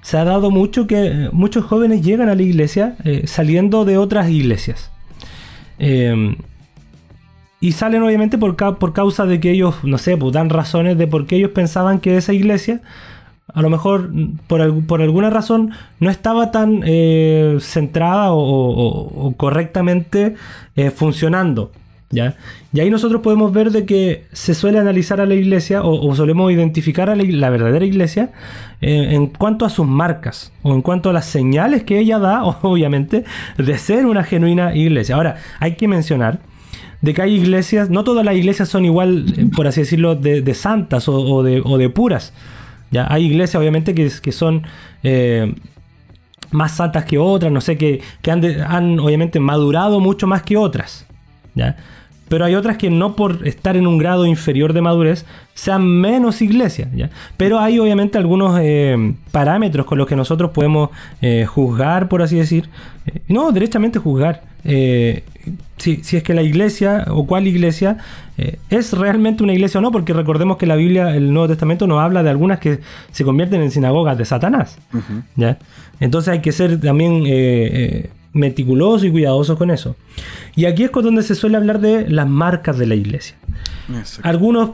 se 0.00 0.16
ha 0.16 0.24
dado 0.24 0.50
mucho 0.50 0.86
que 0.86 1.28
muchos 1.32 1.64
jóvenes 1.64 2.00
llegan 2.02 2.28
a 2.28 2.34
la 2.34 2.42
iglesia 2.42 2.96
eh, 3.04 3.24
saliendo 3.26 3.84
de 3.84 3.98
otras 3.98 4.30
iglesias. 4.30 4.90
Em, 5.78 6.36
y 7.60 7.72
salen 7.72 8.02
obviamente 8.02 8.38
por, 8.38 8.56
por 8.78 8.92
causa 8.92 9.26
de 9.26 9.40
que 9.40 9.50
ellos, 9.50 9.74
no 9.82 9.98
sé, 9.98 10.16
pues 10.16 10.32
dan 10.32 10.48
razones 10.48 10.96
de 10.96 11.06
por 11.06 11.26
qué 11.26 11.36
ellos 11.36 11.50
pensaban 11.50 12.00
que 12.00 12.16
esa 12.16 12.32
iglesia 12.32 12.80
a 13.52 13.62
lo 13.62 13.70
mejor 13.70 14.10
por, 14.46 14.86
por 14.86 15.02
alguna 15.02 15.30
razón 15.30 15.72
no 16.00 16.10
estaba 16.10 16.50
tan 16.50 16.82
eh, 16.84 17.56
centrada 17.60 18.28
o, 18.32 19.34
correctamente 19.36 20.34
eh, 20.74 20.90
funcionando. 20.90 21.72
¿Ya? 22.10 22.36
Y 22.72 22.80
ahí 22.80 22.90
nosotros 22.90 23.20
podemos 23.22 23.52
ver 23.52 23.70
de 23.70 23.84
que 23.84 24.24
se 24.32 24.54
suele 24.54 24.78
analizar 24.78 25.20
a 25.20 25.26
la 25.26 25.34
iglesia 25.34 25.82
o, 25.82 26.14
solemos 26.14 26.52
identificar 26.52 27.10
a 27.10 27.16
la, 27.16 27.50
verdadera 27.50 27.84
iglesia 27.84 28.30
eh, 28.80 29.08
en 29.12 29.26
cuanto 29.28 29.64
a 29.64 29.70
sus 29.70 29.86
marcas 29.86 30.52
o 30.62 30.74
en 30.74 30.82
cuanto 30.82 31.10
a 31.10 31.12
las 31.12 31.26
señales 31.26 31.84
que 31.84 31.98
ella 31.98 32.18
da, 32.18 32.44
obviamente, 32.62 33.24
de 33.56 33.78
ser 33.78 34.06
una 34.06 34.24
genuina 34.24 34.74
iglesia. 34.74 35.16
Ahora, 35.16 35.36
hay 35.60 35.76
que 35.76 35.88
mencionar 35.88 36.40
de 37.02 37.14
que 37.14 37.22
hay 37.22 37.34
iglesias, 37.34 37.90
no 37.90 38.04
todas 38.04 38.24
las 38.24 38.34
iglesias 38.34 38.68
son 38.68 38.84
igual, 38.84 39.26
por 39.54 39.66
así 39.66 39.80
decirlo, 39.82 40.14
de, 40.14 40.54
santas 40.54 41.08
o, 41.08 41.42
de, 41.42 41.62
de 41.62 41.90
puras. 41.90 42.32
¿ya? 42.90 43.06
Hay 43.10 43.26
iglesias 43.26 43.60
obviamente 43.60 43.94
que, 43.94 44.10
que 44.22 44.32
son 44.32 44.62
eh, 45.02 45.54
más 46.50 46.76
santas 46.76 47.04
que 47.04 47.18
otras, 47.18 47.52
no 47.52 47.60
sé, 47.60 47.76
que, 47.76 48.02
han, 48.28 48.98
obviamente 48.98 49.40
madurado 49.40 50.00
mucho 50.00 50.26
más 50.26 50.42
que 50.42 50.56
otras. 50.56 51.06
¿ya? 51.54 51.76
Pero 52.28 52.44
hay 52.44 52.54
otras 52.54 52.76
que 52.76 52.90
no 52.90 53.16
por 53.16 53.46
estar 53.46 53.76
en 53.76 53.86
un 53.86 53.98
grado 53.98 54.26
inferior 54.26 54.72
de 54.72 54.82
madurez 54.82 55.24
sean 55.54 55.86
menos 55.86 56.42
iglesias. 56.42 56.88
¿ya? 56.94 57.10
Pero 57.36 57.58
hay 57.58 57.78
obviamente 57.78 58.18
algunos 58.18 58.58
eh, 58.60 59.14
parámetros 59.30 59.86
con 59.86 59.98
los 59.98 60.06
que 60.06 60.16
nosotros 60.16 60.50
podemos 60.50 60.90
eh, 61.22 61.46
juzgar, 61.46 62.08
por 62.08 62.22
así 62.22 62.36
decir. 62.36 62.68
no, 63.28 63.52
derechamente 63.52 63.98
juzgar 63.98 64.42
si, 65.76 66.00
es 66.16 66.22
que 66.22 66.34
la 66.34 66.42
iglesia 66.42 67.04
o 67.08 67.26
cuál 67.26 67.46
iglesia 67.46 67.98
eh, 68.38 68.58
es 68.70 68.92
realmente 68.92 69.42
una 69.42 69.52
iglesia 69.52 69.78
o 69.78 69.82
no, 69.82 69.92
porque 69.92 70.12
recordemos 70.12 70.56
que 70.56 70.66
la 70.66 70.76
Biblia, 70.76 71.14
el 71.14 71.32
Nuevo 71.32 71.48
Testamento, 71.48 71.86
nos 71.86 72.00
habla 72.00 72.22
de 72.22 72.30
algunas 72.30 72.58
que 72.58 72.80
se 73.12 73.24
convierten 73.24 73.62
en 73.62 73.70
sinagogas 73.70 74.16
de 74.18 74.24
Satanás. 74.24 74.78
¿ya? 75.36 75.58
Entonces 76.00 76.32
hay 76.32 76.40
que 76.40 76.52
ser 76.52 76.80
también 76.80 77.24
eh, 77.26 77.28
eh, 77.28 78.10
meticuloso 78.36 79.06
y 79.06 79.10
cuidadoso 79.10 79.56
con 79.56 79.70
eso. 79.70 79.96
Y 80.54 80.66
aquí 80.66 80.84
es 80.84 80.92
donde 80.92 81.22
se 81.22 81.34
suele 81.34 81.56
hablar 81.56 81.80
de 81.80 82.08
las 82.08 82.28
marcas 82.28 82.78
de 82.78 82.86
la 82.86 82.94
iglesia. 82.94 83.36
Algunos 84.22 84.70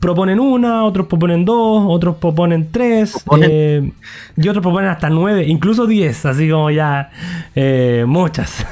proponen 0.00 0.40
una, 0.40 0.84
otros 0.84 1.06
proponen 1.06 1.44
dos, 1.44 1.84
otros 1.86 2.16
proponen 2.16 2.72
tres, 2.72 3.22
eh, 3.42 3.92
y 4.36 4.48
otros 4.48 4.62
proponen 4.62 4.88
hasta 4.88 5.10
nueve, 5.10 5.46
incluso 5.46 5.86
diez, 5.86 6.24
así 6.24 6.48
como 6.48 6.70
ya 6.70 7.10
eh, 7.54 8.04
muchas. 8.06 8.66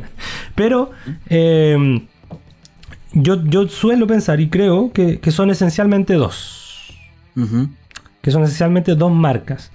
Pero 0.54 0.90
eh, 1.28 2.02
yo, 3.12 3.44
yo, 3.44 3.68
suelo 3.68 4.06
pensar 4.06 4.40
y 4.40 4.48
creo 4.48 4.92
que, 4.92 5.20
son 5.30 5.50
esencialmente 5.50 6.14
dos. 6.14 6.92
Que 8.20 8.30
son 8.30 8.42
esencialmente 8.42 8.94
dos 8.94 9.12
marcas. 9.12 9.70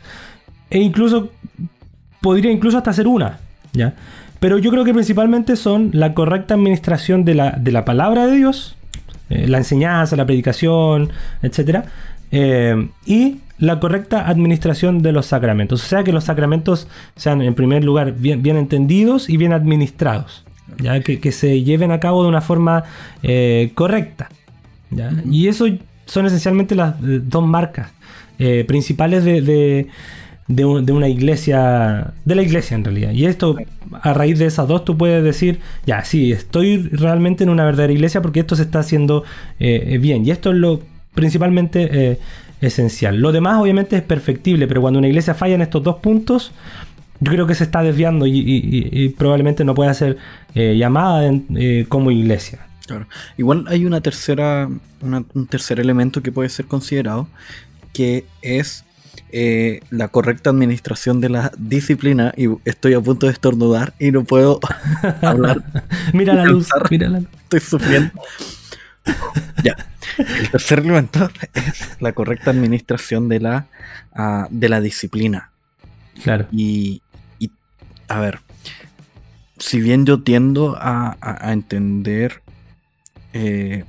E 0.69 0.79
incluso 0.79 1.31
podría 2.21 2.51
incluso 2.51 2.77
hasta 2.77 2.91
ser 2.91 3.07
una. 3.07 3.39
¿Ya? 3.77 3.93
Pero 4.39 4.57
yo 4.57 4.71
creo 4.71 4.83
que 4.83 4.93
principalmente 4.93 5.55
son 5.55 5.91
la 5.93 6.13
correcta 6.13 6.53
administración 6.53 7.25
de 7.25 7.35
la, 7.35 7.51
de 7.51 7.71
la 7.71 7.85
palabra 7.85 8.27
de 8.27 8.35
Dios 8.35 8.77
eh, 9.29 9.47
la 9.47 9.57
enseñanza, 9.57 10.15
la 10.15 10.25
predicación, 10.25 11.09
etc. 11.41 11.83
Eh, 12.31 12.89
y 13.05 13.39
la 13.59 13.79
correcta 13.79 14.27
administración 14.27 15.01
de 15.01 15.11
los 15.11 15.25
sacramentos. 15.25 15.83
O 15.83 15.87
sea, 15.87 16.03
que 16.03 16.13
los 16.13 16.25
sacramentos 16.25 16.87
sean, 17.15 17.41
en 17.41 17.53
primer 17.53 17.83
lugar, 17.83 18.13
bien, 18.13 18.41
bien 18.41 18.55
entendidos 18.55 19.29
y 19.29 19.37
bien 19.37 19.51
administrados. 19.51 20.45
¿ya? 20.77 20.99
Que, 21.01 21.31
se 21.31 21.63
lleven 21.63 21.91
a 21.91 21.99
cabo 21.99 22.23
de 22.23 22.29
una 22.29 22.41
forma 22.41 22.83
eh, 23.23 23.71
correcta. 23.75 24.29
Y 25.29 25.49
eso 25.49 25.65
son 26.05 26.25
esencialmente 26.25 26.73
las 26.75 26.95
dos 26.99 27.45
marcas 27.45 27.91
principales 28.67 29.25
de 29.25 29.41
de, 29.41 29.87
una 30.47 31.09
iglesia, 31.09 32.13
de 32.25 32.35
la 32.35 32.41
iglesia 32.41 32.75
en 32.75 32.85
realidad. 32.85 33.11
Y 33.11 33.25
esto, 33.25 33.57
a 33.91 34.13
raíz 34.13 34.39
de 34.39 34.45
esas 34.45 34.67
dos, 34.67 34.85
tú 34.85 34.97
puedes 34.97 35.23
decir, 35.23 35.59
ya, 35.85 36.03
sí, 36.05 36.31
estoy 36.31 36.77
realmente 36.77 37.43
en 37.43 37.49
una 37.49 37.65
verdadera 37.65 37.93
iglesia 37.93 38.21
porque 38.21 38.39
esto 38.39 38.55
se 38.55 38.63
está 38.63 38.79
haciendo 38.79 39.23
eh, 39.59 39.97
bien. 40.01 40.25
Y 40.25 40.31
esto 40.31 40.51
es 40.51 40.57
lo 40.57 40.81
principalmente 41.13 41.89
eh, 41.91 42.19
esencial. 42.61 43.17
Lo 43.17 43.31
demás 43.31 43.59
obviamente 43.59 43.97
es 43.97 44.03
perfectible, 44.03 44.67
pero 44.67 44.81
cuando 44.81 44.99
una 44.99 45.07
iglesia 45.07 45.33
falla 45.33 45.55
en 45.55 45.61
estos 45.61 45.83
dos 45.83 45.97
puntos, 45.97 46.51
yo 47.19 47.31
creo 47.31 47.47
que 47.47 47.55
se 47.55 47.63
está 47.63 47.81
desviando 47.81 48.25
y, 48.27 49.13
probablemente 49.17 49.65
no 49.65 49.73
pueda 49.73 49.93
ser 49.93 50.17
eh, 50.53 50.77
llamada 50.77 51.29
como 51.89 52.11
iglesia. 52.11 52.59
Claro. 52.85 53.07
Igual 53.37 53.65
hay 53.67 53.85
una 53.85 53.99
tercera, 53.99 54.69
un 55.01 55.47
tercer 55.47 55.79
elemento 55.79 56.21
que 56.21 56.31
puede 56.31 56.47
ser 56.47 56.67
considerado, 56.67 57.27
que 57.91 58.25
es 58.41 58.85
eh, 59.29 59.81
la 59.89 60.07
correcta 60.07 60.49
administración 60.49 61.19
de 61.21 61.29
la 61.29 61.51
disciplina 61.57 62.33
y 62.37 62.47
estoy 62.65 62.93
a 62.93 63.01
punto 63.01 63.25
de 63.25 63.33
estornudar 63.33 63.93
y 63.99 64.11
no 64.11 64.23
puedo 64.23 64.59
hablar. 65.21 65.63
mira 66.13 66.33
la 66.33 66.45
luz, 66.45 66.69
mira 66.89 67.09
la 67.09 67.19
luz. 67.19 67.29
Estoy 67.43 67.59
sufriendo. 67.59 68.11
ya. 69.63 69.75
El 70.17 70.49
tercer 70.49 70.79
elemento 70.79 71.29
es 71.53 71.89
la 71.99 72.13
correcta 72.13 72.51
administración 72.51 73.29
de 73.29 73.39
la, 73.39 73.67
ah, 74.15 74.47
de 74.49 74.69
la 74.69 74.81
disciplina. 74.81 75.51
Claro. 76.23 76.47
Y, 76.51 77.01
a 78.07 78.19
ver, 78.19 78.39
si 79.59 79.81
bien 79.81 80.05
yo 80.05 80.23
tiendo 80.23 80.77
a, 80.79 81.17
entender 81.51 82.41
eh, 83.33 83.83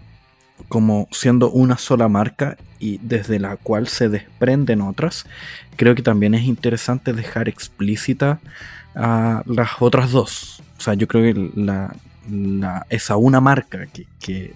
como 0.69 1.09
siendo 1.13 1.51
una 1.51 1.79
sola 1.79 2.09
marca 2.09 2.57
y 2.79 2.99
desde 3.03 3.39
la 3.39 3.57
cual 3.57 3.89
se 3.89 4.09
desprenden 4.09 4.81
otras, 4.81 5.27
creo 5.77 5.95
que 5.95 6.03
también 6.03 6.35
es 6.35 6.43
interesante 6.43 7.13
dejar 7.13 7.49
explícita 7.49 8.41
a 8.95 9.43
las 9.47 9.71
otras 9.81 10.11
dos. 10.11 10.63
O 10.79 10.81
sea, 10.81 10.95
yo 10.95 11.09
creo 11.09 11.23
que 11.23 11.51
la, 11.55 11.95
esa 12.91 13.17
una 13.17 13.41
marca 13.41 13.87
que, 14.21 14.53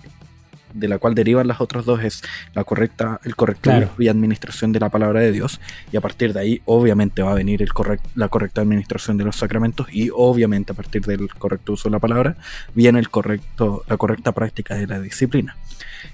de 0.75 0.89
la 0.89 0.99
cual 0.99 1.15
derivan 1.15 1.47
las 1.47 1.61
otras 1.61 1.85
dos 1.85 2.03
es 2.03 2.23
la 2.55 2.65
correcta, 2.65 3.21
el 3.25 3.37
correcto 3.37 3.71
y 3.99 4.09
administración 4.09 4.73
de 4.73 4.81
la 4.81 4.89
palabra 4.89 5.21
de 5.21 5.33
Dios. 5.33 5.61
Y 5.93 5.97
a 5.97 6.01
partir 6.01 6.33
de 6.33 6.41
ahí, 6.41 6.63
obviamente, 6.65 7.23
va 7.23 7.33
a 7.33 7.35
venir 7.35 7.63
el 7.63 7.71
la 8.15 8.29
correcta 8.29 8.61
administración 8.61 9.17
de 9.17 9.25
los 9.25 9.37
sacramentos. 9.37 9.87
Y 9.93 10.11
obviamente, 10.15 10.73
a 10.73 10.75
partir 10.75 11.03
del 11.03 11.29
correcto 11.35 11.73
uso 11.73 11.89
de 11.89 11.93
la 11.93 11.99
palabra, 11.99 12.37
viene 12.75 12.99
el 12.99 13.11
correcto, 13.11 13.85
la 13.89 13.97
correcta 13.97 14.33
práctica 14.33 14.75
de 14.75 14.87
la 14.87 15.01
disciplina. 15.01 15.57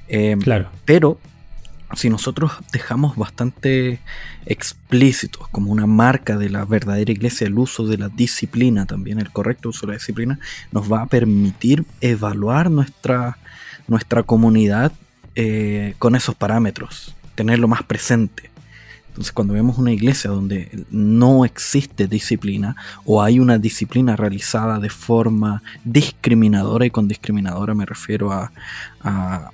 Em, 0.09 0.41
claro. 0.41 0.71
Pero 0.85 1.19
si 1.95 2.11
nosotros 2.11 2.53
dejamos 2.73 3.17
bastante 3.17 4.01
explícitos 4.47 5.49
como 5.49 5.73
una 5.73 5.87
marca 5.87 6.37
de 6.37 6.51
la 6.51 6.65
verdadera 6.65 7.13
iglesia 7.13 7.47
el 7.47 7.59
uso 7.59 7.87
de 7.87 7.99
la 7.99 8.09
disciplina, 8.09 8.87
también 8.87 9.19
el 9.19 9.31
correcto 9.31 9.71
uso 9.71 9.87
de 9.87 9.93
la 9.93 9.99
disciplina, 9.99 10.39
nos 10.71 10.91
va 10.93 11.03
a 11.03 11.07
permitir 11.07 11.85
evaluar 12.01 12.71
nuestra, 12.71 13.39
nuestra 13.87 14.23
comunidad 14.23 14.93
eh, 15.35 15.95
con 15.99 16.15
esos 16.15 16.35
parámetros, 16.35 17.15
tenerlo 17.35 17.69
más 17.69 17.83
presente. 17.83 18.51
Entonces 19.09 19.33
cuando 19.33 19.55
vemos 19.55 19.79
una 19.79 19.91
iglesia 19.91 20.31
donde 20.31 20.85
no 20.91 21.45
existe 21.45 22.07
disciplina 22.07 22.77
o 23.05 23.21
hay 23.21 23.41
una 23.41 23.59
disciplina 23.59 24.15
realizada 24.15 24.79
de 24.79 24.91
forma 24.91 25.63
discriminadora, 25.83 26.87
y 26.87 26.91
con 26.91 27.09
discriminadora 27.09 27.75
me 27.75 27.87
refiero 27.87 28.31
a 28.31 28.53
a, 29.01 29.51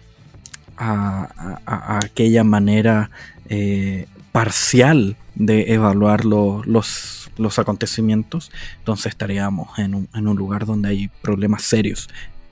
aquella 0.77 2.45
manera 2.45 3.11
eh, 3.49 4.07
parcial 4.33 5.17
de 5.35 5.73
evaluar 5.73 6.25
los, 6.25 6.67
los, 7.37 7.59
acontecimientos, 7.59 8.51
entonces 8.79 9.07
estaríamos 9.07 9.79
en 9.79 9.95
un, 9.95 10.09
en 10.15 10.29
un, 10.29 10.37
lugar 10.37 10.67
donde 10.67 10.89
hay 10.89 11.11
problemas 11.23 11.63
serios. 11.63 12.09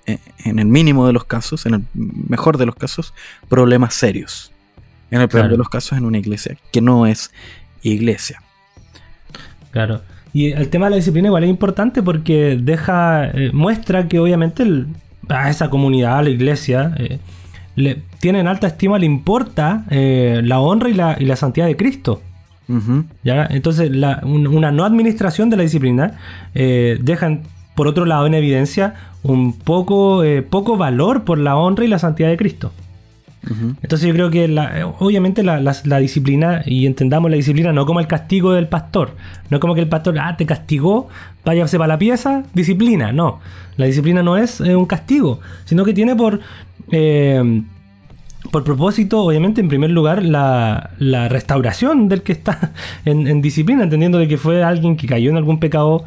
Eh, 0.06 0.18
en 0.44 0.58
el 0.58 0.66
mínimo 0.66 1.06
de 1.06 1.12
los 1.12 1.24
casos, 1.24 1.64
en 1.66 1.74
el 1.74 1.84
mejor 1.94 2.58
de 2.58 2.66
los 2.66 2.74
casos, 2.74 3.14
problemas 3.48 3.94
serios. 3.94 4.52
En 5.10 5.20
el 5.20 5.28
peor 5.28 5.50
de 5.50 5.58
los 5.58 5.68
casos, 5.68 5.98
en 5.98 6.04
una 6.04 6.18
iglesia 6.18 6.56
que 6.72 6.80
no 6.80 7.06
es 7.06 7.30
iglesia. 7.82 8.42
Claro. 9.70 10.02
Y 10.32 10.52
el 10.52 10.68
tema 10.70 10.86
de 10.86 10.90
la 10.90 10.96
disciplina 10.96 11.28
igual 11.28 11.44
es 11.44 11.50
importante 11.50 12.02
porque 12.02 12.58
deja, 12.60 13.28
eh, 13.28 13.50
muestra 13.52 14.08
que 14.08 14.18
obviamente 14.18 14.64
a 15.28 15.50
esa 15.50 15.68
comunidad, 15.68 16.18
a 16.18 16.22
la 16.22 16.30
iglesia, 16.30 16.94
le 17.76 18.02
tienen 18.18 18.46
alta 18.46 18.66
estima, 18.66 18.98
le 18.98 19.06
importa 19.06 19.84
eh, 19.90 20.40
la 20.44 20.60
honra 20.60 20.90
y 20.90 20.94
la, 20.94 21.16
y 21.18 21.24
la, 21.24 21.36
santidad 21.36 21.66
de 21.66 21.76
Cristo. 21.76 22.22
¿ya? 23.22 23.46
Entonces, 23.50 23.90
una 24.22 24.72
no 24.72 24.84
administración 24.84 25.50
de 25.50 25.56
la 25.56 25.62
disciplina 25.62 26.18
eh, 26.54 26.98
dejan, 27.02 27.42
por 27.74 27.86
otro 27.86 28.06
lado, 28.06 28.26
en 28.26 28.34
evidencia 28.34 28.94
un 29.22 29.58
poco, 29.58 30.24
eh, 30.24 30.42
poco 30.42 30.76
valor 30.76 31.24
por 31.24 31.38
la 31.38 31.56
honra 31.56 31.84
y 31.84 31.88
la 31.88 31.98
santidad 31.98 32.28
de 32.28 32.36
Cristo. 32.36 32.72
Entonces 33.82 34.06
yo 34.06 34.14
creo 34.14 34.30
que 34.30 34.44
obviamente 35.00 35.42
la, 35.42 35.98
disciplina, 35.98 36.62
y 36.64 36.86
entendamos 36.86 37.28
la 37.28 37.36
disciplina 37.36 37.72
no 37.72 37.86
como 37.86 37.98
el 37.98 38.06
castigo 38.06 38.52
del 38.52 38.68
pastor, 38.68 39.16
no 39.50 39.58
como 39.58 39.74
que 39.74 39.80
el 39.80 39.88
pastor, 39.88 40.16
ah, 40.20 40.36
te 40.36 40.46
castigó, 40.46 41.08
váyase 41.44 41.76
para 41.76 41.88
la 41.88 41.98
pieza, 41.98 42.44
disciplina, 42.54 43.10
no. 43.10 43.40
La 43.76 43.86
disciplina 43.86 44.22
no 44.22 44.36
es 44.36 44.60
un 44.60 44.86
castigo, 44.86 45.40
sino 45.64 45.84
que 45.84 45.92
tiene 45.92 46.14
por... 46.14 46.40
Eh, 46.93 47.62
por 48.51 48.64
propósito, 48.64 49.24
obviamente, 49.24 49.61
en 49.61 49.68
primer 49.68 49.90
lugar, 49.90 50.22
la, 50.22 50.90
restauración 51.28 52.09
del 52.09 52.22
que 52.22 52.32
está 52.32 52.72
en, 53.05 53.40
disciplina, 53.43 53.82
entendiendo 53.82 54.18
de 54.18 54.28
que 54.28 54.36
fue 54.36 54.62
alguien 54.62 54.97
que 54.97 55.09
cayó 55.09 55.30
en 55.30 55.36
algún 55.36 55.59
pecado 55.59 56.05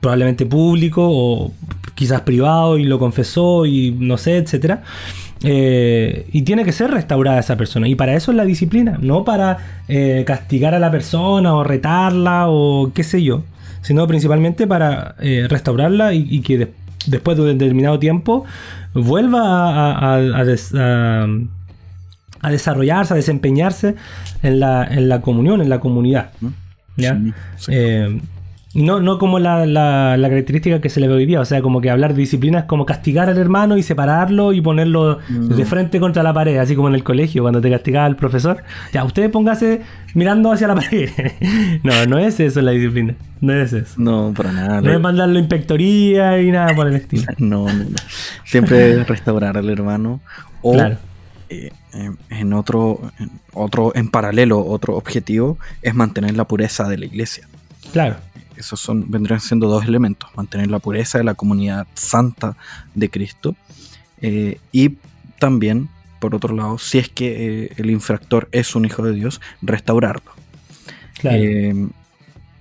probablemente 0.00 0.44
público 0.44 1.06
o 1.06 1.52
quizás 1.94 2.22
privado 2.22 2.76
y 2.78 2.84
lo 2.84 2.98
confesó 2.98 3.66
y 3.66 3.92
no 3.92 4.18
sé, 4.18 4.38
etcétera. 4.38 4.82
Eh, 5.42 6.26
y 6.32 6.42
tiene 6.42 6.64
que 6.64 6.72
ser 6.72 6.90
restaurada 6.90 7.38
esa 7.38 7.56
persona. 7.56 7.88
Y 7.88 7.94
para 7.94 8.14
eso 8.14 8.30
es 8.30 8.36
la 8.36 8.44
disciplina, 8.44 8.98
no 9.00 9.24
para 9.24 9.82
eh, 9.88 10.24
castigar 10.26 10.74
a 10.74 10.78
la 10.78 10.90
persona 10.90 11.54
o 11.54 11.64
retarla 11.64 12.46
o 12.48 12.92
qué 12.94 13.02
sé 13.02 13.22
yo, 13.22 13.42
sino 13.82 14.06
principalmente 14.06 14.66
para 14.66 15.14
restaurarla 15.18 16.14
y, 16.14 16.40
que 16.40 16.58
después 16.58 16.83
de 17.06 17.42
un 17.42 17.58
determinado 17.58 17.98
tiempo 17.98 18.44
vuelva 18.94 20.14
a, 20.14 20.44
desarrollarse, 22.50 23.14
a 23.14 23.16
desempeñarse 23.16 23.94
en 24.42 24.60
la, 24.60 25.20
comunión, 25.22 25.60
en 25.62 25.68
la 25.68 25.80
comunidad. 25.80 26.30
¿ya? 26.96 27.20
Eh, 27.68 28.20
no, 28.74 28.98
no 28.98 29.18
como 29.18 29.38
la, 29.38 30.16
característica 30.20 30.80
que 30.80 30.90
se 30.90 30.98
le 30.98 31.06
ve 31.06 31.14
hoy 31.14 31.26
día, 31.26 31.40
o 31.40 31.44
sea, 31.44 31.62
como 31.62 31.80
que 31.80 31.90
hablar 31.90 32.12
de 32.12 32.20
disciplina 32.20 32.60
es 32.60 32.64
como 32.64 32.84
castigar 32.84 33.28
al 33.28 33.38
hermano 33.38 33.76
y 33.76 33.84
separarlo 33.84 34.52
y 34.52 34.60
ponerlo 34.60 35.18
de 35.28 35.64
frente 35.64 36.00
contra 36.00 36.24
la 36.24 36.34
pared, 36.34 36.56
así 36.58 36.74
como 36.74 36.88
en 36.88 36.96
el 36.96 37.04
colegio 37.04 37.42
cuando 37.42 37.60
te 37.60 37.70
castigaba 37.70 38.08
el 38.08 38.16
profesor. 38.16 38.64
Ya, 38.92 39.04
usted 39.04 39.30
póngase 39.30 39.82
mirando 40.14 40.50
hacia 40.50 40.66
la 40.66 40.74
pared. 40.74 41.08
no, 41.84 42.06
no 42.06 42.18
es 42.18 42.40
eso 42.40 42.60
la 42.62 42.72
disciplina. 42.72 43.14
No 43.40 43.52
es 43.52 43.72
eso. 43.72 43.94
No, 43.96 44.32
para 44.36 44.50
nada. 44.50 44.80
No 44.80 44.92
es 44.92 45.00
mandarlo 45.00 45.36
a 45.36 45.40
inspectoría 45.40 46.40
y 46.40 46.50
nada 46.50 46.74
por 46.74 46.88
el 46.88 46.96
estilo. 46.96 47.24
No, 47.38 47.66
no, 47.72 47.84
Siempre 48.44 49.04
restaurar 49.04 49.56
al 49.56 49.68
hermano. 49.70 50.20
O 50.62 50.72
claro. 50.72 50.96
Eh, 51.50 51.70
en 52.30 52.52
otro, 52.54 53.12
en 53.20 53.30
otro, 53.52 53.92
en 53.94 54.08
paralelo, 54.08 54.64
otro 54.64 54.96
objetivo 54.96 55.58
es 55.82 55.94
mantener 55.94 56.34
la 56.36 56.48
pureza 56.48 56.88
de 56.88 56.98
la 56.98 57.04
iglesia. 57.04 57.46
Claro 57.92 58.16
esos 58.56 58.80
son, 58.80 59.10
vendrían 59.10 59.40
siendo 59.40 59.68
dos 59.68 59.84
elementos, 59.84 60.30
mantener 60.36 60.70
la 60.70 60.78
pureza 60.78 61.18
de 61.18 61.24
la 61.24 61.34
comunidad 61.34 61.86
santa 61.94 62.56
de 62.94 63.10
Cristo 63.10 63.56
eh, 64.20 64.58
y 64.72 64.96
también, 65.38 65.88
por 66.18 66.34
otro 66.34 66.54
lado, 66.54 66.78
si 66.78 66.98
es 66.98 67.08
que 67.08 67.64
eh, 67.64 67.72
el 67.76 67.90
infractor 67.90 68.48
es 68.52 68.74
un 68.74 68.84
hijo 68.84 69.02
de 69.02 69.12
Dios, 69.12 69.40
restaurarlo. 69.60 70.32
Eh, 71.24 71.88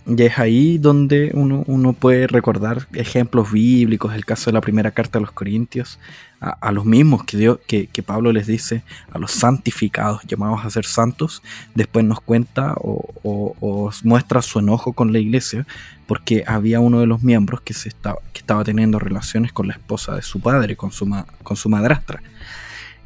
y 0.06 0.22
es 0.22 0.38
ahí 0.38 0.78
donde 0.78 1.32
uno, 1.34 1.94
puede 1.94 2.28
recordar 2.28 2.88
ejemplos 2.94 3.52
bíblicos, 3.52 4.14
el 4.14 4.26
caso 4.26 4.50
de 4.50 4.54
la 4.54 4.62
primera 4.62 4.92
carta 4.92 5.20
a 5.20 5.22
los 5.22 5.32
Corintios, 5.32 6.00
a, 6.44 6.72
los 6.72 6.86
mismos 6.86 7.24
que, 7.24 7.38
Dios, 7.38 7.60
que, 7.68 8.04
Pablo 8.06 8.34
les 8.34 8.48
dice, 8.48 8.84
a 9.12 9.18
los 9.18 9.32
santificados, 9.32 10.22
llamados 10.28 10.66
a 10.66 10.70
ser 10.70 10.86
santos, 10.86 11.42
después 11.74 12.04
nos 12.04 12.20
cuenta 12.20 12.74
o, 12.78 13.92
muestra 14.04 14.42
su 14.42 14.60
enojo 14.60 14.94
con 14.94 15.14
la 15.14 15.20
iglesia 15.20 15.66
porque 16.06 16.44
había 16.46 16.80
uno 16.82 17.00
de 17.00 17.08
los 17.08 17.24
miembros 17.24 17.62
que, 17.62 17.74
se 17.74 17.88
estaba, 17.90 18.18
que 18.34 18.40
estaba 18.40 18.64
teniendo 18.64 19.00
relaciones 19.00 19.54
con 19.54 19.68
la 19.68 19.74
esposa 19.74 20.16
de 20.16 20.22
su 20.22 20.42
padre, 20.42 20.76
con 20.76 20.92
su, 20.92 21.10
con 21.44 21.56
su 21.56 21.70
madrastra. 21.70 22.22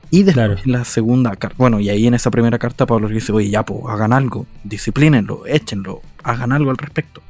Y 0.10 0.24
después 0.24 0.66
la 0.66 0.86
segunda 0.86 1.36
carta, 1.36 1.56
bueno, 1.60 1.80
y 1.80 1.90
ahí 1.90 2.08
en 2.08 2.14
esa 2.14 2.32
primera 2.32 2.58
carta 2.58 2.86
Pablo 2.86 3.10
dice, 3.10 3.32
oye, 3.34 3.50
ya, 3.50 3.64
pues 3.64 3.82
hagan 3.88 4.14
algo, 4.14 4.48
disciplínenlo, 4.64 5.46
échenlo, 5.46 6.02
hagan 6.24 6.54
algo 6.54 6.72
al 6.72 6.78
respecto, 6.78 7.22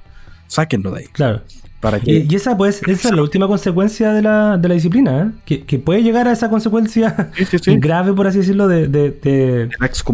sáquenlo 0.47 0.91
de 0.91 0.99
ahí. 0.99 1.07
Claro. 1.07 1.41
Para 1.79 1.99
que... 1.99 2.25
y, 2.27 2.35
esa 2.35 2.57
pues, 2.57 2.81
esa 2.87 3.09
es 3.09 3.15
la 3.15 3.21
última 3.21 3.47
consecuencia 3.47 4.11
de 4.11 4.23
la, 4.23 4.57
de 4.57 4.67
la 4.67 4.73
disciplina, 4.73 5.33
¿eh? 5.47 5.61
que, 5.65 5.79
puede 5.79 6.01
llegar 6.01 6.27
a 6.27 6.31
esa 6.31 6.49
consecuencia 6.49 7.31
grave, 7.67 8.13
por 8.13 8.25
así 8.25 8.39
decirlo, 8.39 8.67
de, 8.67 8.87
de, 8.87 9.69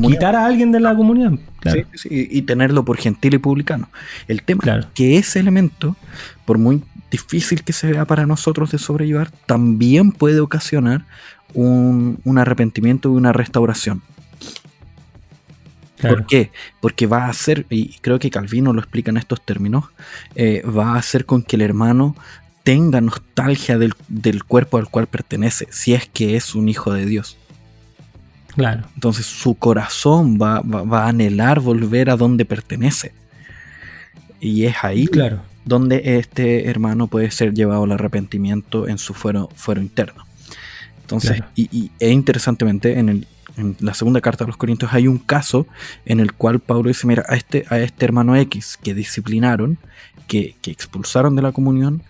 quitar 0.07 0.35
a 0.35 0.45
alguien 0.45 0.71
de 0.71 0.79
la 0.79 0.95
comunidad. 0.95 1.33
Sí, 1.95 2.09
y 2.09 2.41
tenerlo 2.41 2.83
por 2.83 2.97
gentil 2.97 3.35
y 3.35 3.37
publicano. 3.37 3.87
El 4.27 4.43
tema 4.43 4.79
es 4.79 4.85
que 4.93 5.17
ese 5.17 5.39
elemento, 5.39 5.95
por 6.45 6.57
muy 6.57 6.83
difícil 7.09 7.63
que 7.63 7.71
se 7.71 7.91
vea 7.91 8.05
para 8.05 8.25
nosotros 8.25 8.71
de 8.71 8.79
sobrellevar, 8.79 9.31
también 9.45 10.11
puede 10.11 10.41
ocasionar 10.41 11.05
un, 11.53 12.37
arrepentimiento 12.37 13.09
y 13.09 13.13
una 13.13 13.33
restauración. 13.33 14.01
¿Por 16.09 16.25
qué? 16.25 16.51
Porque 16.81 17.07
va 17.07 17.25
a 17.25 17.29
hacer, 17.29 17.65
y 17.69 17.97
creo 17.99 18.19
que 18.19 18.29
Calvino 18.29 18.73
lo 18.73 18.79
explica 18.79 19.11
en 19.11 19.17
estos 19.17 19.41
términos, 19.41 19.85
eh, 20.35 20.63
va 20.65 20.93
a 20.93 20.97
hacer 20.97 21.25
con 21.25 21.43
que 21.43 21.55
el 21.55 21.61
hermano 21.61 22.15
tenga 22.63 23.01
nostalgia 23.01 23.77
del, 23.77 24.43
cuerpo 24.45 24.77
al 24.77 24.89
cual 24.89 25.07
pertenece, 25.07 25.67
si 25.69 25.93
es 25.93 26.07
que 26.07 26.35
es 26.35 26.55
un 26.55 26.69
hijo 26.69 26.93
de 26.93 27.05
Dios. 27.05 27.37
Claro. 28.55 28.83
Entonces 28.95 29.25
su 29.25 29.55
corazón 29.55 30.37
va, 30.39 30.61
a 30.97 31.07
anhelar 31.07 31.59
volver 31.59 32.09
a 32.09 32.15
donde 32.15 32.45
pertenece. 32.45 33.13
Y 34.39 34.65
es 34.65 34.75
ahí 34.83 35.07
claro. 35.07 35.41
donde 35.65 36.17
este 36.17 36.69
hermano 36.69 37.07
puede 37.07 37.31
ser 37.31 37.53
llevado 37.53 37.83
al 37.83 37.91
arrepentimiento 37.93 38.87
en 38.87 38.97
su 38.97 39.13
fuero, 39.13 39.49
fuero 39.55 39.81
interno. 39.81 40.25
Entonces, 41.01 41.41
y, 41.55 41.91
e 41.99 42.09
interesantemente, 42.11 42.97
en, 42.97 43.09
el, 43.09 43.27
la 43.79 43.93
segunda 43.93 44.21
carta 44.21 44.43
de 44.43 44.49
los 44.49 44.57
Corintios 44.57 44.93
hay 44.93 45.07
un 45.07 45.17
caso 45.17 45.67
en 46.05 46.19
el 46.19 46.33
cual 46.33 46.59
Pablo 46.59 46.87
dice, 46.87 47.07
mira, 47.07 47.23
a 47.27 47.35
este, 47.35 47.65
a 47.69 47.79
este 47.79 48.05
hermano 48.05 48.35
X 48.35 48.77
que 48.81 48.93
disciplinaron, 48.93 49.77
que, 50.27 50.55
expulsaron 50.65 51.35
de 51.35 51.41
la 51.41 51.51
comunión, 51.51 52.01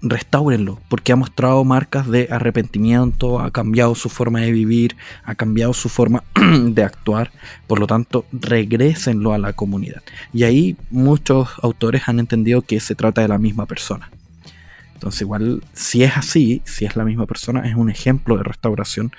restáurenlo, 0.00 0.80
porque 0.88 1.12
ha 1.12 1.16
mostrado 1.16 1.62
marcas 1.64 2.08
de 2.08 2.26
arrepentimiento, 2.30 3.38
ha 3.38 3.52
cambiado 3.52 3.94
su 3.94 4.08
forma 4.08 4.40
de 4.40 4.50
vivir, 4.50 4.96
ha 5.22 5.36
cambiado 5.36 5.72
su 5.72 5.88
forma 5.88 6.24
de 6.34 6.82
actuar, 6.82 7.30
por 7.68 7.78
lo 7.78 7.86
tanto, 7.86 8.26
regrésenlo 8.32 9.32
a 9.32 9.38
la 9.38 9.52
comunidad. 9.52 10.02
Y 10.32 10.42
ahí 10.42 10.76
muchos 10.90 11.50
autores 11.62 12.02
han 12.08 12.18
entendido 12.18 12.62
que 12.62 12.80
se 12.80 12.96
trata 12.96 13.22
de 13.22 13.28
la 13.28 13.38
misma 13.38 13.66
persona. 13.66 14.10
Entonces, 15.02 15.22
igual, 15.22 15.64
si 15.72 16.04
es 16.04 16.16
así, 16.16 16.62
si 16.64 16.84
es 16.84 16.94
la 16.94 17.04
misma 17.04 17.26
persona, 17.26 17.66
es 17.68 17.74
un 17.74 17.90
ejemplo 17.90 18.36
de 18.36 18.44
restauración 18.44 19.10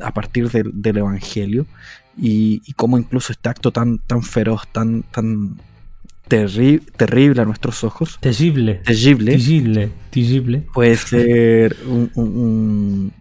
a 0.00 0.14
partir 0.14 0.48
del, 0.48 0.96
Evangelio 0.96 1.66
y, 2.16 2.60
cómo 2.74 2.98
incluso 2.98 3.32
este 3.32 3.48
acto 3.48 3.72
tan, 3.72 3.98
tan 3.98 4.22
feroz, 4.22 4.68
tan, 4.70 5.02
tan 5.02 5.56
terrible 6.28 7.42
a 7.42 7.44
nuestros 7.44 7.82
ojos. 7.82 8.18
Terrible. 8.20 8.74
Terrible. 8.84 9.32
Terrible. 9.32 9.90
Terrible. 10.10 10.64
Puede 10.72 10.96
ser 10.96 11.76
un, 11.84 13.12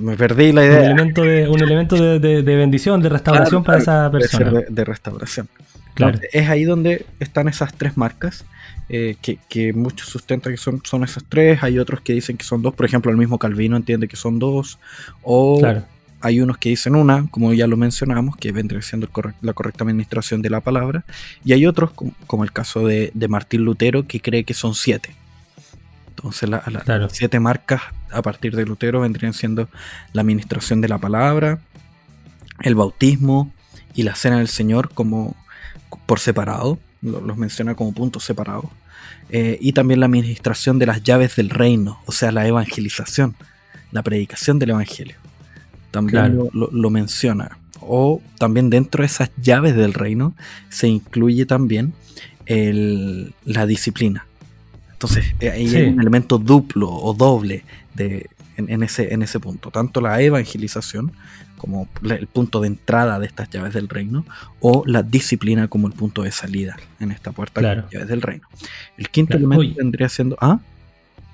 me 0.00 0.16
perdí 0.16 0.52
la 0.52 0.64
idea. 0.64 0.78
Un 0.78 0.86
elemento 0.86 1.22
de, 1.22 1.48
un 1.48 1.60
elemento 1.60 1.96
de, 2.20 2.42
bendición, 2.42 3.02
de 3.02 3.08
restauración 3.08 3.64
para 3.64 3.78
esa 3.78 4.08
persona. 4.12 4.62
De, 4.68 4.84
restauración. 4.84 5.48
Claro. 5.98 6.20
Es 6.32 6.48
ahí 6.48 6.62
donde 6.62 7.06
están 7.18 7.48
esas 7.48 7.74
tres 7.74 7.96
marcas 7.96 8.44
eh, 8.88 9.16
que, 9.20 9.72
muchos 9.74 10.08
sustentan 10.08 10.52
que 10.52 10.56
son, 10.56 10.80
son 10.84 11.02
esas 11.02 11.24
tres, 11.28 11.62
hay 11.62 11.78
otros 11.78 12.00
que 12.00 12.14
dicen 12.14 12.38
que 12.38 12.44
son 12.44 12.62
dos, 12.62 12.72
por 12.72 12.86
ejemplo, 12.86 13.10
el 13.10 13.18
mismo 13.18 13.38
Calvino 13.38 13.76
entiende 13.76 14.08
que 14.08 14.16
son 14.16 14.38
dos, 14.38 14.78
o 15.22 15.60
hay 16.20 16.40
unos 16.40 16.56
que 16.56 16.70
dicen 16.70 16.94
una, 16.94 17.26
como 17.30 17.52
ya 17.52 17.66
lo 17.66 17.76
mencionamos, 17.76 18.36
que 18.36 18.50
vendría 18.50 18.80
siendo 18.80 19.08
la 19.42 19.52
correcta 19.52 19.84
administración 19.84 20.40
de 20.40 20.50
la 20.50 20.60
palabra, 20.60 21.04
y 21.44 21.52
hay 21.52 21.66
otros, 21.66 21.90
como, 22.26 22.44
el 22.44 22.52
caso 22.52 22.86
de, 22.86 23.12
Martín 23.28 23.64
Lutero, 23.64 24.06
que 24.06 24.20
cree 24.20 24.44
que 24.44 24.54
son 24.54 24.74
siete. 24.74 25.10
Entonces, 26.10 26.48
las 26.48 27.12
siete 27.12 27.40
marcas 27.40 27.82
a 28.10 28.22
partir 28.22 28.56
de 28.56 28.64
Lutero 28.64 29.00
vendrían 29.00 29.34
siendo 29.34 29.68
la 30.12 30.22
administración 30.22 30.80
de 30.80 30.88
la 30.88 30.98
palabra, 30.98 31.58
el 32.62 32.74
bautismo 32.74 33.52
y 33.94 34.02
la 34.04 34.14
cena 34.14 34.38
del 34.38 34.48
Señor 34.48 34.90
como 34.94 35.36
por 36.08 36.20
separado, 36.20 36.78
los 37.02 37.36
menciona 37.36 37.74
como 37.74 37.92
puntos 37.92 38.24
separados. 38.24 38.70
Eh, 39.28 39.58
y 39.60 39.74
también 39.74 40.00
la 40.00 40.06
administración 40.06 40.78
de 40.78 40.86
las 40.86 41.02
llaves 41.02 41.36
del 41.36 41.50
reino, 41.50 42.00
o 42.06 42.12
sea, 42.12 42.32
la 42.32 42.46
evangelización, 42.46 43.36
la 43.92 44.02
predicación 44.02 44.58
del 44.58 44.70
evangelio. 44.70 45.16
También 45.90 46.38
lo, 46.54 46.90
menciona. 46.90 47.58
O 47.82 48.22
también 48.38 48.70
dentro 48.70 49.02
de 49.02 49.06
esas 49.06 49.30
llaves 49.36 49.76
del 49.76 49.92
reino 49.92 50.34
se 50.70 50.88
incluye 50.88 51.44
también 51.44 51.92
la 52.46 53.66
disciplina. 53.66 54.26
Entonces, 54.92 55.26
eh, 55.40 55.50
hay 55.50 55.88
un 55.88 56.00
elemento 56.00 56.38
duplo 56.38 56.88
o 56.90 57.12
doble 57.12 57.64
de 57.94 58.30
en, 58.56 58.82
ese, 58.82 59.12
en 59.12 59.22
ese 59.22 59.38
punto, 59.38 59.70
tanto 59.70 60.00
la 60.00 60.20
evangelización 60.20 61.12
como 61.58 61.88
el 62.02 62.26
punto 62.26 62.60
de 62.60 62.68
entrada 62.68 63.18
de 63.18 63.26
estas 63.26 63.50
llaves 63.50 63.74
del 63.74 63.88
reino, 63.88 64.24
o 64.60 64.82
la 64.86 65.02
disciplina 65.02 65.68
como 65.68 65.86
el 65.86 65.92
punto 65.92 66.22
de 66.22 66.32
salida 66.32 66.76
en 67.00 67.10
esta 67.10 67.32
puerta 67.32 67.60
de 67.60 67.84
llaves 67.90 68.08
del 68.08 68.22
reino. 68.22 68.48
El 68.96 69.10
quinto 69.10 69.36
elemento 69.36 69.76
vendría 69.76 70.08
siendo... 70.08 70.38
¿Ah? 70.40 70.60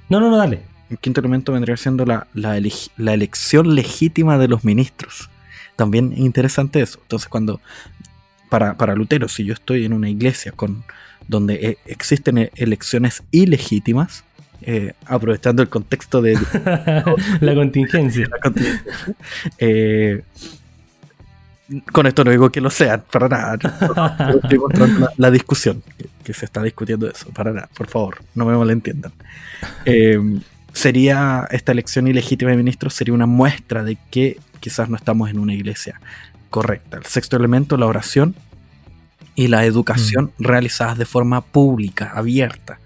No, 0.09 0.21
no, 0.21 0.31
no, 0.31 0.37
dale. 0.37 0.63
El 0.91 0.99
quinto 0.99 1.21
elemento 1.21 1.53
vendría 1.53 1.77
siendo 1.77 2.05
la, 2.05 2.27
la, 2.35 2.57
elección 2.57 3.75
legítima 3.75 4.39
de 4.39 4.49
los 4.49 4.65
ministros. 4.65 5.31
También 5.77 6.13
interesante 6.17 6.81
eso. 6.81 6.99
Entonces, 7.03 7.29
cuando 7.29 7.61
para, 8.49 8.77
para 8.77 8.95
Lutero, 8.95 9.29
si 9.29 9.45
yo 9.45 9.55
estoy 9.55 9.85
en 9.85 9.93
una 9.93 10.11
iglesia 10.11 10.53
con 10.53 10.85
donde 11.27 11.55
eh, 11.55 11.79
existen 11.87 12.39
e-, 12.39 12.51
elecciones 12.57 13.23
ilegítimas, 13.31 14.25
eh, 14.67 14.95
aprovechando 15.07 15.63
el 15.63 15.69
contexto 15.69 16.23
de 16.23 16.35
la 17.41 17.55
contingencia. 17.55 18.29
Eh, 19.59 20.23
con 21.93 22.07
esto 22.07 22.25
no 22.25 22.31
digo 22.31 22.51
que 22.51 22.61
lo 22.61 22.71
sean, 22.71 23.03
para 23.11 23.29
nada. 23.29 23.59
Estoy 24.43 24.59
mostrando 24.61 25.11
la, 25.17 25.31
discusión 25.31 25.83
que, 26.23 26.33
se 26.33 26.45
está 26.45 26.63
discutiendo 26.63 27.09
eso, 27.11 27.29
para 27.31 27.53
nada, 27.53 27.69
por 27.77 27.89
favor, 27.89 28.19
no 28.35 28.47
me 28.47 28.57
malentiendan. 28.57 29.13
sería 30.73 31.47
esta 31.51 31.73
elección 31.73 32.07
ilegítima 32.07 32.51
de 32.51 32.57
ministros 32.57 32.95
sería 32.95 33.15
una 33.15 33.27
muestra 33.27 33.85
de 33.85 33.99
que 34.11 34.39
quizás 34.61 34.89
no 34.89 34.97
estamos 34.97 35.31
en 35.31 35.39
una 35.39 35.55
iglesia 35.55 36.01
correcta. 36.51 36.97
El 36.97 37.05
sexto 37.05 37.37
elemento, 37.37 37.77
la 37.77 37.87
oración 37.87 38.35
y 39.35 39.49
la 39.49 39.65
educación 39.65 40.33
mm. 40.39 40.45
realizadas 40.45 40.97
de 40.97 41.05
forma 41.05 41.41
pública, 41.43 42.13
abierta, 42.15 42.79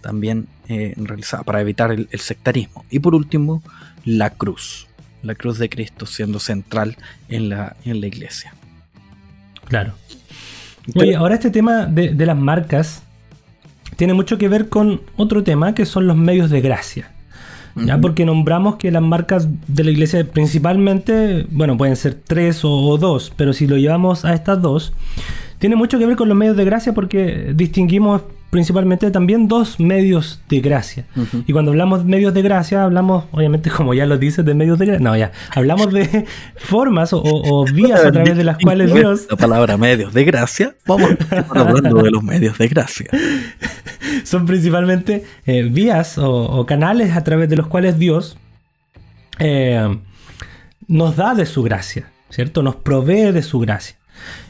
también 0.00 0.46
eh, 0.68 0.94
realizada 0.96 1.42
para 1.42 1.60
evitar 1.60 1.90
el, 1.92 2.08
sectarismo. 2.18 2.84
Y 2.90 2.98
por 2.98 3.14
último, 3.14 3.62
la 4.04 4.30
cruz, 4.30 4.86
la 5.22 5.34
cruz 5.34 5.58
de 5.58 5.68
Cristo 5.68 6.06
siendo 6.06 6.38
central 6.38 6.96
en 7.28 7.48
la, 7.48 7.76
en 7.84 8.00
la 8.00 8.06
iglesia. 8.06 8.54
Claro. 9.66 9.94
Oye, 10.94 11.14
ahora 11.16 11.34
este 11.34 11.50
tema 11.50 11.86
de, 11.86 12.14
de 12.14 12.26
las 12.26 12.36
marcas 12.36 13.02
tiene 13.96 14.14
mucho 14.14 14.38
que 14.38 14.48
ver 14.48 14.68
con 14.68 15.02
otro 15.16 15.42
tema 15.42 15.74
que 15.74 15.84
son 15.84 16.06
los 16.06 16.16
medios 16.16 16.50
de 16.50 16.60
gracia. 16.60 17.10
¿ya? 17.86 18.00
Porque 18.00 18.24
nombramos 18.24 18.76
que 18.76 18.90
las 18.90 19.02
marcas 19.02 19.48
de 19.66 19.84
la 19.84 19.90
iglesia 19.90 20.24
principalmente, 20.24 21.46
bueno, 21.50 21.76
pueden 21.76 21.96
ser 21.96 22.14
tres 22.14 22.60
o, 22.64 22.96
dos, 22.98 23.32
pero 23.36 23.52
si 23.52 23.66
lo 23.66 23.76
llevamos 23.76 24.24
a 24.24 24.34
estas 24.34 24.60
dos, 24.60 24.92
tiene 25.58 25.76
mucho 25.76 25.98
que 25.98 26.06
ver 26.06 26.16
con 26.16 26.28
los 26.28 26.36
medios 26.36 26.56
de 26.56 26.64
gracia 26.64 26.94
porque 26.94 27.52
distinguimos 27.54 28.22
principalmente 28.50 29.10
también 29.10 29.46
dos 29.48 29.78
medios 29.78 30.40
de 30.48 30.60
gracia. 30.60 31.04
Y 31.46 31.52
cuando 31.52 31.70
hablamos 31.70 32.04
de 32.04 32.10
medios 32.10 32.34
de 32.34 32.42
gracia, 32.42 32.84
hablamos, 32.84 33.24
obviamente, 33.32 33.70
como 33.76 33.94
ya 33.94 34.06
lo 34.06 34.18
dices, 34.18 34.44
de 34.44 34.54
medios 34.54 34.78
de 34.78 34.86
gracia. 34.86 35.04
No, 35.04 35.16
ya, 35.16 35.32
hablamos 35.54 35.92
de 35.92 36.26
formas 36.56 37.10
o, 37.12 37.64
vías 37.72 38.04
a 38.04 38.12
través 38.12 38.36
de 38.36 38.44
las 38.44 38.58
cuales 38.58 38.92
Dios. 38.92 39.26
La 39.30 39.36
palabra 39.36 39.76
medios 39.76 40.14
de 40.14 40.24
gracia, 40.24 40.74
vamos 40.86 41.10
hablando 41.50 42.02
de 42.02 42.10
los 42.10 42.22
medios 42.22 42.58
de 42.58 42.68
gracia. 42.68 43.06
Son 44.24 44.46
principalmente 44.46 45.24
eh, 45.46 45.62
vías 45.62 46.16
o, 46.18 46.64
canales 46.66 47.16
a 47.16 47.24
través 47.24 47.48
de 47.48 47.56
los 47.56 47.66
cuales 47.66 47.98
Dios 47.98 48.38
eh, 49.38 49.98
nos 50.86 51.16
da 51.16 51.34
de 51.34 51.46
su 51.46 51.62
gracia, 51.62 52.10
¿cierto? 52.30 52.62
Nos 52.62 52.76
provee 52.76 53.32
de 53.32 53.42
su 53.42 53.60
gracia. 53.60 53.96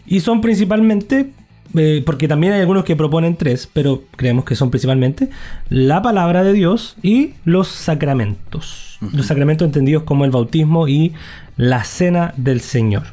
Y 0.06 0.20
son 0.20 0.40
principalmente 0.40 1.32
eh, 1.74 2.02
porque 2.04 2.28
también 2.28 2.52
hay 2.54 2.60
algunos 2.60 2.84
que 2.84 2.96
proponen 2.96 3.36
tres, 3.36 3.68
pero 3.72 4.04
creemos 4.16 4.44
que 4.44 4.54
son 4.54 4.70
principalmente 4.70 5.28
la 5.68 6.02
palabra 6.02 6.42
de 6.42 6.52
Dios 6.52 6.96
y 7.02 7.34
los 7.44 7.68
sacramentos. 7.68 8.98
Los 9.12 9.26
sacramentos 9.26 9.66
entendidos 9.66 10.02
como 10.02 10.24
el 10.24 10.30
bautismo 10.30 10.88
y 10.88 11.12
la 11.56 11.84
cena 11.84 12.34
del 12.36 12.60
Señor. 12.60 13.04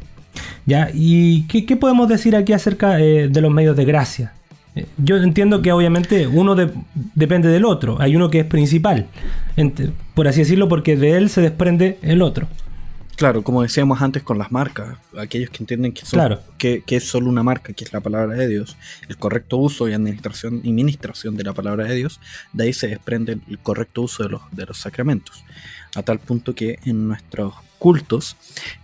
¿Ya? 0.66 0.90
¿Y 0.94 1.44
qué, 1.44 1.76
podemos 1.76 2.10
decir 2.10 2.36
aquí 2.36 2.54
acerca 2.54 3.00
eh, 3.00 3.28
de 3.28 3.42
los 3.42 3.52
medios 3.52 3.76
de 3.76 3.86
gracia? 3.86 4.34
Eh, 4.76 4.88
yo 4.98 5.18
entiendo 5.18 5.62
que 5.62 5.72
obviamente 5.72 6.28
uno 6.28 6.56
depende 7.14 7.50
del 7.50 7.66
otro. 7.66 7.98
Hay 8.00 8.16
uno 8.16 8.30
que 8.30 8.40
es 8.40 8.46
principal, 8.46 9.08
por 10.16 10.28
así 10.28 10.40
decirlo, 10.40 10.68
porque 10.68 10.98
de 10.98 11.18
él 11.18 11.30
se 11.30 11.42
desprende 11.42 12.00
el 12.02 12.22
otro. 12.22 12.48
Claro, 13.16 13.44
como 13.44 13.62
decíamos 13.62 14.02
antes 14.02 14.24
con 14.24 14.38
las 14.38 14.52
marcas, 14.52 14.98
aquellos 15.18 15.50
que 15.50 15.64
entienden 15.64 15.94
que, 15.94 16.84
que, 16.86 16.96
es 16.96 17.08
solo 17.08 17.30
una 17.30 17.44
marca, 17.44 17.72
que 17.72 17.86
es 17.86 17.94
la 17.94 18.02
palabra 18.02 18.36
de 18.36 18.48
Dios, 18.48 18.76
el 19.08 19.18
correcto 19.18 19.58
uso 19.58 19.88
y 19.88 19.94
administración 19.94 20.60
y 20.64 20.74
ministración 20.74 21.38
de 21.38 21.46
la 21.46 21.54
palabra 21.54 21.86
de 21.86 21.96
Dios, 21.96 22.20
de 22.52 22.66
ahí 22.66 22.74
se 22.74 22.88
desprende 22.88 23.40
el 23.50 23.60
correcto 23.60 24.02
uso 24.02 24.24
de 24.24 24.30
los, 24.30 24.42
de 24.52 24.66
los 24.66 24.78
sacramentos. 24.78 25.46
A 25.96 26.04
tal 26.04 26.20
punto 26.20 26.54
que 26.54 26.80
en 26.84 27.08
nuestros 27.08 27.54
cultos 27.80 28.36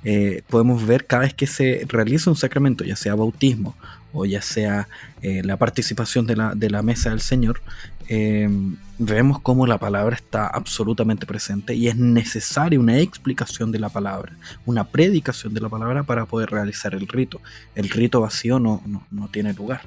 eh, 0.06 0.44
podemos 0.48 0.86
ver 0.86 1.06
cada 1.08 1.24
vez 1.24 1.34
que 1.34 1.48
se 1.48 1.86
realiza 1.90 2.30
un 2.30 2.38
sacramento, 2.38 2.86
ya 2.86 2.96
sea 2.96 3.16
bautismo 3.16 3.76
o 4.14 4.26
ya 4.26 4.42
sea 4.42 4.88
eh, 5.22 5.42
la 5.44 5.58
participación 5.58 6.28
de 6.28 6.36
la, 6.36 6.56
de 6.56 6.70
la, 6.70 6.82
mesa 6.82 7.10
del 7.10 7.22
Señor, 7.22 7.62
eh, 8.10 8.50
vemos 8.98 9.40
cómo 9.40 9.66
la 9.66 9.78
palabra 9.78 10.16
está 10.16 10.46
absolutamente 10.46 11.26
presente 11.26 11.74
y 11.74 11.88
es 11.88 11.96
necesaria 11.96 12.80
una 12.80 13.00
explicación 13.00 13.72
de 13.72 13.80
la 13.80 13.90
palabra, 13.90 14.34
una 14.66 14.84
predicación 14.84 15.54
de 15.54 15.62
la 15.62 15.70
palabra 15.70 16.04
para 16.04 16.26
poder 16.26 16.50
realizar 16.50 16.94
el 16.94 17.08
rito. 17.08 17.42
El 17.74 17.90
rito 17.90 18.22
vacío 18.22 18.60
no, 18.60 18.84
no, 19.12 19.28
tiene 19.30 19.54
lugar. 19.54 19.82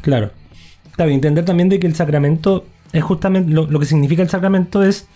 Claro. 0.00 0.30
Bien, 0.96 1.10
entender 1.10 1.44
también 1.44 1.68
de 1.68 1.78
que 1.78 1.86
el 1.86 1.94
sacramento 1.94 2.66
es 2.92 3.04
justamente 3.04 3.52
lo, 3.52 3.78
que 3.78 3.86
significa 3.86 4.22
el 4.22 4.28
sacramento 4.28 4.82
es 4.82 5.06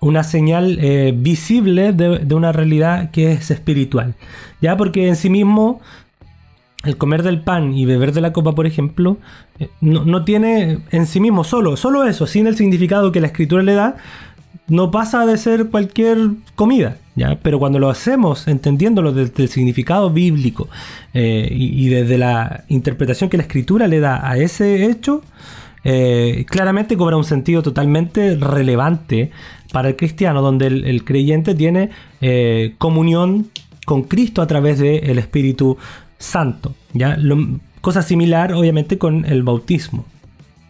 una 0.00 0.24
señal 0.24 0.78
eh, 0.80 1.12
visible 1.14 1.92
de, 1.92 2.20
de, 2.20 2.34
una 2.34 2.52
realidad 2.52 3.10
que 3.10 3.32
es 3.32 3.50
espiritual. 3.50 4.14
Ya 4.60 4.76
porque 4.76 5.08
en 5.08 5.16
sí 5.16 5.28
mismo 5.28 5.80
el 6.84 6.96
comer 6.96 7.22
del 7.22 7.40
pan 7.40 7.74
y 7.74 7.84
beber 7.84 8.12
de 8.12 8.20
la 8.20 8.32
copa, 8.32 8.52
por 8.52 8.66
ejemplo, 8.66 9.18
eh, 9.58 9.68
no, 9.80 10.24
tiene 10.24 10.78
en 10.90 11.06
sí 11.06 11.20
mismo 11.20 11.44
solo, 11.44 11.76
solo 11.76 12.04
eso, 12.04 12.26
sin 12.26 12.46
el 12.46 12.56
significado 12.56 13.12
que 13.12 13.20
la 13.20 13.26
escritura 13.26 13.62
le 13.62 13.74
da, 13.74 13.96
no 14.66 14.90
pasa 14.90 15.26
de 15.26 15.36
ser 15.36 15.66
cualquier 15.66 16.30
comida, 16.54 16.96
¿ya? 17.16 17.38
Pero 17.42 17.58
cuando 17.58 17.78
lo 17.78 17.90
hacemos 17.90 18.48
entendiéndolo 18.48 19.12
desde 19.12 19.42
el 19.42 19.48
significado 19.48 20.10
bíblico 20.10 20.68
eh, 21.12 21.48
y, 21.50 21.88
desde 21.88 22.16
la 22.16 22.64
interpretación 22.68 23.28
que 23.28 23.36
la 23.36 23.42
escritura 23.42 23.88
le 23.88 24.00
da 24.00 24.26
a 24.26 24.38
ese 24.38 24.86
hecho, 24.86 25.22
eh, 25.82 26.46
claramente 26.48 26.96
cobra 26.96 27.16
un 27.16 27.24
sentido 27.24 27.62
totalmente 27.62 28.36
relevante 28.36 29.32
para 29.72 29.88
el 29.88 29.96
cristiano, 29.96 30.40
donde 30.40 30.68
el, 30.68 31.04
creyente 31.04 31.54
tiene 31.54 31.90
comunión 32.78 33.48
con 33.86 34.04
Cristo 34.04 34.40
a 34.40 34.46
través 34.46 34.78
del 34.78 35.18
Espíritu 35.18 35.78
santo. 36.20 36.74
¿ya? 36.92 37.18
cosa 37.80 38.02
similar, 38.02 38.52
obviamente, 38.52 38.98
con 38.98 39.24
el 39.24 39.42
bautismo. 39.42 40.04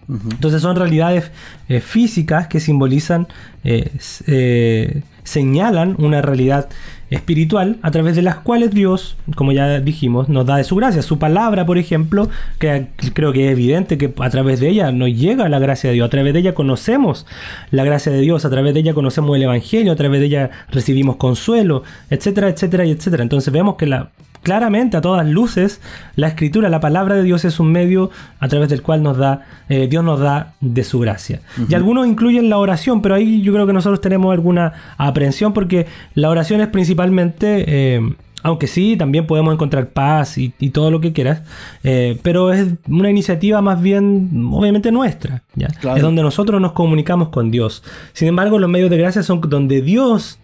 Entonces 0.09 0.61
son 0.61 0.75
realidades 0.75 1.31
eh, 1.69 1.79
físicas 1.81 2.49
que 2.49 2.59
simbolizan, 2.59 3.29
eh, 3.63 3.93
eh, 4.27 5.03
señalan 5.23 5.95
una 5.99 6.21
realidad 6.21 6.69
espiritual 7.11 7.79
a 7.83 7.93
través 7.93 8.17
de 8.17 8.23
las 8.23 8.37
cuales 8.37 8.73
Dios, 8.73 9.17
como 9.37 9.53
ya 9.53 9.79
dijimos, 9.79 10.29
nos 10.29 10.47
da 10.47 10.57
de 10.57 10.65
su 10.65 10.75
gracia. 10.75 11.03
Su 11.03 11.21
palabra, 11.21 11.65
por 11.65 11.79
ejemplo, 11.79 12.29
que 12.59 12.89
creo 13.15 13.33
que 13.33 13.47
es 13.47 13.53
evidente 13.53 13.99
que 13.99 14.13
a 14.19 14.31
través 14.31 14.59
de 14.59 14.71
ella 14.71 14.91
nos 14.91 15.11
llega 15.11 15.49
la 15.49 15.61
gracia 15.61 15.91
de 15.91 15.95
Dios, 15.95 16.07
a 16.07 16.11
través 16.11 16.33
de 16.33 16.41
ella 16.41 16.55
conocemos 16.55 17.25
la 17.71 17.85
gracia 17.85 18.11
de 18.11 18.21
Dios, 18.21 18.45
a 18.45 18.51
través 18.51 18.75
de 18.75 18.81
ella 18.81 18.95
conocemos 18.95 19.37
el 19.37 19.45
Evangelio, 19.45 19.93
a 19.93 19.97
través 19.97 20.19
de 20.19 20.27
ella 20.27 20.51
recibimos 20.73 21.17
consuelo, 21.17 21.85
etcétera, 22.11 22.49
etcétera, 22.49 22.85
y 22.85 22.91
etcétera. 22.91 23.23
Entonces 23.23 23.53
vemos 23.53 23.77
que 23.77 23.87
la 23.87 24.11
claramente 24.43 24.97
a 24.97 25.01
todas 25.01 25.27
luces, 25.27 25.81
la 26.17 26.29
escritura, 26.29 26.69
la 26.69 26.81
palabra 26.81 27.15
de 27.15 27.23
Dios 27.23 27.45
es 27.45 27.61
un 27.61 27.73
medio 27.73 28.11
a 28.39 28.49
través 28.49 28.69
del 28.69 28.83
cual 28.83 29.03
nos 29.03 29.17
da, 29.17 29.47
eh, 29.69 29.87
Dios 29.89 30.05
nos 30.05 30.21
da 30.21 30.55
de 30.61 30.85
su 30.85 30.99
gracia. 31.01 31.41
Y 31.69 31.75
algunos 31.75 32.07
incluyen 32.07 32.49
la 32.49 32.59
oración, 32.59 33.03
pero 33.03 33.15
ahí 33.15 33.43
yo 33.43 33.53
creo 33.53 33.67
que 33.67 33.73
nosotros 33.73 34.01
tenemos 34.01 34.33
alguna 34.33 34.73
aprehensión 34.97 35.53
porque 35.53 35.87
la 36.15 36.31
oración 36.31 36.61
es 36.61 36.69
principalmente... 36.69 37.65
Eh, 37.67 38.15
aunque 38.43 38.67
sí, 38.67 38.97
también 38.97 39.27
podemos 39.27 39.53
encontrar 39.53 39.91
paz 39.91 40.39
y, 40.39 40.49
todo 40.71 40.91
lo 40.91 41.03
que 41.03 41.13
quieras, 41.13 41.43
eh, 41.85 42.19
pero 42.23 42.55
es 42.55 42.69
una 42.89 43.11
iniciativa 43.11 43.61
más 43.61 43.83
bien, 43.83 44.49
obviamente, 44.51 44.91
nuestra. 44.91 45.43
¿ya? 45.55 45.67
Es 45.67 46.01
donde 46.01 46.23
nosotros 46.23 46.59
nos 46.59 46.73
comunicamos 46.73 47.29
con 47.29 47.51
Dios. 47.51 47.83
Sin 48.15 48.29
embargo, 48.29 48.59
los 48.59 48.71
medios 48.71 48.89
de 48.89 48.97
gracia 48.97 49.23
son 49.23 49.43
donde 49.43 49.83
Dios 49.83 50.39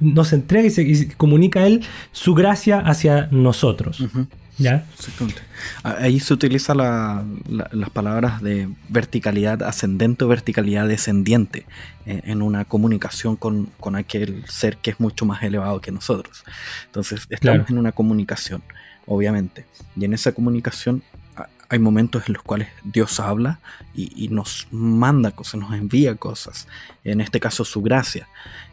nos 0.00 0.32
entrega 0.32 0.66
y 0.66 0.70
se, 0.70 1.08
comunica 1.16 1.66
Él 1.66 1.82
su 2.12 2.34
gracia 2.34 2.80
hacia 2.80 3.28
nosotros. 3.30 4.02
¿Ya? 4.56 4.86
Ahí 5.82 6.20
se 6.20 6.32
utiliza 6.32 6.74
las 6.74 7.90
palabras 7.92 8.40
de 8.40 8.68
verticalidad 8.88 9.62
ascendente 9.62 10.24
o 10.24 10.28
verticalidad 10.28 10.86
descendiente 10.86 11.66
eh, 12.06 12.20
en 12.24 12.40
una 12.40 12.64
comunicación 12.64 13.36
con, 13.36 13.72
aquel 13.96 14.44
ser 14.46 14.76
que 14.76 14.90
es 14.90 15.00
mucho 15.00 15.24
más 15.26 15.42
elevado 15.42 15.80
que 15.80 15.90
nosotros. 15.90 16.44
Entonces, 16.86 17.26
estamos 17.30 17.68
en 17.68 17.78
una 17.78 17.92
comunicación, 17.92 18.62
obviamente. 19.06 19.66
Y 19.96 20.04
en 20.04 20.14
esa 20.14 20.32
comunicación 20.32 21.02
hay 21.74 21.80
momentos 21.80 22.22
en 22.28 22.34
los 22.34 22.42
cuales 22.44 22.68
Dios 22.84 23.18
habla 23.18 23.58
y, 23.94 24.28
nos 24.28 24.68
manda 24.70 25.32
cosas, 25.32 25.60
nos 25.60 25.74
envía 25.74 26.14
cosas, 26.14 26.68
en 27.02 27.20
este 27.20 27.40
caso 27.40 27.64
su 27.64 27.82
gracia, 27.82 28.28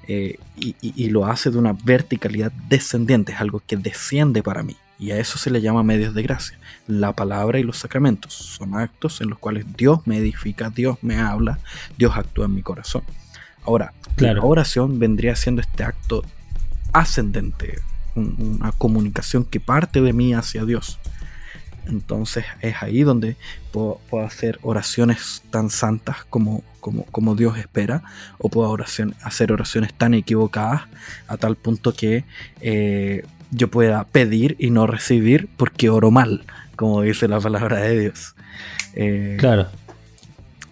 eh, 0.07 0.37
y, 0.55 1.09
lo 1.09 1.25
hace 1.25 1.49
de 1.49 1.57
una 1.57 1.73
verticalidad 1.73 2.51
descendiente, 2.69 3.33
es 3.33 3.41
algo 3.41 3.61
que 3.65 3.75
desciende 3.75 4.43
para 4.43 4.61
mí, 4.61 4.75
y 4.99 5.11
a 5.11 5.17
eso 5.17 5.39
se 5.39 5.49
le 5.49 5.61
llama 5.61 5.81
medios 5.81 6.13
de 6.13 6.21
gracia. 6.21 6.59
La 6.85 7.13
palabra 7.13 7.59
y 7.59 7.63
los 7.63 7.77
sacramentos 7.77 8.33
son 8.33 8.75
actos 8.75 9.19
en 9.21 9.29
los 9.29 9.39
cuales 9.39 9.65
Dios 9.75 10.01
me 10.05 10.17
edifica, 10.17 10.69
Dios 10.69 10.97
me 11.01 11.17
habla, 11.17 11.57
Dios 11.97 12.15
actúa 12.15 12.45
en 12.45 12.53
mi 12.53 12.61
corazón. 12.61 13.01
Ahora, 13.63 13.93
la 14.17 14.39
oración 14.41 14.99
vendría 14.99 15.35
siendo 15.35 15.61
este 15.61 15.83
acto 15.83 16.23
ascendente, 16.93 17.79
una 18.13 18.71
comunicación 18.73 19.43
que 19.43 19.59
parte 19.59 20.01
de 20.01 20.13
mí 20.13 20.35
hacia 20.35 20.65
Dios. 20.65 20.99
Entonces 21.91 22.45
es 22.61 22.81
ahí 22.81 23.03
donde 23.03 23.35
puedo, 23.71 23.99
hacer 24.25 24.59
oraciones 24.63 25.43
tan 25.51 25.69
santas 25.69 26.25
como, 26.29 26.63
como, 26.79 27.03
como 27.05 27.35
Dios 27.35 27.57
espera, 27.57 28.03
o 28.39 28.49
puedo 28.49 28.75
hacer 29.23 29.51
oraciones 29.51 29.93
tan 29.93 30.13
equivocadas 30.13 30.83
a 31.27 31.37
tal 31.37 31.55
punto 31.55 31.93
que 31.93 32.23
eh, 32.61 33.23
yo 33.51 33.69
pueda 33.69 34.05
pedir 34.05 34.55
y 34.57 34.69
no 34.71 34.87
recibir 34.87 35.49
porque 35.57 35.89
oro 35.89 36.09
mal, 36.09 36.45
como 36.75 37.01
dice 37.01 37.27
la 37.27 37.39
palabra 37.39 37.81
de 37.81 37.99
Dios. 37.99 38.35
Eh, 38.93 39.37
claro. 39.39 39.67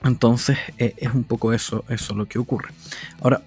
Entonces 0.04 0.58
eh, 0.78 0.94
es 0.98 1.14
un 1.14 1.26
poco 1.26 1.54
eso, 1.54 1.84
eso 1.90 2.16
lo 2.16 2.26
que 2.28 2.40
ocurre. 2.40 2.70
Ahora, 3.22 3.42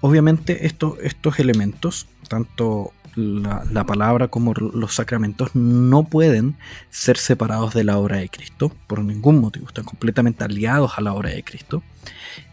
obviamente 0.00 0.66
estos 0.66 1.38
elementos, 1.38 2.08
tanto 2.28 2.92
la, 3.14 3.84
palabra 3.84 4.28
como 4.28 4.54
los 4.54 4.94
sacramentos 4.94 5.54
no 5.54 6.04
pueden 6.04 6.56
ser 6.90 7.16
separados 7.16 7.74
de 7.74 7.84
la 7.84 7.98
obra 7.98 8.18
de 8.18 8.28
Cristo 8.28 8.72
por 8.86 9.04
ningún 9.04 9.40
motivo, 9.40 9.66
están 9.66 9.84
completamente 9.84 10.44
aliados 10.44 10.92
a 10.96 11.00
la 11.00 11.12
obra 11.12 11.30
de 11.30 11.42
Cristo, 11.42 11.82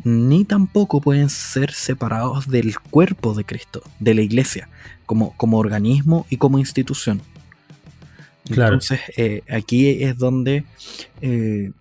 ni 0.04 0.46
tampoco 0.46 1.02
pueden 1.02 1.30
ser 1.30 1.72
separados 1.72 2.48
del 2.48 2.80
cuerpo 2.80 3.34
de 3.34 3.46
Cristo, 3.46 3.82
de 4.00 4.14
la 4.14 4.22
iglesia, 4.22 4.70
como, 5.06 5.36
como 5.38 5.58
organismo 5.58 6.26
y 6.30 6.38
como 6.38 6.60
institución. 6.60 7.22
Entonces, 8.50 9.00
eh, 9.16 9.44
aquí 9.50 10.04
es 10.04 10.18
donde 10.18 10.66
eh, 11.22 11.72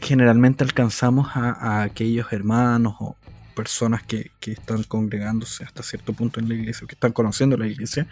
generalmente 0.00 0.62
alcanzamos 0.62 1.28
a, 1.34 1.50
a, 1.50 1.82
aquellos 1.82 2.32
hermanos 2.32 2.94
o, 3.00 3.16
personas 3.60 4.02
que, 4.02 4.30
están 4.46 4.84
congregándose 4.84 5.64
hasta 5.64 5.82
cierto 5.82 6.14
punto 6.14 6.40
en 6.40 6.48
la 6.48 6.54
iglesia, 6.54 6.86
que 6.86 6.94
están 6.94 7.12
conociendo 7.12 7.58
la 7.58 7.66
iglesia 7.66 8.06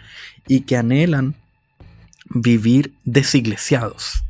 y 0.47 0.61
que 0.61 0.77
anhelan 0.77 1.33
vivir 2.29 2.93
desiglesiados. 3.03 4.23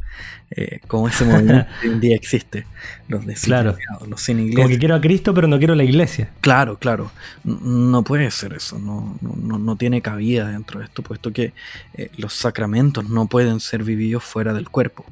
Eh, 0.51 0.79
como 0.87 1.09
ese 1.09 1.25
movimiento 1.25 1.67
hoy 1.83 1.89
en 1.89 1.99
día 1.99 2.15
existe, 2.15 2.65
los 3.09 3.25
desiglesiados, 3.25 4.07
los 4.07 4.21
sin 4.21 4.39
iglesia. 4.39 4.63
Como 4.63 4.69
que 4.69 4.79
quiero 4.79 4.95
a 4.95 5.01
Cristo, 5.01 5.33
pero 5.33 5.47
no 5.49 5.57
quiero 5.57 5.75
la 5.75 5.83
iglesia. 5.83 6.29
Claro, 6.39 6.77
claro. 6.77 7.11
No 7.43 8.01
puede 8.03 8.31
ser 8.31 8.53
eso, 8.53 8.79
no, 8.79 9.19
no, 9.21 9.75
tiene 9.75 10.01
cabida 10.01 10.49
dentro 10.49 10.79
de 10.79 10.85
esto, 10.85 11.03
puesto 11.03 11.33
que 11.33 11.51
eh, 11.95 12.11
los 12.15 12.33
sacramentos 12.33 13.09
no 13.09 13.27
pueden 13.27 13.59
ser 13.59 13.83
vividos 13.83 14.23
fuera 14.23 14.53
del 14.53 14.69
cuerpo 14.69 15.05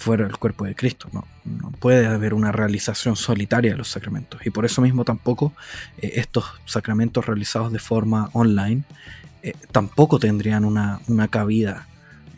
fuera 0.00 0.24
del 0.24 0.38
cuerpo 0.38 0.64
de 0.64 0.74
Cristo. 0.74 1.08
No, 1.12 1.26
no 1.44 1.70
puede 1.72 2.06
haber 2.06 2.32
una 2.32 2.52
realización 2.52 3.16
solitaria 3.16 3.72
de 3.72 3.76
los 3.76 3.88
sacramentos. 3.88 4.40
Y 4.46 4.50
por 4.50 4.64
eso 4.64 4.80
mismo 4.80 5.04
tampoco 5.04 5.52
eh, 5.98 6.12
estos 6.16 6.46
sacramentos 6.64 7.26
realizados 7.26 7.70
de 7.70 7.78
forma 7.78 8.30
online 8.32 8.82
eh, 9.42 9.52
tampoco 9.70 10.18
tendrían 10.18 10.64
una, 10.64 11.00
cabida 11.28 11.86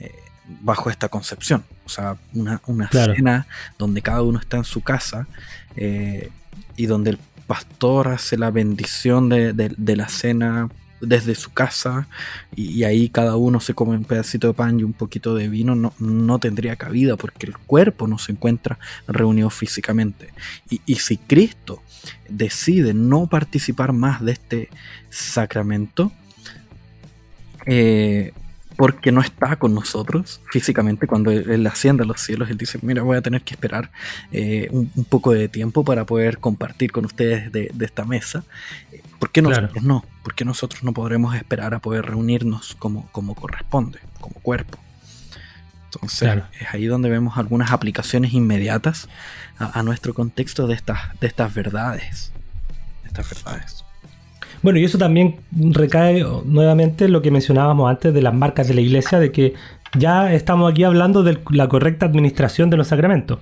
eh, 0.01 0.13
bajo 0.61 0.91
esta 0.91 1.09
concepción. 1.09 1.63
O 1.87 1.89
sea, 1.89 2.17
una, 2.35 2.61
una 2.67 2.89
cena 2.91 3.47
donde 3.79 4.03
cada 4.03 4.23
uno 4.23 4.41
está 4.41 4.57
en 4.57 4.65
su 4.65 4.81
casa 4.81 5.29
y 6.77 6.87
donde 6.87 7.11
el 7.11 7.19
pastor 7.47 8.09
hace 8.09 8.37
la 8.37 8.51
bendición 8.51 9.29
de, 9.29 9.53
de 9.53 9.97
la 9.97 10.09
cena 10.09 10.69
desde 11.03 11.35
su 11.35 11.53
casa 11.53 12.09
y, 12.57 12.85
ahí 12.85 13.09
cada 13.09 13.37
uno 13.37 13.61
se 13.61 13.75
come 13.75 13.97
un 13.97 14.05
pedacito 14.05 14.47
de 14.47 14.55
pan 14.55 14.81
y 14.81 14.85
un 14.85 14.93
poquito 14.93 15.35
de 15.35 15.49
vino, 15.49 15.75
no, 15.75 15.93
no 15.99 16.39
tendría 16.39 16.77
cabida 16.77 17.17
porque 17.17 17.47
el 17.47 17.59
cuerpo 17.59 18.09
no 18.09 18.19
se 18.19 18.33
encuentra 18.33 18.79
reunido 19.07 19.51
físicamente. 19.51 20.31
Y, 20.71 20.81
y 20.87 20.95
si 20.97 21.19
Cristo 21.19 21.83
decide 22.29 22.95
no 22.95 23.27
participar 23.27 23.93
más 23.93 24.25
de 24.25 24.33
este 24.33 24.69
sacramento, 25.11 26.13
eh, 27.67 28.33
porque 28.83 29.13
no 29.13 29.21
está 29.21 29.55
con 29.55 29.77
nosotros 29.77 30.41
físicamente. 30.51 31.07
Cuando 31.07 31.31
Él 31.31 31.65
asciende 31.69 32.03
a 32.03 32.05
los 32.05 32.21
cielos, 32.21 32.51
Él 32.51 32.59
dice, 32.59 32.81
mira, 32.83 33.05
voy 33.05 33.17
a 33.17 33.23
tener 33.23 33.43
que 33.43 33.55
esperar 33.55 33.93
eh, 34.33 34.67
un, 34.73 34.89
poco 35.09 35.33
de 35.33 35.49
tiempo 35.49 35.85
para 35.85 36.05
poder 36.05 36.39
compartir 36.39 36.91
con 36.91 37.05
ustedes 37.05 37.53
de, 37.53 37.71
esta 37.79 38.05
mesa. 38.05 38.43
¿Por 39.21 39.31
qué 39.31 39.41
nosotros 39.41 39.85
no? 39.85 40.05
¿Por 40.25 40.35
qué 40.35 40.45
nosotros 40.45 40.83
no 40.83 40.93
podremos 40.93 41.37
esperar 41.37 41.75
a 41.75 41.79
poder 41.79 42.07
reunirnos 42.07 42.75
como, 42.75 43.09
como 43.13 43.37
corresponde, 43.37 44.01
como 44.21 44.35
cuerpo? 44.41 44.81
Entonces 45.85 46.43
es 46.59 46.75
ahí 46.75 46.87
donde 46.87 47.09
vemos 47.09 47.39
algunas 47.39 47.71
aplicaciones 47.71 48.33
inmediatas 48.33 49.09
a, 49.61 49.79
a 49.79 49.85
nuestro 49.85 50.13
contexto 50.13 50.67
de 50.67 50.75
estas, 50.75 51.21
de 51.21 51.29
estas 51.29 51.55
verdades. 51.55 52.33
De 53.05 53.11
estas 53.11 53.31
verdades. 53.31 53.82
Bueno, 54.63 54.79
y 54.79 54.85
eso 54.85 54.97
también 54.97 55.37
recae 55.51 56.25
nuevamente 56.45 57.07
en 57.07 57.13
lo 57.13 57.21
que 57.21 57.31
mencionábamos 57.31 57.91
antes 57.91 58.15
de 58.15 58.23
las 58.23 58.33
marcas 58.33 58.69
de 58.69 58.75
la 58.75 58.81
iglesia, 58.81 59.19
de 59.19 59.33
que 59.33 59.55
ya 59.99 60.33
estamos 60.33 60.71
aquí 60.71 60.85
hablando 60.85 61.23
de 61.23 61.39
la 61.51 61.69
correcta 61.69 62.07
administración 62.07 62.71
de 62.71 62.77
los 62.77 62.89
sacramentos. 62.89 63.41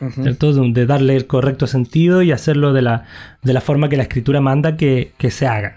De 0.00 0.84
darle 0.84 1.14
el 1.14 1.28
correcto 1.28 1.68
sentido 1.68 2.22
y 2.22 2.32
hacerlo 2.32 2.72
de 2.72 2.82
la, 2.82 3.04
de 3.42 3.52
la 3.52 3.60
forma 3.60 3.88
que 3.88 3.96
la 3.96 4.02
escritura 4.02 4.40
manda 4.40 4.76
que, 4.76 5.12
se 5.30 5.46
hagan. 5.46 5.74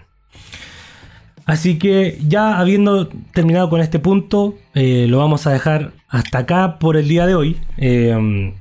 Así 1.45 1.77
que 1.77 2.17
ya 2.27 2.57
habiendo 2.57 3.07
terminado 3.33 3.69
con 3.69 3.81
este 3.81 3.99
punto, 3.99 4.55
eh, 4.73 5.05
lo 5.07 5.19
vamos 5.19 5.45
a 5.45 5.51
dejar 5.51 5.91
hasta 6.09 6.39
acá 6.39 6.79
por 6.79 6.97
el 6.97 7.07
día 7.07 7.27
de 7.27 7.35
hoy. 7.35 7.57
Eh, 7.77 8.51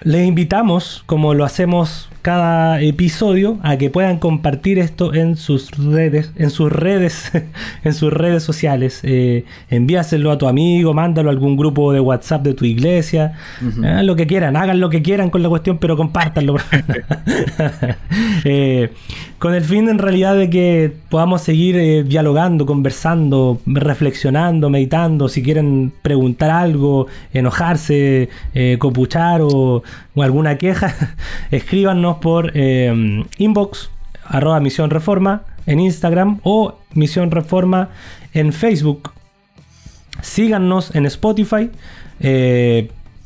les 0.00 0.26
invitamos, 0.26 1.04
como 1.06 1.32
lo 1.34 1.44
hacemos 1.44 2.08
cada 2.22 2.80
episodio 2.80 3.58
a 3.62 3.76
que 3.76 3.90
puedan 3.90 4.18
compartir 4.18 4.78
esto 4.78 5.12
en 5.12 5.36
sus 5.36 5.72
redes, 5.72 6.32
en 6.36 6.50
sus 6.50 6.70
redes, 6.70 7.32
en 7.84 7.92
sus 7.94 8.12
redes 8.12 8.44
sociales. 8.44 9.00
Eh, 9.02 9.44
envíaselo 9.68 10.30
a 10.30 10.38
tu 10.38 10.46
amigo, 10.46 10.94
mándalo 10.94 11.30
a 11.30 11.32
algún 11.32 11.56
grupo 11.56 11.92
de 11.92 11.98
WhatsApp 11.98 12.42
de 12.42 12.54
tu 12.54 12.64
iglesia, 12.64 13.34
eh, 13.60 14.02
lo 14.04 14.14
que 14.14 14.28
quieran, 14.28 14.56
hagan 14.56 14.78
lo 14.78 14.88
que 14.88 15.02
quieran 15.02 15.30
con 15.30 15.42
la 15.42 15.48
cuestión, 15.48 15.78
pero 15.78 15.96
compártanlo. 15.96 16.56
eh, 18.44 18.90
con 19.40 19.54
el 19.54 19.64
fin 19.64 19.88
en 19.88 19.98
realidad 19.98 20.36
de 20.36 20.48
que 20.48 20.92
podamos 21.08 21.42
seguir 21.42 21.76
eh, 21.76 22.04
dialogando, 22.04 22.64
conversando, 22.64 23.60
reflexionando, 23.66 24.70
meditando, 24.70 25.28
si 25.28 25.42
quieren 25.42 25.92
preguntar 26.02 26.50
algo, 26.50 27.08
enojarse, 27.32 28.28
copuchar 28.78 29.40
o, 29.42 29.82
alguna 30.16 30.58
queja, 30.58 30.94
escríbanos 31.50 32.18
por 32.18 32.52
eh, 32.54 33.24
inbox 33.38 33.90
arroba 34.24 34.60
misión 34.60 34.90
reforma 34.90 35.42
en 35.66 35.80
Instagram 35.80 36.40
o 36.42 36.78
misión 36.94 37.30
reforma 37.30 37.90
en 38.34 38.52
Facebook. 38.52 39.12
Síganos 40.20 40.94
en 40.94 41.06
Spotify. 41.06 41.70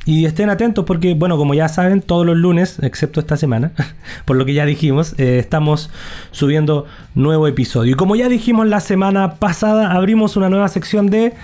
Y 0.06 0.24
estén 0.24 0.50
atentos 0.50 0.84
porque, 0.84 1.14
bueno, 1.14 1.36
como 1.36 1.52
ya 1.52 1.68
saben, 1.68 2.00
todos 2.00 2.24
los 2.24 2.36
lunes, 2.36 2.78
excepto 2.80 3.18
esta 3.18 3.36
semana, 3.36 3.72
por 4.24 4.36
lo 4.36 4.46
que 4.46 4.54
ya 4.54 4.64
dijimos, 4.64 5.18
eh, 5.18 5.40
estamos 5.40 5.90
subiendo 6.30 6.86
nuevo 7.16 7.48
episodio. 7.48 7.92
Y 7.92 7.94
como 7.96 8.14
ya 8.14 8.28
dijimos 8.28 8.68
la 8.68 8.78
semana 8.78 9.34
pasada, 9.34 9.90
abrimos 9.90 10.36
una 10.36 10.48
nueva 10.48 10.68
sección 10.68 11.08
de 11.08 11.34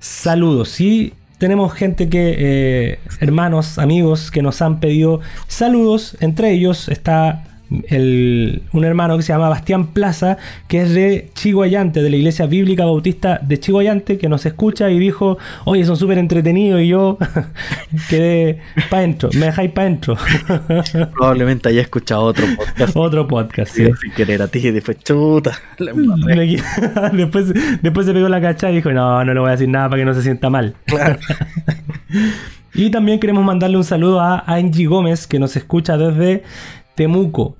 saludos. 0.00 0.82
Y 0.82 1.14
tenemos 1.40 1.72
gente 1.72 2.10
que, 2.10 2.34
eh, 2.38 2.98
hermanos, 3.18 3.78
amigos, 3.78 4.30
que 4.30 4.42
nos 4.42 4.60
han 4.60 4.78
pedido 4.78 5.20
saludos. 5.48 6.14
Entre 6.20 6.50
ellos 6.52 6.90
está 6.90 7.44
un 7.70 8.84
hermano 8.84 9.16
que 9.16 9.22
se 9.22 9.32
llama 9.32 9.48
Bastián 9.48 9.88
Plaza, 9.88 10.38
que 10.66 10.82
es 10.82 10.92
de 10.92 11.30
Chihuayante, 11.34 12.02
de 12.02 12.10
la 12.10 12.16
Iglesia 12.16 12.46
Bíblica 12.46 12.84
Bautista 12.84 13.38
de 13.42 13.60
Chihuayante, 13.60 14.18
que 14.18 14.28
nos 14.28 14.44
escucha 14.44 14.90
y 14.90 14.98
dijo, 14.98 15.38
oye, 15.64 15.84
son 15.84 15.96
súper 15.96 16.18
entretenidos 16.18 16.80
y 16.80 16.88
yo 16.88 17.16
quedé 18.08 18.58
para 18.90 19.02
adentro, 19.02 19.30
me 19.34 19.46
dejáis 19.46 19.70
para 19.70 19.86
adentro. 19.86 20.16
Probablemente 21.14 21.68
haya 21.68 21.82
escuchado 21.82 22.22
otro 22.22 22.46
podcast. 22.56 22.96
otro 22.96 23.28
podcast, 23.28 23.72
sí. 23.72 23.84
Sin 24.00 24.12
querer 24.12 24.42
a 24.42 24.48
ti 24.48 24.58
y 24.58 24.70
después 24.72 24.98
chuta. 24.98 25.52
después, 27.12 27.52
después 27.82 28.06
se 28.06 28.12
pegó 28.12 28.28
la 28.28 28.40
cacha 28.40 28.70
y 28.70 28.76
dijo, 28.76 28.90
no, 28.90 29.24
no 29.24 29.32
le 29.32 29.40
voy 29.40 29.48
a 29.48 29.52
decir 29.52 29.68
nada 29.68 29.88
para 29.88 30.02
que 30.02 30.06
no 30.06 30.14
se 30.14 30.22
sienta 30.22 30.50
mal. 30.50 30.74
y 32.74 32.90
también 32.90 33.20
queremos 33.20 33.44
mandarle 33.44 33.76
un 33.76 33.84
saludo 33.84 34.20
a 34.20 34.40
Angie 34.46 34.86
Gómez, 34.86 35.28
que 35.28 35.38
nos 35.38 35.56
escucha 35.56 35.96
desde 35.96 36.42
Temuco. 37.00 37.56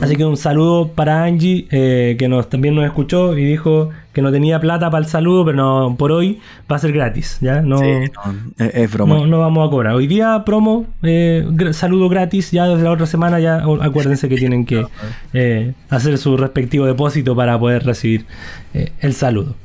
Así 0.00 0.16
que 0.16 0.24
un 0.24 0.38
saludo 0.38 0.88
para 0.88 1.24
Angie, 1.24 1.66
eh, 1.70 2.16
que 2.18 2.28
nos, 2.28 2.48
también 2.48 2.74
nos 2.74 2.86
escuchó 2.86 3.36
y 3.36 3.44
dijo 3.44 3.90
que 4.14 4.22
no 4.22 4.32
tenía 4.32 4.58
plata 4.58 4.90
para 4.90 5.04
el 5.04 5.10
saludo, 5.10 5.44
pero 5.44 5.56
no, 5.58 5.96
por 5.98 6.12
hoy 6.12 6.40
va 6.70 6.76
a 6.76 6.78
ser 6.78 6.92
gratis, 6.92 7.36
¿ya? 7.42 7.60
No, 7.60 7.78
es, 7.82 8.92
broma. 8.92 9.26
No, 9.26 9.38
vamos 9.38 9.68
a 9.68 9.70
cobrar. 9.70 9.94
Hoy 9.94 10.06
día 10.06 10.44
promo, 10.46 10.86
eh, 11.02 11.46
saludo 11.72 12.08
gratis, 12.08 12.50
ya 12.50 12.66
desde 12.66 12.84
la 12.84 12.92
otra 12.92 13.04
semana 13.04 13.38
ya 13.38 13.64
acuérdense 13.82 14.30
que 14.30 14.36
tienen 14.36 14.64
que 14.64 14.86
eh, 15.34 15.74
hacer 15.90 16.16
su 16.16 16.38
respectivo 16.38 16.86
depósito 16.86 17.36
para 17.36 17.58
poder 17.58 17.84
recibir 17.84 18.24
el 18.72 19.12
saludo. 19.12 19.56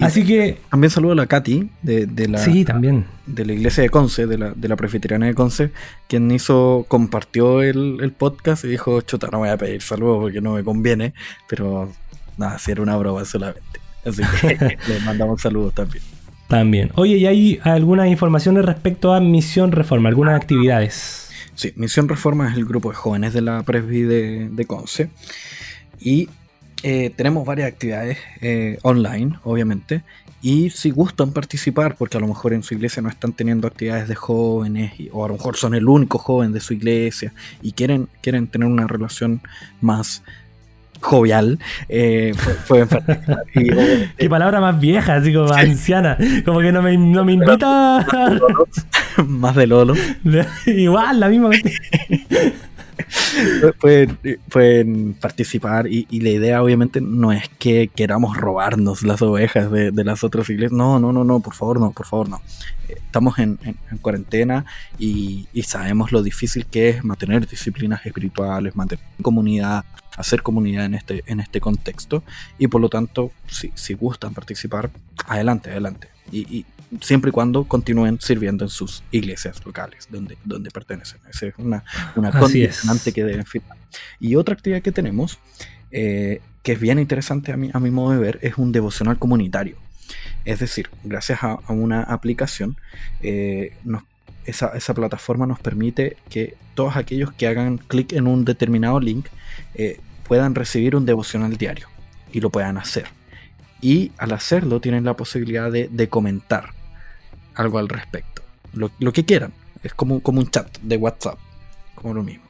Así 0.00 0.24
que. 0.24 0.58
También 0.70 0.90
saludo 0.90 1.12
a 1.12 1.16
la 1.16 1.26
Katy 1.26 1.70
de, 1.82 2.28
la. 2.28 2.38
Sí, 2.38 2.64
también. 2.64 3.06
De 3.26 3.44
la 3.44 3.52
iglesia 3.52 3.82
de 3.82 3.90
Conce, 3.90 4.26
de 4.26 4.38
la, 4.38 4.52
de 4.52 4.68
la 4.68 4.76
presbiteriana 4.76 5.26
de 5.26 5.34
Conce, 5.34 5.70
quien 6.06 6.30
hizo, 6.30 6.86
compartió 6.88 7.62
el, 7.62 8.12
podcast 8.16 8.64
y 8.64 8.68
dijo: 8.68 9.00
Chuta, 9.02 9.28
no 9.30 9.38
voy 9.38 9.48
a 9.48 9.56
pedir 9.56 9.82
saludos 9.82 10.18
porque 10.20 10.40
no 10.40 10.54
me 10.54 10.64
conviene, 10.64 11.14
pero 11.48 11.90
nada, 12.36 12.58
si 12.58 12.70
era 12.70 12.82
una 12.82 12.96
broma 12.96 13.24
solamente. 13.24 13.80
Así 14.04 14.22
que 14.40 14.78
le 14.88 15.00
mandamos 15.04 15.40
saludos 15.40 15.74
también. 15.74 16.02
También. 16.48 16.90
Oye, 16.94 17.16
¿y 17.16 17.26
hay 17.26 17.60
algunas 17.62 18.08
informaciones 18.08 18.64
respecto 18.64 19.12
a 19.12 19.20
Misión 19.20 19.72
Reforma? 19.72 20.08
¿Algunas 20.08 20.34
actividades? 20.40 21.30
Sí, 21.54 21.72
Misión 21.76 22.08
Reforma 22.08 22.50
es 22.50 22.56
el 22.56 22.64
grupo 22.64 22.88
de 22.88 22.94
jóvenes 22.94 23.34
de 23.34 23.42
la 23.42 23.62
Presbi 23.64 24.02
de, 24.02 24.48
de 24.50 24.64
Conce. 24.64 25.10
Y 26.00 26.28
eh, 26.82 27.10
tenemos 27.16 27.44
varias 27.44 27.68
actividades 27.68 28.18
eh, 28.40 28.78
online, 28.82 29.38
obviamente, 29.44 30.02
y 30.40 30.70
si 30.70 30.90
gustan 30.90 31.32
participar, 31.32 31.96
porque 31.96 32.16
a 32.16 32.20
lo 32.20 32.28
mejor 32.28 32.52
en 32.52 32.62
su 32.62 32.74
iglesia 32.74 33.02
no 33.02 33.08
están 33.08 33.32
teniendo 33.32 33.66
actividades 33.66 34.06
de 34.08 34.14
jóvenes, 34.14 34.92
o 35.12 35.24
a 35.24 35.28
lo 35.28 35.34
mejor 35.34 35.56
son 35.56 35.74
el 35.74 35.88
único 35.88 36.18
joven 36.18 36.52
de 36.52 36.60
su 36.60 36.74
iglesia, 36.74 37.32
y 37.62 37.72
quieren, 37.72 38.08
quieren 38.22 38.46
tener 38.46 38.68
una 38.68 38.86
relación 38.86 39.40
más 39.80 40.22
jovial, 41.00 41.58
eh, 41.88 42.32
pueden 42.68 42.88
participar. 42.88 43.44
Qué 44.16 44.28
palabra 44.28 44.60
más 44.60 44.80
vieja, 44.80 45.16
así 45.16 45.32
como 45.32 45.52
anciana, 45.52 46.16
como 46.44 46.60
que 46.60 46.72
no 46.72 46.82
me, 46.82 46.96
no 46.96 47.24
me 47.24 47.32
invita... 47.32 48.06
más 49.26 49.56
de 49.56 49.66
Lolo. 49.66 49.94
Igual, 50.66 51.20
la 51.20 51.28
misma 51.28 51.50
pueden, 53.80 54.18
pueden, 54.48 55.14
participar 55.14 55.86
y, 55.86 56.06
la 56.20 56.30
idea 56.30 56.62
obviamente 56.62 57.00
no 57.00 57.32
es 57.32 57.48
que 57.58 57.88
queramos 57.88 58.36
robarnos 58.36 59.02
las 59.02 59.22
ovejas 59.22 59.70
de, 59.70 59.92
las 60.04 60.24
otras 60.24 60.48
iglesias. 60.50 60.72
No, 60.72 60.98
no, 60.98 61.12
no, 61.12 61.24
no, 61.24 61.40
por 61.40 61.54
favor, 61.54 61.80
no, 61.80 61.92
por 61.92 62.06
favor, 62.06 62.28
no. 62.28 62.42
Estamos 62.88 63.38
en, 63.38 63.58
cuarentena 64.00 64.64
y, 64.98 65.48
sabemos 65.64 66.12
lo 66.12 66.22
difícil 66.22 66.66
que 66.66 66.90
es 66.90 67.04
mantener 67.04 67.46
disciplinas 67.46 68.04
espirituales, 68.04 68.74
mantener 68.76 69.04
comunidad, 69.22 69.84
hacer 70.16 70.42
comunidad 70.42 70.86
en 70.86 70.94
este, 70.94 71.22
en 71.26 71.40
este 71.40 71.60
contexto. 71.60 72.22
Y 72.58 72.68
por 72.68 72.80
lo 72.80 72.88
tanto, 72.88 73.32
si, 73.46 73.70
si 73.74 73.94
gustan 73.94 74.34
participar, 74.34 74.90
adelante, 75.26 75.70
adelante. 75.70 76.08
y 76.32 76.64
siempre 77.00 77.30
y 77.30 77.32
cuando 77.32 77.64
continúen 77.64 78.20
sirviendo 78.20 78.64
en 78.64 78.70
sus 78.70 79.02
iglesias 79.10 79.64
locales 79.64 80.08
donde, 80.10 80.38
donde 80.44 80.70
pertenecen. 80.70 81.20
Esa 81.28 81.46
es 81.46 81.54
una, 81.58 81.84
una 82.16 82.30
condicionante 82.30 83.12
que 83.12 83.24
deben 83.24 83.44
firmar. 83.44 83.76
Y 84.20 84.36
otra 84.36 84.54
actividad 84.54 84.82
que 84.82 84.92
tenemos, 84.92 85.38
eh, 85.90 86.40
que 86.62 86.72
es 86.72 86.80
bien 86.80 86.98
interesante 86.98 87.52
a 87.52 87.56
mi, 87.56 87.70
a 87.72 87.80
mi 87.80 87.90
modo 87.90 88.12
de 88.12 88.18
ver, 88.18 88.38
es 88.42 88.58
un 88.58 88.72
devocional 88.72 89.18
comunitario. 89.18 89.76
Es 90.44 90.60
decir, 90.60 90.88
gracias 91.04 91.42
a, 91.42 91.58
una 91.68 92.02
aplicación, 92.02 92.76
eh, 93.20 93.76
esa, 94.46 94.68
esa, 94.68 94.94
plataforma 94.94 95.46
nos 95.46 95.60
permite 95.60 96.16
que 96.30 96.56
todos 96.74 96.96
aquellos 96.96 97.32
que 97.32 97.46
hagan 97.46 97.76
clic 97.76 98.12
en 98.14 98.26
un 98.26 98.46
determinado 98.46 98.98
link 98.98 99.26
eh, 99.74 100.00
puedan 100.26 100.54
recibir 100.54 100.96
un 100.96 101.04
devocional 101.04 101.56
diario 101.58 101.88
y 102.32 102.40
lo 102.40 102.48
puedan 102.50 102.78
hacer. 102.78 103.06
Y 103.80 104.12
al 104.16 104.32
hacerlo 104.32 104.80
tienen 104.80 105.04
la 105.04 105.14
posibilidad 105.14 105.70
de, 105.70 105.88
de 105.88 106.08
comentar 106.08 106.77
algo 107.58 107.78
al 107.78 107.88
respecto. 107.88 108.42
Lo, 108.72 109.12
que 109.12 109.24
quieran. 109.24 109.52
Es 109.82 109.92
como, 109.94 110.20
como 110.22 110.40
un 110.40 110.50
chat 110.50 110.78
de 110.78 110.96
WhatsApp. 110.96 111.38
Como 111.94 112.14
lo 112.14 112.22
mismo. 112.22 112.44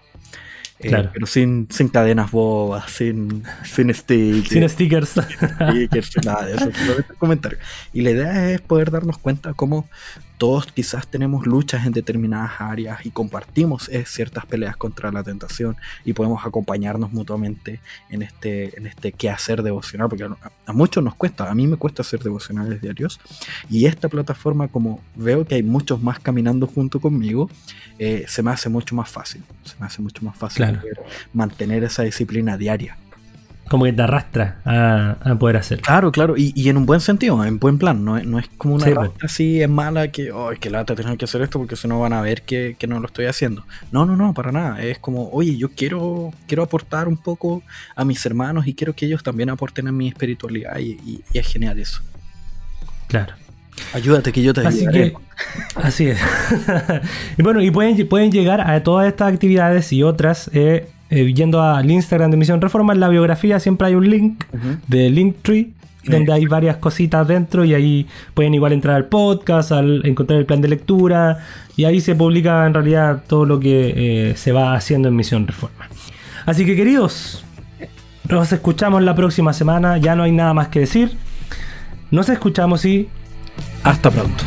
Eh, 0.81 1.09
pero 1.13 1.27
sin, 1.27 1.67
sin 1.71 1.89
cadenas 1.89 2.31
bobas, 2.31 2.91
sin, 2.91 3.43
sin 3.65 3.93
stickers. 3.93 4.49
Sin 4.49 4.69
stickers. 4.69 5.11
stickers, 5.11 6.17
nada 6.25 6.47
de 6.47 6.55
eso. 6.55 6.71
Y 7.93 8.03
la 8.03 8.11
idea 8.11 8.53
es 8.53 8.61
poder 8.61 8.91
darnos 8.91 9.19
cuenta 9.19 9.55
cómo 9.55 9.89
todos 10.39 10.67
quizás 10.67 11.09
tenemos 11.09 11.47
luchas 11.47 11.85
en 11.85 11.93
determinadas 11.93 12.61
áreas 12.61 13.05
y 13.05 13.11
compartimos 13.11 13.89
eh, 13.89 14.05
ciertas 14.07 14.47
peleas 14.47 14.77
contra 14.77 15.11
la 15.11 15.25
tentación 15.25 15.77
y 16.05 16.13
podemos 16.13 16.47
acompañarnos 16.47 17.13
mutuamente 17.13 17.81
en 18.09 18.23
este, 18.23 18.79
en 18.79 18.87
este 18.87 19.11
quehacer 19.11 19.65
devocional, 19.65 20.09
porque 20.09 20.25
a, 20.25 20.73
muchos 20.73 21.03
nos 21.03 21.17
cuesta, 21.17 21.51
a 21.51 21.55
mí 21.57 21.67
me 21.67 21.77
cuesta 21.77 22.03
hacer 22.03 22.21
devocionales 22.21 22.81
diarios 22.81 23.19
y 23.69 23.87
esta 23.87 24.09
plataforma 24.09 24.69
como 24.69 25.01
veo 25.17 25.45
que 25.45 25.57
hay 25.57 25.65
muchos 25.65 26.01
más 26.01 26.21
caminando 26.21 26.69
junto 26.69 27.01
conmigo, 27.01 27.51
eh, 27.99 28.25
se 28.29 28.43
me 28.45 28.53
hace 28.53 28.69
mucho 28.69 28.95
más 28.95 29.11
fácil, 29.11 29.43
se 29.65 29.75
me 29.81 29.87
hace 29.87 30.01
mucho 30.01 30.25
más 30.25 30.37
fácil 30.37 30.68
mantener 31.33 31.85
esa 31.85 32.03
disciplina 32.03 32.57
diaria 32.57 32.97
como 33.69 33.85
que 33.85 33.93
te 33.93 34.03
arrastra 34.03 34.61
a, 34.65 35.35
poder 35.39 35.59
hacer. 35.59 35.81
Claro, 35.81 36.11
claro, 36.11 36.35
y, 36.37 36.69
en 36.69 36.77
un 36.77 36.87
buen 36.87 37.01
sentido, 37.01 37.45
en 37.45 37.59
buen 37.59 37.79
plan, 37.79 38.05
no, 38.05 38.19
no 38.23 38.39
es 38.39 38.49
como 38.57 38.75
una 38.75 38.87
arrastra 38.87 39.27
así, 39.27 39.63
es 39.63 39.69
mala, 39.69 40.09
que, 40.09 40.33
oh, 40.33 40.53
es 40.53 40.59
que 40.59 40.71
lata 40.71 40.95
tener 40.95 41.17
que 41.17 41.27
hacer 41.27 41.43
esto 41.43 41.59
porque 41.59 41.77
si 41.77 41.87
no 41.87 42.01
van 42.01 42.13
a 42.13 42.23
ver 42.23 42.43
que, 42.43 42.77
no 42.89 42.99
lo 42.99 43.07
estoy 43.07 43.27
haciendo. 43.27 43.65
No, 43.93 44.07
no, 44.07 44.17
no, 44.17 44.35
para 44.35 44.53
nada, 44.53 44.83
es 44.83 44.99
como, 44.99 45.29
oye, 45.31 45.57
yo 45.57 45.71
quiero, 45.71 46.33
quiero 46.47 46.63
aportar 46.63 47.07
un 47.09 47.17
poco 47.17 47.63
a 47.95 48.05
mis 48.05 48.25
hermanos 48.25 48.67
y 48.67 48.75
quiero 48.75 48.95
que 48.95 49.07
ellos 49.07 49.23
también 49.23 49.51
aporten 49.51 49.87
a 49.89 49.93
mi 49.93 50.09
espiritualidad 50.09 50.79
y, 50.79 51.23
es 51.33 51.47
genial 51.47 51.79
eso. 51.79 52.01
Claro. 53.07 53.35
Ayúdate 53.93 54.33
que 54.33 54.43
yo 54.43 54.53
te 54.53 54.67
Así 54.67 54.87
que, 54.87 55.15
así 55.75 56.09
es. 56.09 56.19
y 57.39 57.43
bueno, 57.43 57.63
y 57.63 57.71
pueden, 57.71 58.09
pueden 58.09 58.31
llegar 58.33 58.61
a 58.61 58.83
todas 58.83 59.07
estas 59.07 59.33
actividades 59.33 59.93
y 59.93 60.03
otras 60.03 60.51
eh, 60.53 60.89
eh, 61.11 61.33
yendo 61.33 61.63
al 61.63 61.91
Instagram 61.91 62.31
de 62.31 62.37
Misión 62.37 62.61
Reforma, 62.61 62.93
en 62.93 63.01
la 63.01 63.09
biografía 63.09 63.59
siempre 63.61 63.89
hay 63.89 63.95
un 63.95 64.11
link 64.11 64.45
de 64.89 65.11
Linktree 65.11 65.73
donde 66.05 66.33
hay 66.33 66.47
varias 66.47 66.77
cositas 66.77 67.27
dentro 67.27 67.65
y 67.65 67.75
ahí 67.75 68.07
pueden 68.35 68.55
igual 68.55 68.73
entrar 68.73 68.97
al 68.97 69.07
podcast, 69.07 69.73
al 69.73 70.05
encontrar 70.07 70.39
el 70.39 70.47
plan 70.47 70.61
de 70.61 70.69
lectura 70.69 71.39
y 71.77 71.85
ahí 71.85 72.01
se 72.01 72.15
publica 72.15 72.67
en 72.67 72.75
realidad 72.75 73.25
todo 73.27 73.45
lo 73.45 73.61
que 73.61 74.31
eh, 74.31 74.37
se 74.37 74.53
va 74.53 74.75
haciendo 74.75 75.09
en 75.09 75.17
Misión 75.17 75.47
Reforma. 75.47 75.89
Así 76.47 76.65
que 76.65 76.77
queridos, 76.77 77.45
nos 78.29 78.53
escuchamos 78.53 79.03
la 79.03 79.15
próxima 79.15 79.53
semana, 79.53 79.99
ya 79.99 80.15
no 80.15 80.23
hay 80.23 80.33
nada 80.33 80.55
más 80.55 80.69
que 80.69 80.81
decir. 80.81 81.13
Nos 82.11 82.29
escuchamos 82.29 82.85
y 82.85 83.09
hasta 83.83 84.11
pronto. 84.11 84.45